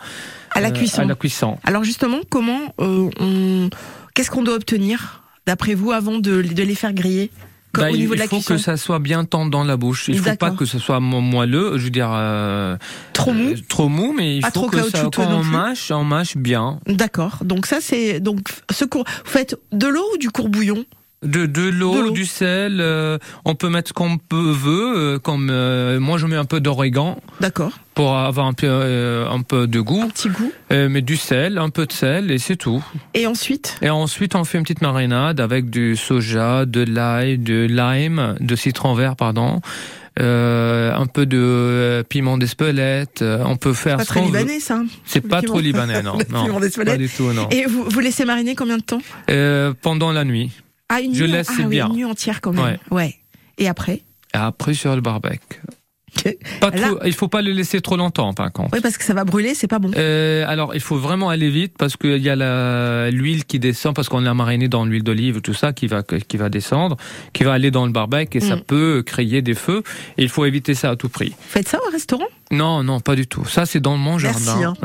À 0.53 0.61
la 0.61 0.68
euh, 0.68 0.70
cuisson. 0.70 1.03
à 1.03 1.05
la 1.05 1.14
cuisson. 1.14 1.59
Alors 1.64 1.85
justement, 1.85 2.18
comment 2.31 2.61
euh, 2.81 3.11
on... 3.20 3.68
qu'est-ce 4.15 4.31
qu'on 4.31 4.43
doit 4.43 4.55
obtenir 4.55 5.23
d'après 5.47 5.75
vous 5.75 5.93
avant 5.93 6.19
de, 6.19 6.43
de 6.43 6.62
les 6.62 6.75
faire 6.75 6.93
griller 6.95 7.31
Bah, 7.75 7.91
au 7.91 7.95
il 7.95 7.99
niveau 8.01 8.15
de 8.15 8.21
la 8.21 8.25
il 8.25 8.29
faut 8.29 8.37
cuisson 8.37 8.55
que 8.55 8.61
ça 8.61 8.77
soit 8.77 8.99
bien 9.01 9.25
tendre 9.25 9.51
dans 9.51 9.65
la 9.65 9.77
bouche. 9.77 10.07
Il 10.09 10.19
faut 10.19 10.37
pas 10.37 10.53
que 10.53 10.65
ce 10.65 10.79
soit 10.79 11.01
mo- 11.01 11.21
moelleux, 11.21 11.77
je 11.77 11.85
veux 11.85 11.91
dire 11.91 12.11
euh, 12.12 12.77
Trop 13.12 13.33
mou 13.33 13.51
euh, 13.51 13.57
trop 13.69 13.89
mou, 13.89 14.15
mais 14.17 14.37
il 14.37 14.41
Pas 14.43 14.49
faut 14.53 14.61
trop 14.61 14.71
que 14.71 14.83
ça, 14.89 15.03
quand 15.03 15.19
on 15.19 15.43
mâche, 15.43 15.91
on 15.91 16.05
mâche 16.05 16.37
bien. 16.37 16.79
D'accord. 16.87 17.39
Donc 17.45 17.67
ça 17.67 17.79
c'est 17.81 18.21
donc 18.21 18.49
ce 18.71 18.85
cours. 18.85 19.05
Vous 19.25 19.31
faites 19.31 19.59
de 19.73 19.87
l'eau 19.89 20.05
ou 20.15 20.19
du 20.19 20.31
courbouillon 20.31 20.85
De, 21.25 21.47
de 21.47 21.62
l'eau, 21.68 22.11
du 22.11 22.27
sel, 22.27 22.79
euh, 22.81 23.18
on 23.45 23.55
peut 23.55 23.68
mettre 23.70 23.89
ce 23.89 23.93
qu'on 23.95 24.18
peut 24.18 24.51
veut, 24.53 24.93
euh, 24.97 25.18
comme 25.18 25.49
euh, 25.51 25.99
moi 25.99 26.18
je 26.18 26.27
mets 26.27 26.37
un 26.37 26.45
peu 26.45 26.61
d'origan. 26.61 27.18
D'accord. 27.41 27.72
Pour 27.95 28.16
avoir 28.16 28.47
un 28.47 28.53
peu, 28.53 28.66
euh, 28.68 29.29
un 29.31 29.41
peu 29.43 29.66
de 29.66 29.81
goût. 29.81 30.03
Un 30.03 30.09
petit 30.09 30.29
goût. 30.29 30.51
mais 30.70 31.01
du 31.01 31.16
sel, 31.16 31.59
un 31.59 31.70
peu 31.70 31.87
de 31.87 31.93
sel 31.93 32.31
et 32.31 32.39
c'est 32.39 32.57
tout. 32.57 32.85
Et 33.14 33.27
ensuite? 33.27 33.79
Et 33.83 33.91
ensuite, 33.91 34.35
on 34.35 34.45
fait 34.45 34.59
une 34.59 34.64
petite 34.64 34.83
marinade 34.83 35.41
avec 35.41 35.70
du 35.70 35.97
soja, 35.97 36.66
de 36.66 36.83
l'ail, 36.83 37.39
de 37.39 37.66
lime, 37.70 38.35
de 38.41 38.57
citron 38.57 38.95
vert, 38.95 39.16
pardon. 39.16 39.61
Euh, 40.20 40.95
un 40.95 41.07
peu 41.07 41.27
de 41.27 41.39
euh, 41.41 42.03
piment 42.05 42.39
d'Espelette. 42.39 43.22
euh, 43.22 43.43
On 43.47 43.57
peut 43.57 43.72
faire 43.72 43.97
Pas 43.97 44.05
ce 44.05 44.09
très 44.09 44.20
qu'on 44.20 44.27
veut. 44.27 44.39
libanais 44.39 44.61
ça. 44.61 44.77
hein, 44.77 44.87
C'est 45.05 45.20
pas 45.20 45.41
piment. 45.41 45.55
trop 45.55 45.61
libanais, 45.61 46.03
non. 46.03 46.18
Non 46.31 46.45
piment 46.45 46.61
d'Espelette. 46.61 46.95
pas 46.95 46.99
du 46.99 47.09
tout, 47.09 47.33
non. 47.33 47.49
Et 47.51 47.64
vous, 47.66 47.85
vous 47.89 48.01
laissez 48.01 48.25
mariner 48.25 48.55
combien 48.55 48.77
de 48.77 48.83
temps? 48.83 49.01
Euh, 49.31 49.72
pendant 49.83 50.12
la 50.12 50.25
nuit. 50.25 50.53
Ah 50.89 51.01
une 51.01 51.14
Je 51.14 51.24
nuit, 51.24 51.32
laisse 51.32 51.49
ah, 51.51 51.55
oui, 51.61 51.66
bien. 51.66 51.87
une 51.89 51.95
nuit 51.95 52.05
entière 52.05 52.41
quand 52.41 52.53
même. 52.53 52.64
Ouais. 52.64 52.78
Ouais. 52.91 53.14
Et 53.59 53.68
après 53.68 54.03
Et 54.35 54.37
après 54.39 54.74
sur 54.74 54.95
le 54.95 55.01
barbecue. 55.01 55.61
Pas 56.61 56.70
Là- 56.70 56.89
trop, 56.91 56.99
il 57.05 57.12
faut 57.12 57.26
pas 57.26 57.43
le 57.43 57.51
laisser 57.51 57.80
trop 57.80 57.97
longtemps, 57.97 58.32
par 58.35 58.53
contre. 58.53 58.70
Oui 58.72 58.80
parce 58.80 58.97
que 58.97 59.03
ça 59.03 59.14
va 59.14 59.24
brûler, 59.24 59.53
c'est 59.55 59.66
pas 59.66 59.80
bon. 59.80 59.91
Euh, 59.97 60.45
alors, 60.47 60.72
il 60.74 60.80
faut 60.80 60.97
vraiment 60.97 61.28
aller 61.28 61.51
vite 61.51 61.74
parce 61.76 61.97
qu'il 61.97 62.18
y 62.18 62.28
a 62.30 62.37
la- 62.37 63.11
l'huile 63.11 63.45
qui 63.45 63.59
descend 63.59 63.97
parce 63.97 64.09
qu'on 64.09 64.20
l'a 64.20 64.32
mariné 64.32 64.68
dans 64.68 64.85
l'huile 64.85 65.03
d'olive, 65.03 65.41
tout 65.41 65.55
ça 65.55 65.72
qui 65.72 65.89
va 65.89 66.05
qui 66.05 66.37
va 66.37 66.49
descendre, 66.51 66.97
qui 67.32 67.43
va 67.43 67.53
aller 67.53 67.72
dans 67.72 67.85
le 67.85 67.91
barbecue 67.91 68.39
et 68.39 68.41
ça 68.41 68.55
Mm. 68.57 68.61
peut 68.61 69.03
créer 69.05 69.43
des 69.43 69.55
feux. 69.55 69.82
Et 70.16 70.22
il 70.22 70.28
faut 70.28 70.45
éviter 70.45 70.74
ça 70.74 70.91
à 70.91 70.97
tout 70.97 71.09
prix. 71.09 71.35
Faites 71.49 71.68
ça 71.68 71.78
au 71.85 71.91
restaurant? 71.91 72.28
Non, 72.51 72.82
non, 72.82 73.01
pas 73.01 73.16
du 73.16 73.26
tout. 73.26 73.45
Ça, 73.47 73.66
c'est 73.66 73.80
dans 73.80 73.97
mon 73.97 74.18
Merci, 74.18 74.45
jardin. 74.45 74.74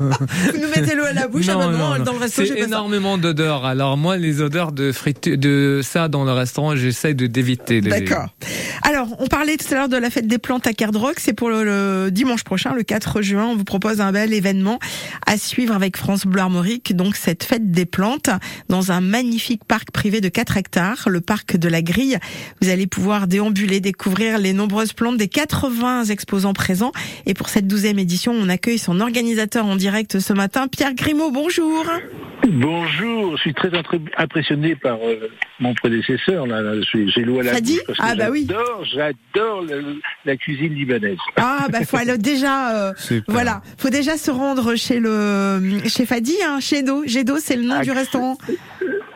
Vous 0.00 0.60
nous 0.60 0.68
mettez 0.74 0.94
l'eau 0.94 1.04
à 1.04 1.12
la 1.12 1.28
bouche, 1.28 1.46
ah 1.48 1.56
bah 1.56 1.68
non, 1.68 2.02
dans 2.02 2.12
le 2.12 2.18
resto 2.18 2.42
j'ai 2.44 2.54
C'est 2.54 2.60
énormément 2.60 3.18
d'odeurs. 3.18 3.64
Alors 3.64 3.96
moi, 3.96 4.16
les 4.16 4.40
odeurs 4.40 4.72
de 4.72 4.90
fritu- 4.90 5.36
de 5.36 5.80
ça 5.82 6.08
dans 6.08 6.24
le 6.24 6.32
restaurant, 6.32 6.74
j'essaie 6.74 7.14
de 7.14 7.26
d'éviter. 7.26 7.80
D'accord. 7.80 8.28
Alors, 8.82 9.08
on 9.18 9.26
parlait 9.26 9.56
tout 9.56 9.66
à 9.72 9.74
l'heure 9.76 9.88
de 9.88 9.96
la 9.96 10.10
fête 10.10 10.26
des 10.26 10.38
plantes 10.38 10.66
à 10.66 10.72
Cardrock. 10.72 11.16
C'est 11.18 11.32
pour 11.32 11.50
le, 11.50 11.64
le 11.64 12.10
dimanche 12.10 12.44
prochain, 12.44 12.72
le 12.74 12.82
4 12.82 13.22
juin. 13.22 13.46
On 13.46 13.56
vous 13.56 13.64
propose 13.64 14.00
un 14.00 14.12
bel 14.12 14.32
événement 14.32 14.78
à 15.26 15.36
suivre 15.36 15.74
avec 15.74 15.96
France 15.96 16.24
Bleu 16.26 16.40
Armorique. 16.40 16.96
Donc, 16.96 17.16
cette 17.16 17.44
fête 17.44 17.70
des 17.70 17.86
plantes 17.86 18.30
dans 18.68 18.90
un 18.90 19.00
magnifique 19.00 19.64
parc 19.64 19.90
privé 19.90 20.20
de 20.20 20.28
4 20.28 20.56
hectares, 20.56 21.08
le 21.08 21.20
parc 21.20 21.56
de 21.56 21.68
la 21.68 21.82
Grille. 21.82 22.18
Vous 22.62 22.70
allez 22.70 22.86
pouvoir 22.86 23.26
déambuler, 23.26 23.80
découvrir 23.80 24.38
les 24.38 24.52
nombreuses 24.54 24.92
plantes 24.94 25.18
des 25.18 25.28
80 25.28 26.04
exposants 26.04 26.53
présents. 26.54 26.92
Et 27.26 27.34
pour 27.34 27.50
cette 27.50 27.66
douzième 27.66 27.98
édition, 27.98 28.32
on 28.32 28.48
accueille 28.48 28.78
son 28.78 29.00
organisateur 29.00 29.66
en 29.66 29.76
direct 29.76 30.18
ce 30.18 30.32
matin, 30.32 30.66
Pierre 30.68 30.94
Grimaud. 30.94 31.30
Bonjour. 31.30 31.84
Bonjour, 32.46 33.36
je 33.36 33.40
suis 33.42 33.54
très 33.54 33.70
impressionné 34.18 34.76
par 34.76 34.98
euh, 35.02 35.28
mon 35.60 35.74
prédécesseur. 35.74 36.46
Là, 36.46 36.60
là, 36.60 36.72
j'ai 36.92 37.22
l'eau 37.22 37.40
à 37.40 37.42
la 37.42 37.52
parce 37.52 37.62
que 37.62 37.92
Ah, 37.98 38.14
bah 38.14 38.28
oui. 38.30 38.46
J'adore, 38.48 38.84
j'adore 38.84 39.62
le- 39.62 39.96
la 40.24 40.36
cuisine 40.36 40.74
libanaise. 40.74 41.16
Ah 41.36 41.66
bah 41.72 41.78
faut 41.86 41.96
aller 41.96 42.18
déjà 42.18 42.88
euh, 42.88 42.92
voilà, 43.28 43.62
faut 43.78 43.88
déjà 43.90 44.16
se 44.18 44.30
rendre 44.30 44.74
chez 44.76 45.00
le 45.00 45.80
chez 45.86 46.04
Fadi 46.06 46.34
hein, 46.46 46.60
chez 46.60 46.82
Do. 46.82 47.04
Gedo, 47.06 47.36
c'est 47.38 47.56
le 47.56 47.62
nom 47.64 47.80
du 47.80 47.90
restaurant. 47.92 48.36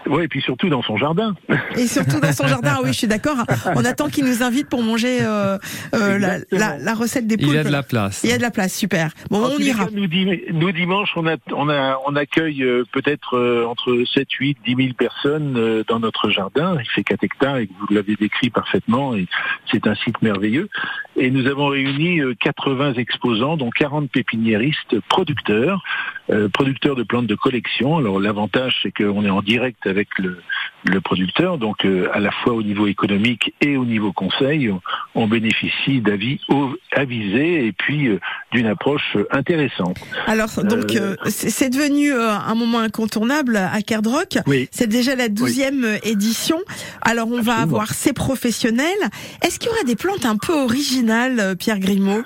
Oui, 0.08 0.24
et 0.24 0.28
puis 0.28 0.40
surtout 0.40 0.68
dans 0.68 0.82
son 0.82 0.96
jardin. 0.96 1.34
Et 1.76 1.86
surtout 1.86 2.20
dans 2.20 2.32
son 2.32 2.46
jardin. 2.48 2.74
Ah 2.76 2.80
oui, 2.82 2.88
je 2.92 2.98
suis 2.98 3.06
d'accord. 3.06 3.36
On 3.76 3.84
attend 3.84 4.08
qu'il 4.08 4.24
nous 4.24 4.42
invite 4.42 4.68
pour 4.68 4.82
manger 4.82 5.18
euh, 5.22 5.58
euh, 5.94 6.18
la, 6.18 6.38
la, 6.50 6.78
la 6.78 6.94
recette 6.94 7.26
des 7.26 7.34
Il 7.36 7.42
poulpes. 7.44 7.54
y 7.54 7.58
a 7.58 7.64
de 7.64 7.68
la 7.70 7.82
place. 7.82 8.22
Il 8.24 8.30
y 8.30 8.32
a 8.32 8.36
de 8.38 8.42
la 8.42 8.50
place, 8.50 8.74
super. 8.74 9.10
Bon, 9.30 9.44
En 9.44 9.50
on 9.50 9.58
ira. 9.58 9.84
cas, 9.84 9.90
nous, 9.92 10.06
nous, 10.52 10.72
dimanche, 10.72 11.10
on, 11.16 11.26
a, 11.26 11.36
on, 11.52 11.68
a, 11.68 11.98
on 12.06 12.16
accueille 12.16 12.62
euh, 12.62 12.84
peut-être 12.92 13.36
euh, 13.36 13.64
entre 13.66 14.02
7, 14.14 14.30
8, 14.32 14.58
10 14.66 14.74
000 14.76 14.88
personnes 14.94 15.56
euh, 15.56 15.84
dans 15.88 16.00
notre 16.00 16.30
jardin. 16.30 16.76
Il 16.80 16.88
fait 16.90 17.04
4 17.04 17.24
hectares 17.24 17.56
et 17.58 17.68
vous 17.80 17.94
l'avez 17.94 18.16
décrit 18.16 18.50
parfaitement 18.50 19.14
et 19.14 19.26
c'est 19.70 19.86
un 19.86 19.94
site 19.94 20.20
merveilleux. 20.22 20.68
Et 21.20 21.30
nous 21.30 21.48
avons 21.48 21.66
réuni 21.66 22.20
euh, 22.20 22.34
80 22.38 22.94
exposants, 22.94 23.56
dont 23.56 23.70
40 23.70 24.08
pépiniéristes 24.08 25.00
producteurs, 25.08 25.82
euh, 26.30 26.48
producteurs 26.48 26.94
de 26.94 27.02
plantes 27.02 27.26
de 27.26 27.34
collection. 27.34 27.96
Alors 27.96 28.20
l'avantage, 28.20 28.78
c'est 28.82 28.92
qu'on 28.92 29.24
est 29.24 29.30
en 29.30 29.42
direct 29.42 29.84
avec 29.86 30.16
le, 30.18 30.40
le 30.84 31.00
producteur, 31.00 31.58
donc 31.58 31.84
euh, 31.84 32.08
à 32.12 32.20
la 32.20 32.30
fois 32.30 32.54
au 32.54 32.62
niveau 32.62 32.86
économique 32.86 33.54
et 33.60 33.76
au 33.76 33.84
niveau 33.84 34.12
conseil, 34.12 34.70
on, 34.70 34.80
on 35.14 35.26
bénéficie 35.26 36.00
d'avis 36.00 36.40
avisés 36.92 37.66
et 37.66 37.72
puis 37.72 38.08
euh, 38.08 38.20
d'une 38.52 38.66
approche 38.66 39.16
euh, 39.16 39.26
intéressante. 39.30 39.98
Alors 40.26 40.48
donc 40.64 40.94
Euh, 40.94 41.16
euh, 41.24 41.30
c'est 41.30 41.70
devenu 41.70 42.12
euh, 42.12 42.30
un 42.30 42.54
moment 42.54 42.78
incontournable 42.80 43.56
à 43.56 43.82
Cardrock. 43.82 44.38
Oui. 44.46 44.68
C'est 44.70 44.86
déjà 44.88 45.14
la 45.14 45.28
douzième 45.28 45.98
édition. 46.02 46.58
Alors 47.02 47.28
on 47.28 47.40
va 47.40 47.56
avoir 47.56 47.92
ces 47.92 48.12
professionnels. 48.12 49.04
Est-ce 49.42 49.58
qu'il 49.58 49.68
y 49.70 49.72
aura 49.72 49.84
des 49.84 49.96
plantes 49.96 50.24
un 50.24 50.36
peu 50.36 50.52
originales, 50.54 51.38
euh, 51.40 51.54
Pierre 51.54 51.78
Grimaud? 51.78 52.24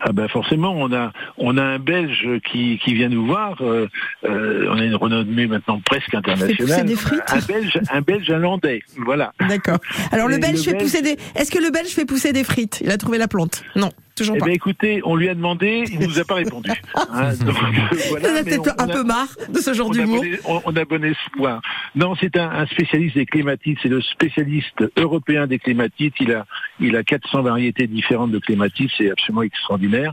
Ah 0.00 0.12
ben 0.12 0.28
forcément, 0.28 0.72
on 0.74 0.92
a 0.92 1.12
on 1.36 1.56
a 1.58 1.62
un 1.62 1.78
Belge 1.78 2.26
qui, 2.50 2.78
qui 2.82 2.94
vient 2.94 3.08
nous 3.08 3.26
voir. 3.26 3.60
euh, 3.60 3.86
euh, 4.24 4.66
on 4.70 4.78
a 4.78 4.84
une 4.84 4.94
renommée 4.94 5.46
maintenant 5.46 5.80
presque 5.84 6.06
pousser 6.06 6.16
internationale. 6.16 6.86
des 6.86 6.96
frites 6.96 7.22
Un 7.28 7.40
Belge, 7.40 7.80
un 7.90 8.00
Belge. 8.00 8.32
Voilà. 8.96 9.32
D'accord. 9.48 9.78
Alors 10.10 10.28
le 10.28 10.38
Belge 10.38 10.56
le 10.58 10.62
fait 10.62 10.72
Belge- 10.72 10.82
pousser 10.82 11.02
des. 11.02 11.16
Est-ce 11.36 11.50
que 11.50 11.58
le 11.62 11.70
Belge 11.70 11.88
fait 11.90 12.04
pousser 12.06 12.32
des 12.32 12.44
frites? 12.44 12.80
Il 12.84 12.90
a 12.90 12.96
trouvé 12.96 13.18
la 13.18 13.28
plante? 13.28 13.62
Non, 13.76 13.90
toujours 14.14 14.36
Eh 14.36 14.40
pas. 14.40 14.46
bien, 14.46 14.54
écoutez, 14.54 15.00
on 15.04 15.16
lui 15.16 15.28
a 15.28 15.34
demandé, 15.34 15.84
il 15.90 15.98
nous 16.06 16.18
a 16.18 16.24
pas 16.24 16.34
répondu. 16.34 16.70
Hein, 17.10 17.32
donc, 17.44 17.48
euh, 17.56 17.96
voilà, 18.10 18.28
Il 18.28 18.34
en 18.34 18.40
a 18.40 18.44
peut-être 18.44 18.74
un 18.78 18.88
a- 18.88 18.92
peu 18.92 19.02
marre 19.04 19.28
de 19.48 19.58
ce 19.58 19.74
genre 19.74 19.90
d'humour. 19.90 20.24
on, 20.46 20.62
on 20.64 20.76
a 20.76 20.84
bon 20.84 21.02
espoir. 21.04 21.60
Non, 21.94 22.14
c'est 22.20 22.36
un, 22.36 22.50
un 22.50 22.66
spécialiste 22.66 23.16
des 23.16 23.26
clématites, 23.26 23.78
c'est 23.82 23.88
le 23.88 24.00
spécialiste 24.02 24.84
européen 24.96 25.46
des 25.46 25.58
clématites. 25.58 26.14
Il 26.20 26.32
a, 26.32 26.46
il 26.80 26.96
a 26.96 27.02
400 27.02 27.42
variétés 27.42 27.86
différentes 27.86 28.30
de 28.30 28.38
clématites, 28.38 28.90
c'est 28.96 29.10
absolument 29.10 29.42
extraordinaire. 29.42 30.12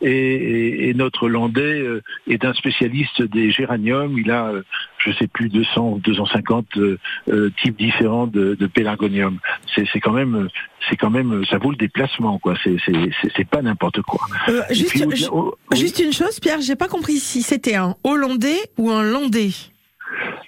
Et, 0.00 0.10
et- 0.10 0.88
et 0.88 0.94
notre 0.94 1.28
Landais 1.28 1.80
euh, 1.80 2.02
est 2.28 2.44
un 2.44 2.52
spécialiste 2.54 3.22
des 3.22 3.50
géraniums. 3.50 4.18
Il 4.18 4.30
a, 4.30 4.46
euh, 4.48 4.62
je 5.04 5.12
sais 5.12 5.26
plus, 5.26 5.48
200, 5.48 6.00
250 6.04 6.66
euh, 6.76 6.98
euh, 7.28 7.50
types 7.62 7.76
différents 7.78 8.26
de, 8.26 8.54
de 8.54 8.66
pélargonium. 8.66 9.38
C'est 9.74 10.00
quand 10.00 10.12
même, 10.12 10.48
c'est 10.88 10.96
quand 10.96 11.10
même, 11.10 11.44
ça 11.46 11.58
vaut 11.58 11.70
le 11.70 11.76
déplacement, 11.76 12.38
quoi. 12.38 12.54
C'est 12.62 13.48
pas 13.48 13.62
n'importe 13.62 14.02
quoi. 14.02 14.20
Euh, 14.48 14.62
Et 14.70 14.74
juste, 14.74 14.90
puis, 14.90 15.04
au- 15.04 15.10
ju- 15.10 15.26
au- 15.30 15.56
juste 15.74 15.98
une 15.98 16.12
chose, 16.12 16.38
Pierre, 16.40 16.60
j'ai 16.60 16.76
pas 16.76 16.88
compris 16.88 17.18
si 17.18 17.42
c'était 17.42 17.74
un 17.76 17.94
Hollandais 18.04 18.60
ou 18.78 18.90
un 18.90 19.02
Landais. 19.02 19.50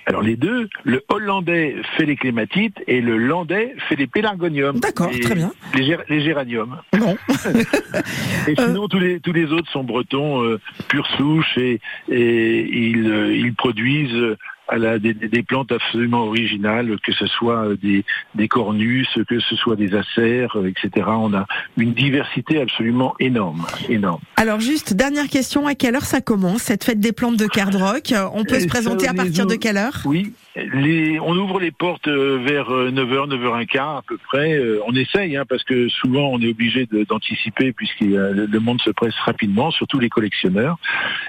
Alors 0.06 0.22
les 0.22 0.36
deux, 0.36 0.68
le 0.84 1.02
hollandais 1.08 1.76
fait 1.96 2.04
les 2.04 2.16
clématites 2.16 2.76
et 2.86 3.00
le 3.00 3.16
landais 3.16 3.74
fait 3.88 3.96
les 3.96 4.06
pélargoniums. 4.06 4.78
D'accord, 4.80 5.10
Et 5.12 5.20
très 5.20 5.34
bien. 5.34 5.50
Les, 5.74 5.82
gér- 5.84 6.04
les 6.08 6.20
géraniums. 6.22 6.76
Et 8.48 8.54
sinon 8.56 8.88
tous 8.88 8.98
les 8.98 9.20
tous 9.20 9.32
les 9.32 9.46
autres 9.52 9.70
sont 9.70 9.84
bretons 9.84 10.42
euh, 10.42 10.60
pure 10.88 11.06
souche 11.16 11.56
et 11.56 11.80
et 12.08 12.60
ils 12.90 13.06
euh, 13.10 13.34
ils 13.34 13.54
produisent 13.54 14.14
euh, 14.14 14.36
à 14.68 14.78
la, 14.78 14.98
des, 14.98 15.14
des- 15.14 15.42
plantes 15.42 15.72
absolument 15.72 16.24
originales, 16.24 16.96
que 17.04 17.12
ce 17.12 17.26
soit 17.26 17.66
euh, 17.68 17.76
des, 17.82 18.04
des 18.34 18.48
cornus, 18.48 19.08
que 19.28 19.38
ce 19.40 19.56
soit 19.56 19.76
des 19.76 19.94
acères, 19.94 20.56
euh, 20.56 20.68
etc. 20.70 21.06
On 21.08 21.34
a 21.34 21.46
une 21.76 21.92
diversité 21.92 22.60
absolument 22.60 23.14
énorme, 23.20 23.66
énorme. 23.88 24.20
Alors 24.36 24.60
juste, 24.60 24.94
dernière 24.94 25.28
question, 25.28 25.66
à 25.66 25.74
quelle 25.74 25.94
heure 25.96 26.04
ça 26.06 26.20
commence, 26.20 26.62
cette 26.62 26.84
fête 26.84 27.00
des 27.00 27.12
plantes 27.12 27.36
de 27.36 27.46
Cardrock? 27.46 28.14
On 28.32 28.44
peut 28.44 28.60
se 28.60 28.66
présenter 28.66 29.06
à 29.08 29.14
partir 29.14 29.46
de 29.46 29.54
quelle 29.56 29.76
heure? 29.76 30.00
Oui, 30.04 30.32
on 30.56 31.36
ouvre 31.36 31.58
les 31.58 31.72
portes 31.72 32.06
euh, 32.08 32.38
vers 32.44 32.70
9h, 32.70 33.28
9h15 33.28 33.98
à 33.98 34.02
peu 34.06 34.16
près. 34.18 34.54
Euh, 34.54 34.80
On 34.86 34.94
essaye, 34.94 35.36
hein, 35.36 35.44
parce 35.48 35.64
que 35.64 35.88
souvent 35.88 36.28
on 36.28 36.40
est 36.40 36.50
obligé 36.50 36.86
d'anticiper 37.08 37.72
puisque 37.72 38.00
le 38.00 38.58
monde 38.58 38.80
se 38.80 38.90
presse 38.90 39.14
rapidement, 39.24 39.70
surtout 39.70 39.98
les 39.98 40.08
collectionneurs. 40.08 40.76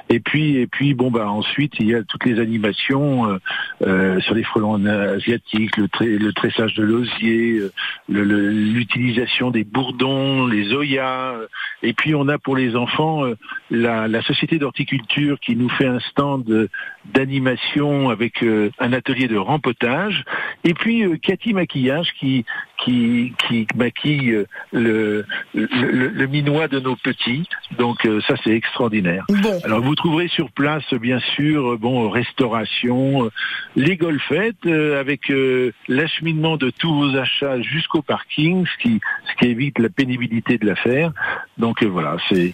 Et 0.09 0.19
puis, 0.19 0.57
et 0.57 0.67
puis, 0.67 0.93
bon 0.93 1.09
bah 1.09 1.28
ensuite 1.30 1.73
il 1.80 1.88
y 1.88 1.95
a 1.95 2.03
toutes 2.03 2.26
les 2.26 2.39
animations 2.39 3.30
euh, 3.32 3.38
euh, 3.82 4.19
sur 4.21 4.36
les 4.36 4.43
frelons 4.43 4.84
asiatiques, 4.86 5.78
le, 5.78 6.32
tressage 6.34 6.73
de 6.76 6.84
l'osier, 6.84 7.59
euh, 7.59 7.71
l'utilisation 8.09 9.51
des 9.51 9.63
bourdons, 9.63 10.47
les 10.47 10.73
oyas. 10.73 11.34
euh, 11.34 11.47
Et 11.82 11.93
puis 11.93 12.13
on 12.15 12.28
a 12.28 12.38
pour 12.38 12.55
les 12.55 12.76
enfants 12.76 13.26
euh, 13.26 13.36
la, 13.71 14.21
société 14.21 14.59
d'horticulture 14.59 15.39
qui 15.39 15.55
nous 15.55 15.69
fait 15.69 15.88
un 15.88 15.99
stand 15.99 16.69
d'animation 17.14 18.10
avec 18.10 18.43
euh, 18.43 18.70
un 18.80 18.93
atelier 18.93 19.28
de 19.28 19.38
rempotage. 19.38 20.24
Et 20.64 20.74
puis 20.74 21.03
euh, 21.03 21.18
Cathy 21.22 21.53
Maquillage 21.53 22.10
qui 22.20 22.45
qui, 22.84 23.34
qui 23.47 23.66
maquille 23.76 24.32
euh, 24.32 24.45
le, 24.74 25.26
le, 25.53 26.10
le- 26.10 26.28
minois 26.28 26.68
de 26.68 26.80
nos 26.80 26.95
petits. 26.97 27.47
Donc 27.78 28.06
euh, 28.06 28.20
ça 28.28 28.36
c'est 28.43 28.51
extraordinaire. 28.51 29.24
Bon. 29.30 29.60
Alors 29.64 29.82
vous 29.82 29.95
trouverez 29.95 30.28
sur 30.28 30.51
place 30.51 30.84
bien 30.93 31.20
sûr 31.36 31.74
euh, 31.74 31.78
bon 31.78 32.10
restauration, 32.10 33.26
euh, 33.26 33.32
les 33.76 33.95
golfettes 33.95 34.66
euh, 34.66 34.99
avec 34.99 35.30
euh, 35.32 35.72
l'acheminement 35.88 36.58
de 36.58 36.70
tous 36.70 36.93
vos 36.93 37.16
achats 37.16 37.62
jusqu'au 37.62 38.01
parking, 38.01 38.66
ce 38.66 38.84
qui 38.84 38.99
ce 39.30 39.36
qui 39.39 39.51
évite 39.51 39.80
la 39.80 39.89
pénibilité 39.89 40.58
de 40.58 40.66
l'affaire. 40.66 41.12
Donc 41.58 41.82
euh, 41.82 41.88
voilà, 41.88 42.18
c'est 42.30 42.51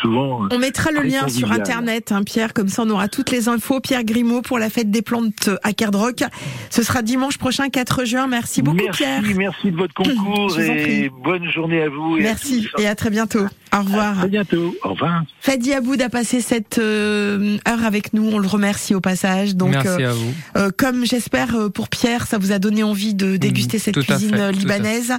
souvent 0.00 0.48
On 0.50 0.58
mettra 0.58 0.90
le 0.90 1.02
lien 1.02 1.28
sur 1.28 1.52
internet, 1.52 2.12
hein, 2.12 2.22
Pierre, 2.24 2.54
comme 2.54 2.68
ça 2.68 2.84
on 2.86 2.90
aura 2.90 3.08
toutes 3.08 3.30
les 3.30 3.48
infos. 3.48 3.80
Pierre 3.88 4.04
Grimaud 4.04 4.42
pour 4.42 4.58
la 4.58 4.68
fête 4.68 4.90
des 4.90 5.00
plantes 5.00 5.48
à 5.62 5.72
Cardrock. 5.72 6.22
Ce 6.68 6.82
sera 6.82 7.00
dimanche 7.00 7.38
prochain, 7.38 7.70
4 7.70 8.04
juin. 8.04 8.26
Merci 8.26 8.60
beaucoup, 8.60 8.76
merci, 8.76 8.98
Pierre. 9.02 9.22
Merci 9.34 9.70
de 9.70 9.76
votre 9.78 9.94
concours 9.94 10.60
et 10.60 11.10
bonne 11.24 11.50
journée 11.50 11.80
à 11.80 11.88
vous. 11.88 12.18
Et 12.18 12.20
Merci 12.20 12.68
et 12.76 12.86
à 12.86 12.94
très 12.94 13.08
bientôt. 13.08 13.46
Au 13.74 13.78
revoir. 13.78 14.12
À 14.12 14.20
très 14.20 14.28
bientôt. 14.28 14.74
Au 14.84 14.90
revoir. 14.90 15.22
Fadi 15.40 15.72
Aboud 15.72 16.02
a 16.02 16.10
passé 16.10 16.42
cette 16.42 16.78
euh, 16.78 17.56
heure 17.66 17.82
avec 17.82 18.12
nous. 18.12 18.28
On 18.30 18.38
le 18.38 18.46
remercie 18.46 18.94
au 18.94 19.00
passage. 19.00 19.56
Donc, 19.56 19.70
Merci 19.72 20.02
à 20.04 20.12
vous. 20.12 20.34
euh, 20.58 20.70
comme 20.76 21.06
j'espère 21.06 21.56
euh, 21.56 21.68
pour 21.70 21.88
Pierre, 21.88 22.26
ça 22.26 22.36
vous 22.36 22.52
a 22.52 22.58
donné 22.58 22.82
envie 22.82 23.14
de 23.14 23.38
déguster 23.38 23.78
cette 23.78 23.98
cuisine 24.00 24.34
fait, 24.36 24.40
euh, 24.42 24.52
libanaise. 24.52 25.14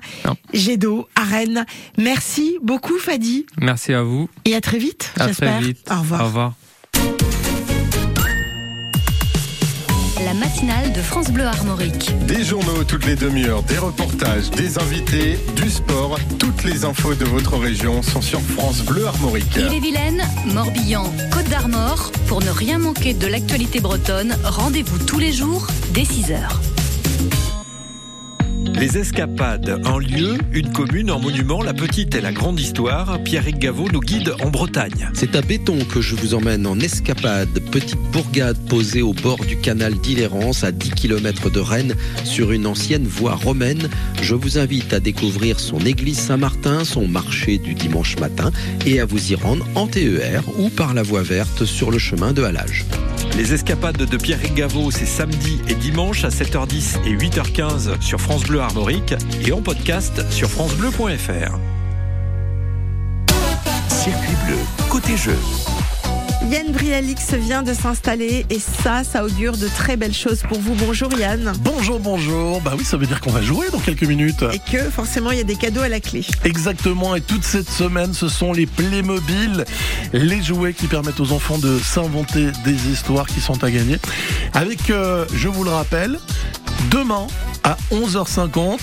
Jet 0.54 0.78
d'eau 0.78 1.08
à 1.16 1.24
Rennes. 1.24 1.66
Merci 1.98 2.58
beaucoup, 2.62 3.00
Fadi. 3.00 3.48
Merci 3.60 3.94
à 3.94 4.04
vous. 4.04 4.30
Et 4.46 4.54
à 4.56 4.62
très 4.62 4.78
vite, 4.78 5.12
À 5.20 5.28
j'espère. 5.28 5.58
très 5.58 5.66
vite. 5.70 5.80
Au 5.90 6.00
revoir. 6.02 6.22
Au 6.22 6.26
revoir. 6.26 6.54
La 10.26 10.34
matinale 10.34 10.92
de 10.92 11.02
France 11.02 11.32
Bleu 11.32 11.46
Armorique. 11.46 12.12
Des 12.28 12.44
journaux 12.44 12.84
toutes 12.84 13.06
les 13.06 13.16
demi-heures, 13.16 13.64
des 13.64 13.78
reportages, 13.78 14.50
des 14.52 14.78
invités, 14.78 15.40
du 15.56 15.70
sport. 15.70 16.18
Toutes 16.38 16.64
les 16.64 16.84
infos 16.84 17.14
de 17.16 17.24
votre 17.26 17.58
région 17.58 18.02
sont 18.02 18.22
sur 18.22 18.42
France 18.42 18.82
Bleu 18.82 19.06
Armorique. 19.08 19.56
Ille-et-Vilaine, 19.56 20.22
Morbihan, 20.54 21.04
Côte 21.32 21.48
d'Armor. 21.50 22.12
Pour 22.28 22.42
ne 22.42 22.50
rien 22.50 22.80
manquer 22.80 23.14
de 23.14 23.28
l'actualité 23.28 23.80
bretonne, 23.80 24.36
rendez-vous 24.44 25.00
tous 25.06 25.20
les 25.20 25.32
jours 25.32 25.68
dès 25.94 26.04
6h. 26.04 26.69
Les 28.80 28.98
escapades, 28.98 29.82
un 29.84 30.00
lieu, 30.00 30.38
une 30.54 30.72
commune, 30.72 31.10
un 31.10 31.18
monument, 31.18 31.62
la 31.62 31.74
petite 31.74 32.16
et 32.16 32.22
la 32.22 32.32
grande 32.32 32.58
histoire. 32.62 33.22
Pierrick 33.26 33.60
Gaveau 33.60 33.90
nous 33.92 34.00
guide 34.00 34.34
en 34.42 34.50
Bretagne. 34.50 35.10
C'est 35.14 35.36
à 35.36 35.42
Béton 35.42 35.80
que 35.84 36.00
je 36.00 36.16
vous 36.16 36.34
emmène 36.34 36.66
en 36.66 36.80
escapade, 36.80 37.50
petite 37.72 38.00
bourgade 38.14 38.58
posée 38.70 39.02
au 39.02 39.12
bord 39.12 39.44
du 39.44 39.58
canal 39.58 39.96
d'Illérance 39.96 40.64
à 40.64 40.72
10 40.72 40.92
km 40.92 41.50
de 41.50 41.60
Rennes 41.60 41.96
sur 42.24 42.54
une 42.54 42.66
ancienne 42.66 43.06
voie 43.06 43.36
romaine. 43.36 43.90
Je 44.22 44.34
vous 44.34 44.58
invite 44.58 44.94
à 44.94 45.02
découvrir 45.02 45.60
son 45.60 45.82
église 45.82 46.18
Saint-Martin, 46.18 46.86
son 46.86 47.06
marché 47.06 47.58
du 47.58 47.74
dimanche 47.74 48.18
matin 48.18 48.54
et 48.86 49.02
à 49.02 49.06
vous 49.06 49.34
y 49.34 49.36
rendre 49.36 49.68
en 49.76 49.88
TER 49.88 50.42
ou 50.58 50.70
par 50.70 50.94
la 50.94 51.04
voie 51.04 51.24
verte 51.24 51.66
sur 51.66 51.92
le 51.92 52.00
chemin 52.00 52.32
de 52.32 52.44
Halage. 52.44 52.86
Les 53.38 53.54
escapades 53.54 53.98
de 53.98 54.18
Pierrick 54.18 54.54
Gaveau, 54.54 54.92
c'est 54.92 55.06
samedi 55.06 55.62
et 55.68 55.76
dimanche 55.76 56.24
à 56.24 56.30
7h10 56.30 57.06
et 57.06 57.16
8h15 57.16 58.02
sur 58.02 58.20
France 58.20 58.44
Bleu 58.44 58.60
Armorique 58.60 59.14
et 59.46 59.52
en 59.52 59.62
podcast 59.62 60.30
sur 60.32 60.50
francebleu.fr. 60.50 61.58
Circuit 63.88 64.36
bleu, 64.46 64.58
côté 64.90 65.16
jeu. 65.16 65.38
Yann 66.48 66.72
Brialix 66.72 67.34
vient 67.34 67.64
de 67.64 67.74
s'installer 67.74 68.46
et 68.50 68.60
ça, 68.60 69.04
ça 69.04 69.26
augure 69.26 69.58
de 69.58 69.68
très 69.68 69.98
belles 69.98 70.14
choses 70.14 70.42
pour 70.48 70.58
vous. 70.60 70.74
Bonjour 70.76 71.12
Yann. 71.14 71.52
Bonjour, 71.60 72.00
bonjour. 72.00 72.62
Bah 72.62 72.76
oui, 72.78 72.86
ça 72.86 72.96
veut 72.96 73.06
dire 73.06 73.20
qu'on 73.20 73.32
va 73.32 73.42
jouer 73.42 73.68
dans 73.72 73.80
quelques 73.80 74.04
minutes. 74.04 74.46
Et 74.54 74.60
que 74.72 74.90
forcément, 74.90 75.32
il 75.32 75.38
y 75.38 75.42
a 75.42 75.44
des 75.44 75.58
cadeaux 75.58 75.82
à 75.82 75.90
la 75.90 76.00
clé. 76.00 76.26
Exactement, 76.46 77.14
et 77.16 77.22
toute 77.22 77.44
cette 77.44 77.70
semaine, 77.70 78.14
ce 78.14 78.30
sont 78.30 78.54
les 78.54 78.66
Playmobil, 78.66 79.66
les 80.14 80.42
jouets 80.42 80.74
qui 80.74 80.88
permettent 80.88 81.20
aux 81.20 81.34
enfants 81.34 81.58
de 81.58 81.78
s'inventer 81.78 82.48
des 82.64 82.90
histoires 82.90 83.28
qui 83.28 83.42
sont 83.42 83.62
à 83.64 83.70
gagner. 83.70 83.98
Avec, 84.54 84.90
euh, 84.90 85.26
je 85.34 85.50
vous 85.50 85.66
le 85.66 85.72
rappelle, 85.72 86.20
demain 86.92 87.28
à 87.64 87.78
11h50, 87.92 88.78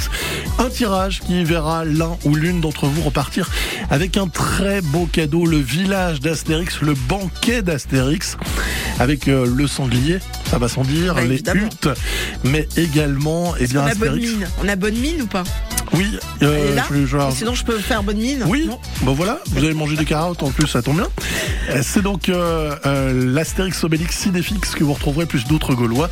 un 0.58 0.68
tirage 0.68 1.20
qui 1.20 1.44
verra 1.44 1.84
l'un 1.84 2.16
ou 2.24 2.34
l'une 2.34 2.60
d'entre 2.60 2.86
vous 2.86 3.02
repartir 3.02 3.48
avec 3.90 4.16
un 4.16 4.28
très 4.28 4.80
beau 4.82 5.06
cadeau, 5.10 5.46
le 5.46 5.58
village 5.58 6.20
d'Astérix, 6.20 6.80
le 6.82 6.94
banquet 6.94 7.62
d'Astérix, 7.62 8.36
avec 8.98 9.28
euh, 9.28 9.46
le 9.46 9.66
sanglier, 9.66 10.18
ça 10.50 10.58
va 10.58 10.68
sans 10.68 10.82
dire, 10.82 11.14
Bah, 11.14 11.22
les 11.22 11.34
évidemment. 11.34 11.66
huttes, 11.66 11.88
mais 12.44 12.68
également, 12.76 13.54
eh 13.58 13.66
bien, 13.66 13.82
On 13.82 13.86
a 13.86 13.94
bonne 13.94 14.16
mine? 14.18 14.46
On 14.62 14.68
a 14.68 14.76
bonne 14.76 14.96
mine 14.96 15.22
ou 15.22 15.26
pas? 15.26 15.44
Oui, 15.92 16.18
euh, 16.42 16.72
est 16.72 16.74
là 16.74 16.84
je- 16.90 17.06
je- 17.06 17.16
Sinon, 17.34 17.54
je 17.54 17.64
peux 17.64 17.78
faire 17.78 18.02
bonne 18.02 18.18
mine. 18.18 18.44
oui, 18.46 18.68
bon 19.02 19.14
voilà, 19.14 19.40
vous 19.52 19.64
avez 19.64 19.74
mangé 19.74 19.96
des 19.96 20.04
carottes 20.04 20.42
en 20.42 20.50
plus, 20.50 20.66
ça 20.66 20.82
tombe 20.82 20.96
bien. 20.96 21.08
Euh, 21.70 21.80
C'est 21.82 22.02
donc 22.02 22.28
euh, 22.28 22.74
euh, 22.86 23.32
l'Astérix 23.32 23.82
Obélix 23.84 24.16
Sidéfix 24.18 24.74
que 24.74 24.84
vous 24.84 24.92
retrouverez 24.94 25.26
plus 25.26 25.44
d'autres 25.46 25.74
Gaulois. 25.74 26.10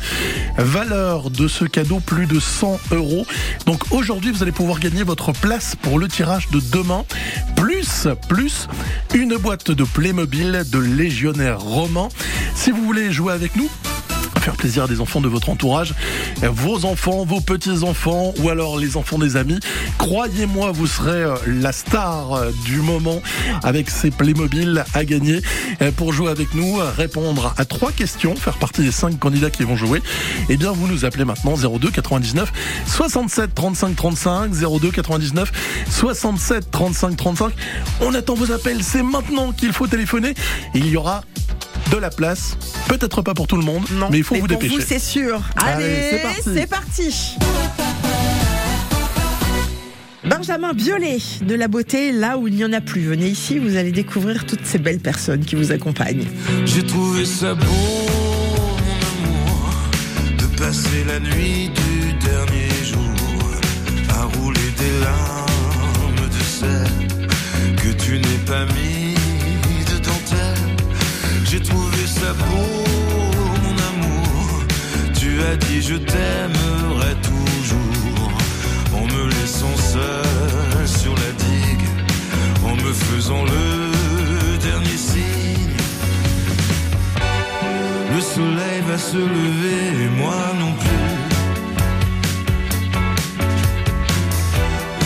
Valeur 0.57 1.29
de 1.29 1.47
ce 1.47 1.65
cadeau 1.65 1.99
plus 1.99 2.25
de 2.25 2.39
100 2.39 2.79
euros. 2.91 3.25
Donc 3.65 3.83
aujourd'hui, 3.91 4.31
vous 4.31 4.41
allez 4.43 4.51
pouvoir 4.51 4.79
gagner 4.79 5.03
votre 5.03 5.31
place 5.33 5.75
pour 5.81 5.99
le 5.99 6.07
tirage 6.07 6.49
de 6.49 6.59
demain. 6.71 7.03
Plus, 7.55 8.07
plus 8.29 8.67
une 9.13 9.35
boîte 9.37 9.71
de 9.71 9.83
Playmobil 9.83 10.63
de 10.71 10.79
légionnaire 10.79 11.59
romain. 11.59 12.09
Si 12.55 12.71
vous 12.71 12.83
voulez 12.83 13.11
jouer 13.11 13.33
avec 13.33 13.55
nous, 13.55 13.69
faire 14.45 14.55
plaisir 14.55 14.83
à 14.83 14.87
des 14.87 15.01
enfants 15.01 15.21
de 15.21 15.27
votre 15.27 15.49
entourage, 15.49 15.95
vos 16.43 16.85
enfants, 16.85 17.25
vos 17.25 17.41
petits-enfants 17.41 18.31
ou 18.37 18.49
alors 18.49 18.77
les 18.77 18.95
enfants 18.95 19.17
des 19.17 19.37
amis. 19.37 19.59
Croyez-moi, 19.97 20.71
vous 20.71 20.85
serez 20.85 21.23
euh, 21.23 21.35
la 21.47 21.71
star 21.71 22.33
euh, 22.33 22.51
du 22.63 22.77
moment 22.77 23.23
avec 23.63 23.89
ces 23.89 24.11
Playmobil 24.11 24.85
à 24.93 25.03
gagner. 25.03 25.41
Euh, 25.81 25.91
Pour 25.91 26.13
jouer 26.13 26.29
avec 26.29 26.53
nous, 26.53 26.77
répondre 26.95 27.55
à 27.57 27.65
trois 27.65 27.91
questions, 27.91 28.35
faire 28.35 28.59
partie 28.59 28.83
des 28.83 28.91
cinq 28.91 29.17
candidats 29.17 29.49
qui 29.49 29.63
vont 29.63 29.75
jouer, 29.75 30.03
eh 30.49 30.57
bien 30.57 30.71
vous 30.71 30.87
nous 30.87 31.05
appelez 31.05 31.25
maintenant 31.25 31.55
02 31.55 31.89
99 31.89 32.53
67 32.85 33.55
35 33.55 33.95
35 33.95 34.51
02 34.51 34.91
99 34.91 35.51
67 35.89 36.69
35 36.69 37.17
35. 37.17 37.53
On 38.01 38.13
attend 38.13 38.35
vos 38.35 38.51
appels, 38.51 38.83
c'est 38.83 39.01
maintenant 39.01 39.51
qu'il 39.53 39.73
faut 39.73 39.87
téléphoner. 39.87 40.35
Il 40.75 40.85
y 40.87 40.97
aura 40.97 41.23
de 41.91 41.97
la 41.97 42.09
place, 42.09 42.57
peut-être 42.87 43.21
pas 43.21 43.33
pour 43.33 43.47
tout 43.47 43.57
le 43.57 43.63
monde, 43.63 43.83
mais 44.11 44.17
il 44.17 44.23
faut 44.23 44.35
Mais 44.35 44.41
vous 44.41 44.47
pour 44.47 44.57
dépêcher. 44.57 44.75
vous, 44.75 44.81
c'est 44.85 44.99
sûr. 44.99 45.41
Allez, 45.55 45.85
Allez, 45.85 46.41
c'est 46.43 46.67
parti. 46.67 47.35
Benjamin 50.23 50.73
Biolay, 50.73 51.19
de 51.41 51.53
la 51.53 51.67
beauté 51.67 52.11
là 52.11 52.37
où 52.37 52.47
il 52.47 52.55
n'y 52.55 52.65
en 52.65 52.73
a 52.73 52.81
plus. 52.81 53.01
Venez 53.01 53.27
ici, 53.27 53.59
vous 53.59 53.75
allez 53.77 53.91
découvrir 53.91 54.45
toutes 54.45 54.65
ces 54.65 54.79
belles 54.79 54.99
personnes 54.99 55.45
qui 55.45 55.55
vous 55.55 55.71
accompagnent. 55.71 56.25
J'ai 56.65 56.83
trouvé 56.83 57.25
ça 57.25 57.53
beau, 57.53 57.65
mon 57.65 59.27
amour, 59.27 59.73
de 60.39 60.57
passer 60.57 61.03
la 61.07 61.19
nuit 61.19 61.69
du 61.69 62.13
dernier 62.25 62.69
jour 62.83 63.51
à 64.09 64.23
rouler 64.37 64.59
des 64.79 64.99
larmes 65.01 66.27
de 66.27 66.43
sel 66.43 67.75
que 67.77 67.89
tu 68.03 68.13
n'es 68.13 68.39
pas 68.47 68.65
mis. 68.65 69.04
J'ai 71.55 71.61
trouvé 71.61 72.05
ça 72.05 72.33
beau, 72.33 72.83
mon 73.63 73.77
amour. 73.91 74.65
Tu 75.17 75.41
as 75.41 75.55
dit 75.55 75.81
je 75.81 75.95
t'aimerai 75.95 77.15
toujours 77.23 78.33
en 78.93 79.05
me 79.05 79.29
laissant 79.29 79.77
seul 79.77 80.85
sur 80.85 81.13
la 81.15 81.31
digue, 81.45 81.87
en 82.61 82.75
me 82.75 82.91
faisant 82.91 83.45
le 83.45 84.57
dernier 84.57 84.97
signe. 84.97 85.77
Le 88.13 88.19
soleil 88.19 88.81
va 88.89 88.97
se 88.97 89.15
lever 89.15 90.03
et 90.03 90.09
moi 90.09 90.35
non 90.59 90.73
plus. 90.73 91.15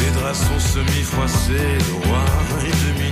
Les 0.02 0.20
draps 0.20 0.40
sont 0.40 0.60
semi-froissés 0.60 1.78
de 1.88 2.08
roi 2.08 2.26
et 2.66 2.72
de 2.72 3.09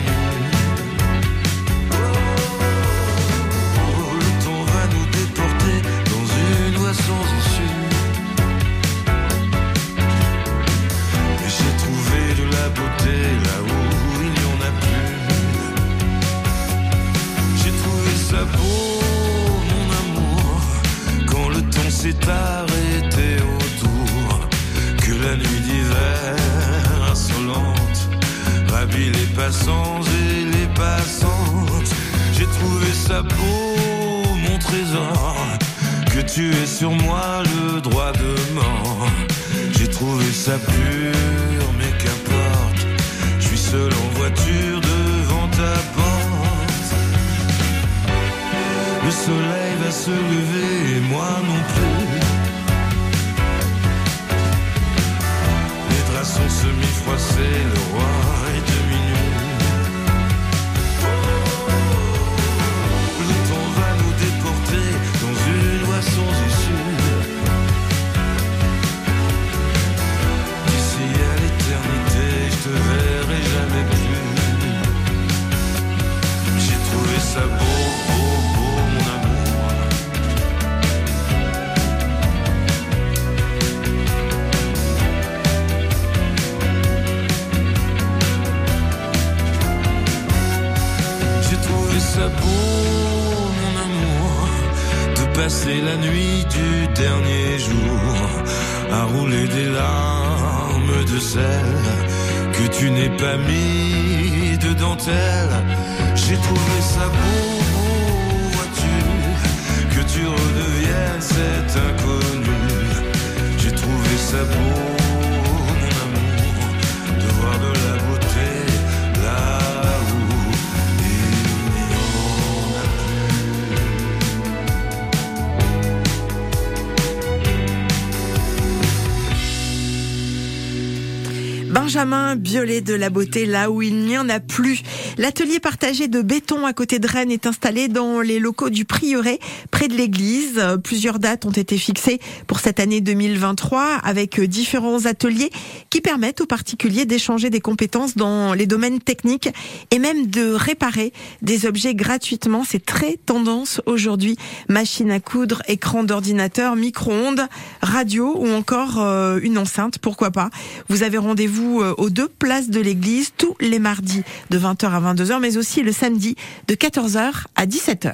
Benjamin 131.98 132.36
Biolay 132.36 132.82
de 132.82 132.94
la 132.94 133.10
beauté 133.10 133.48
là 133.48 133.72
où 133.72 133.82
il 133.82 134.06
n'y 134.06 134.20
en 134.20 134.30
a 134.30 134.40
plus. 134.40 134.84
L'atelier 135.18 135.60
partagé 135.60 136.08
de 136.08 136.22
béton 136.22 136.64
à 136.68 136.72
côté 136.72 137.00
de 137.00 137.08
Rennes 137.08 137.32
est 137.32 137.48
installé 137.48 137.88
dans 137.88 138.22
les 138.22 138.38
locaux 138.38 138.70
du 138.70 138.86
prieuré 138.86 139.40
près 139.72 139.88
de 139.88 139.96
l'église. 139.96 140.62
Plusieurs 140.84 141.18
dates 141.18 141.46
ont 141.46 141.52
été 141.52 141.76
fixées 141.76 142.20
pour 142.46 142.60
cette 142.60 142.80
année 142.80 143.02
2023 143.02 143.96
avec 144.04 144.40
différents 144.40 145.08
ateliers 145.08 145.50
qui 145.90 146.02
permettent 146.02 146.42
aux 146.42 146.46
particuliers 146.46 147.06
d'échanger 147.06 147.50
des 147.50 147.62
compétences 147.62 148.16
dans 148.16 148.54
les 148.54 148.68
domaines 148.68 149.00
techniques 149.00 149.50
et 149.90 149.98
même 149.98 150.28
de 150.28 150.54
réparer 150.54 151.12
des 151.42 151.66
objets 151.66 151.96
gratuitement. 151.96 152.64
C'est 152.64 152.86
très 152.86 153.18
tendance 153.18 153.82
aujourd'hui. 153.88 154.38
Machine 154.70 155.10
à 155.10 155.20
coudre, 155.20 155.64
écran 155.68 156.04
d'ordinateur, 156.04 156.76
micro-ondes, 156.76 157.48
radio 157.82 158.36
ou 158.38 158.50
encore 158.52 159.02
euh, 159.02 159.40
une 159.42 159.58
enceinte, 159.58 159.98
pourquoi 159.98 160.30
pas. 160.30 160.52
Vous 160.90 161.02
avez 161.02 161.18
rendez-vous 161.18 161.87
aux 161.98 162.10
deux 162.10 162.28
places 162.28 162.70
de 162.70 162.80
l'église 162.80 163.32
tous 163.38 163.56
les 163.60 163.80
mardis 163.80 164.24
de 164.50 164.60
20h 164.60 164.86
à 164.88 165.14
22h, 165.14 165.40
mais 165.40 165.58
aussi 165.58 165.84
le 165.84 165.92
samedi 165.92 166.36
de 166.68 166.76
14h 166.76 167.46
à 167.56 167.66
17h. 167.66 168.14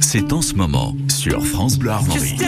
C'est 0.00 0.32
en 0.32 0.42
ce 0.42 0.54
moment 0.54 0.96
sur 1.08 1.46
France 1.46 1.78
Bleu 1.78 1.90
Armorique. 1.90 2.40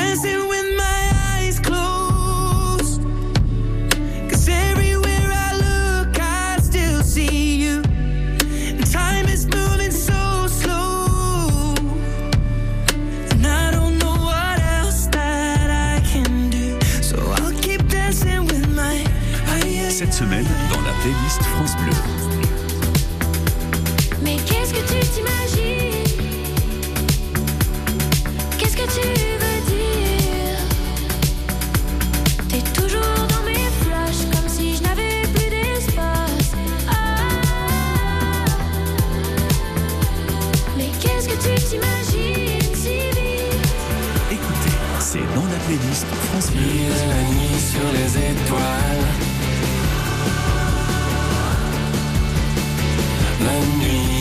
Cette 20.03 20.15
semaine, 20.15 20.49
dans 20.69 20.81
la 20.81 20.91
playlist 21.01 21.45
France 21.45 21.77
Bleu. 21.77 21.93
Mais 24.21 24.35
qu'est-ce 24.35 24.75
que 24.75 24.81
tu 24.81 24.99
t'imagines? 25.07 26.03
Qu'est-ce 28.59 28.77
que 28.77 28.83
tu 28.83 29.07
veux 29.07 29.61
dire? 29.71 30.59
T'es 32.49 32.63
toujours 32.73 33.15
dans 33.29 33.45
mes 33.45 33.69
flashs 33.85 34.27
comme 34.33 34.49
si 34.49 34.75
je 34.75 34.83
n'avais 34.83 35.23
plus 35.35 35.51
d'espace. 35.51 36.51
Ah. 36.91 36.95
Mais 40.77 40.91
qu'est-ce 41.01 41.29
que 41.29 41.35
tu 41.35 41.55
t'imagines 41.65 42.75
si 42.75 42.97
vite? 43.15 43.55
Écoutez, 44.33 44.77
c'est 44.99 45.35
dans 45.37 45.45
la 45.45 45.59
playlist 45.65 46.07
France 46.33 46.51
Bleu. 46.51 46.61
la 47.09 47.23
nuit 47.23 47.61
sur 47.61 47.87
les 47.93 48.19
étoiles. 48.33 49.32
La 53.45 53.51
nuit 53.79 54.12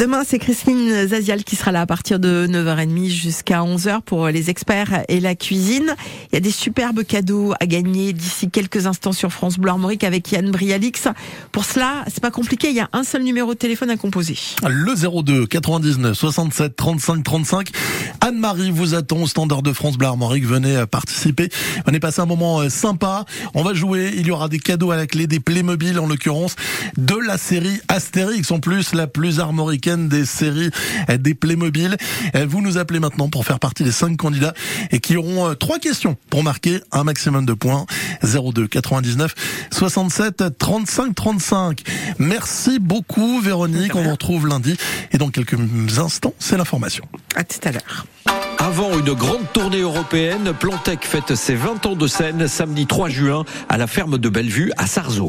Demain, 0.00 0.22
c'est 0.26 0.38
Christine 0.38 1.08
Zazial 1.08 1.44
qui 1.44 1.56
sera 1.56 1.72
là 1.72 1.82
à 1.82 1.86
partir 1.86 2.18
de 2.18 2.46
9h30 2.48 3.10
jusqu'à 3.10 3.60
11h 3.60 4.00
pour 4.00 4.28
les 4.28 4.48
experts 4.48 5.04
et 5.08 5.20
la 5.20 5.34
cuisine. 5.34 5.94
Il 6.32 6.36
y 6.36 6.38
a 6.38 6.40
des 6.40 6.50
superbes 6.50 7.04
cadeaux 7.04 7.52
à 7.60 7.66
gagner 7.66 8.14
d'ici 8.14 8.48
quelques 8.48 8.86
instants 8.86 9.12
sur 9.12 9.30
France 9.30 9.58
Bleu 9.58 9.72
Armorique 9.72 10.02
avec 10.02 10.32
Yann 10.32 10.50
Brialix. 10.50 11.06
Pour 11.52 11.66
cela, 11.66 12.02
c'est 12.06 12.22
pas 12.22 12.30
compliqué, 12.30 12.70
il 12.70 12.76
y 12.76 12.80
a 12.80 12.88
un 12.94 13.04
seul 13.04 13.24
numéro 13.24 13.52
de 13.52 13.58
téléphone 13.58 13.90
à 13.90 13.98
composer. 13.98 14.38
Le 14.66 14.94
02 15.22 15.46
99 15.46 16.16
67 16.16 16.76
35 16.76 17.22
35. 17.22 17.68
Anne-Marie 18.22 18.70
vous 18.70 18.94
attend 18.94 19.18
au 19.18 19.26
standard 19.26 19.60
de 19.60 19.74
France 19.74 19.98
Bleu 19.98 20.06
Armorique. 20.06 20.46
Venez 20.46 20.82
participer. 20.90 21.50
Venez 21.84 22.00
passer 22.00 22.22
un 22.22 22.26
moment 22.26 22.60
euh, 22.60 22.70
sympa. 22.70 23.26
On 23.52 23.62
va 23.62 23.74
jouer. 23.74 24.14
Il 24.16 24.26
y 24.26 24.30
aura 24.30 24.48
des 24.48 24.60
cadeaux 24.60 24.92
à 24.92 24.96
la 24.96 25.06
clé, 25.06 25.26
des 25.26 25.40
Playmobil 25.40 25.98
en 25.98 26.06
l'occurrence, 26.06 26.56
de 26.96 27.16
la 27.16 27.36
série 27.36 27.80
Astérix. 27.88 28.50
En 28.50 28.60
plus, 28.60 28.94
la 28.94 29.06
plus 29.06 29.40
armoricaine 29.40 29.89
des 29.96 30.24
séries 30.24 30.70
euh, 31.08 31.16
des 31.16 31.34
Playmobil. 31.34 31.96
Euh, 32.34 32.46
Vous 32.48 32.60
nous 32.60 32.78
appelez 32.78 33.00
maintenant 33.00 33.28
pour 33.28 33.44
faire 33.44 33.58
partie 33.58 33.84
des 33.84 33.92
cinq 33.92 34.16
candidats 34.16 34.54
et 34.90 35.00
qui 35.00 35.16
auront 35.16 35.48
euh, 35.48 35.54
trois 35.54 35.78
questions 35.78 36.16
pour 36.30 36.42
marquer 36.42 36.80
un 36.92 37.04
maximum 37.04 37.46
de 37.46 37.52
points. 37.52 37.86
02 38.22 38.66
99 38.66 39.34
67 39.70 40.58
35 40.58 41.14
35. 41.14 41.82
Merci 42.18 42.78
beaucoup 42.78 43.40
Véronique. 43.40 43.94
On 43.94 44.02
vous 44.02 44.12
retrouve 44.12 44.46
lundi 44.46 44.76
et 45.12 45.18
dans 45.18 45.30
quelques 45.30 45.56
instants, 45.98 46.34
c'est 46.38 46.56
l'information. 46.56 47.04
À 47.34 47.44
tout 47.44 47.58
à 47.64 47.72
l'heure. 47.72 48.06
Avant 48.58 48.98
une 48.98 49.14
grande 49.14 49.50
tournée 49.52 49.80
européenne, 49.80 50.52
Plantec 50.58 51.04
fête 51.04 51.34
ses 51.34 51.54
20 51.54 51.86
ans 51.86 51.96
de 51.96 52.06
scène 52.06 52.46
samedi 52.46 52.86
3 52.86 53.08
juin 53.08 53.44
à 53.68 53.78
la 53.78 53.86
ferme 53.86 54.18
de 54.18 54.28
Bellevue 54.28 54.70
à 54.76 54.86
Sarzeau. 54.86 55.28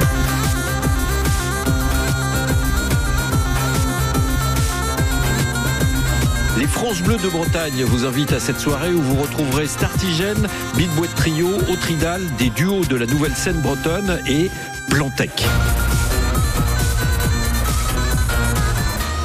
France 6.83 7.03
Bleues 7.03 7.17
de 7.17 7.29
Bretagne 7.29 7.83
vous 7.83 8.05
invitent 8.05 8.33
à 8.33 8.39
cette 8.39 8.59
soirée 8.59 8.91
où 8.91 8.99
vous 9.03 9.21
retrouverez 9.21 9.67
Startigène, 9.67 10.47
Big 10.75 10.89
Boîte 10.95 11.13
Trio, 11.13 11.47
Autridal, 11.69 12.23
des 12.39 12.49
duos 12.49 12.83
de 12.85 12.95
la 12.95 13.05
nouvelle 13.05 13.35
scène 13.35 13.61
bretonne 13.61 14.19
et 14.25 14.49
Plantec. 14.89 15.45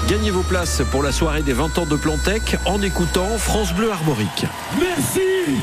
Gagnez 0.06 0.30
vos 0.30 0.42
places 0.42 0.82
pour 0.90 1.02
la 1.02 1.12
soirée 1.12 1.40
des 1.40 1.54
20 1.54 1.78
ans 1.78 1.86
de 1.86 1.96
Plantec 1.96 2.58
en 2.66 2.82
écoutant 2.82 3.38
France 3.38 3.72
Bleu 3.72 3.90
Armorique. 3.90 4.44
Merci 4.78 5.56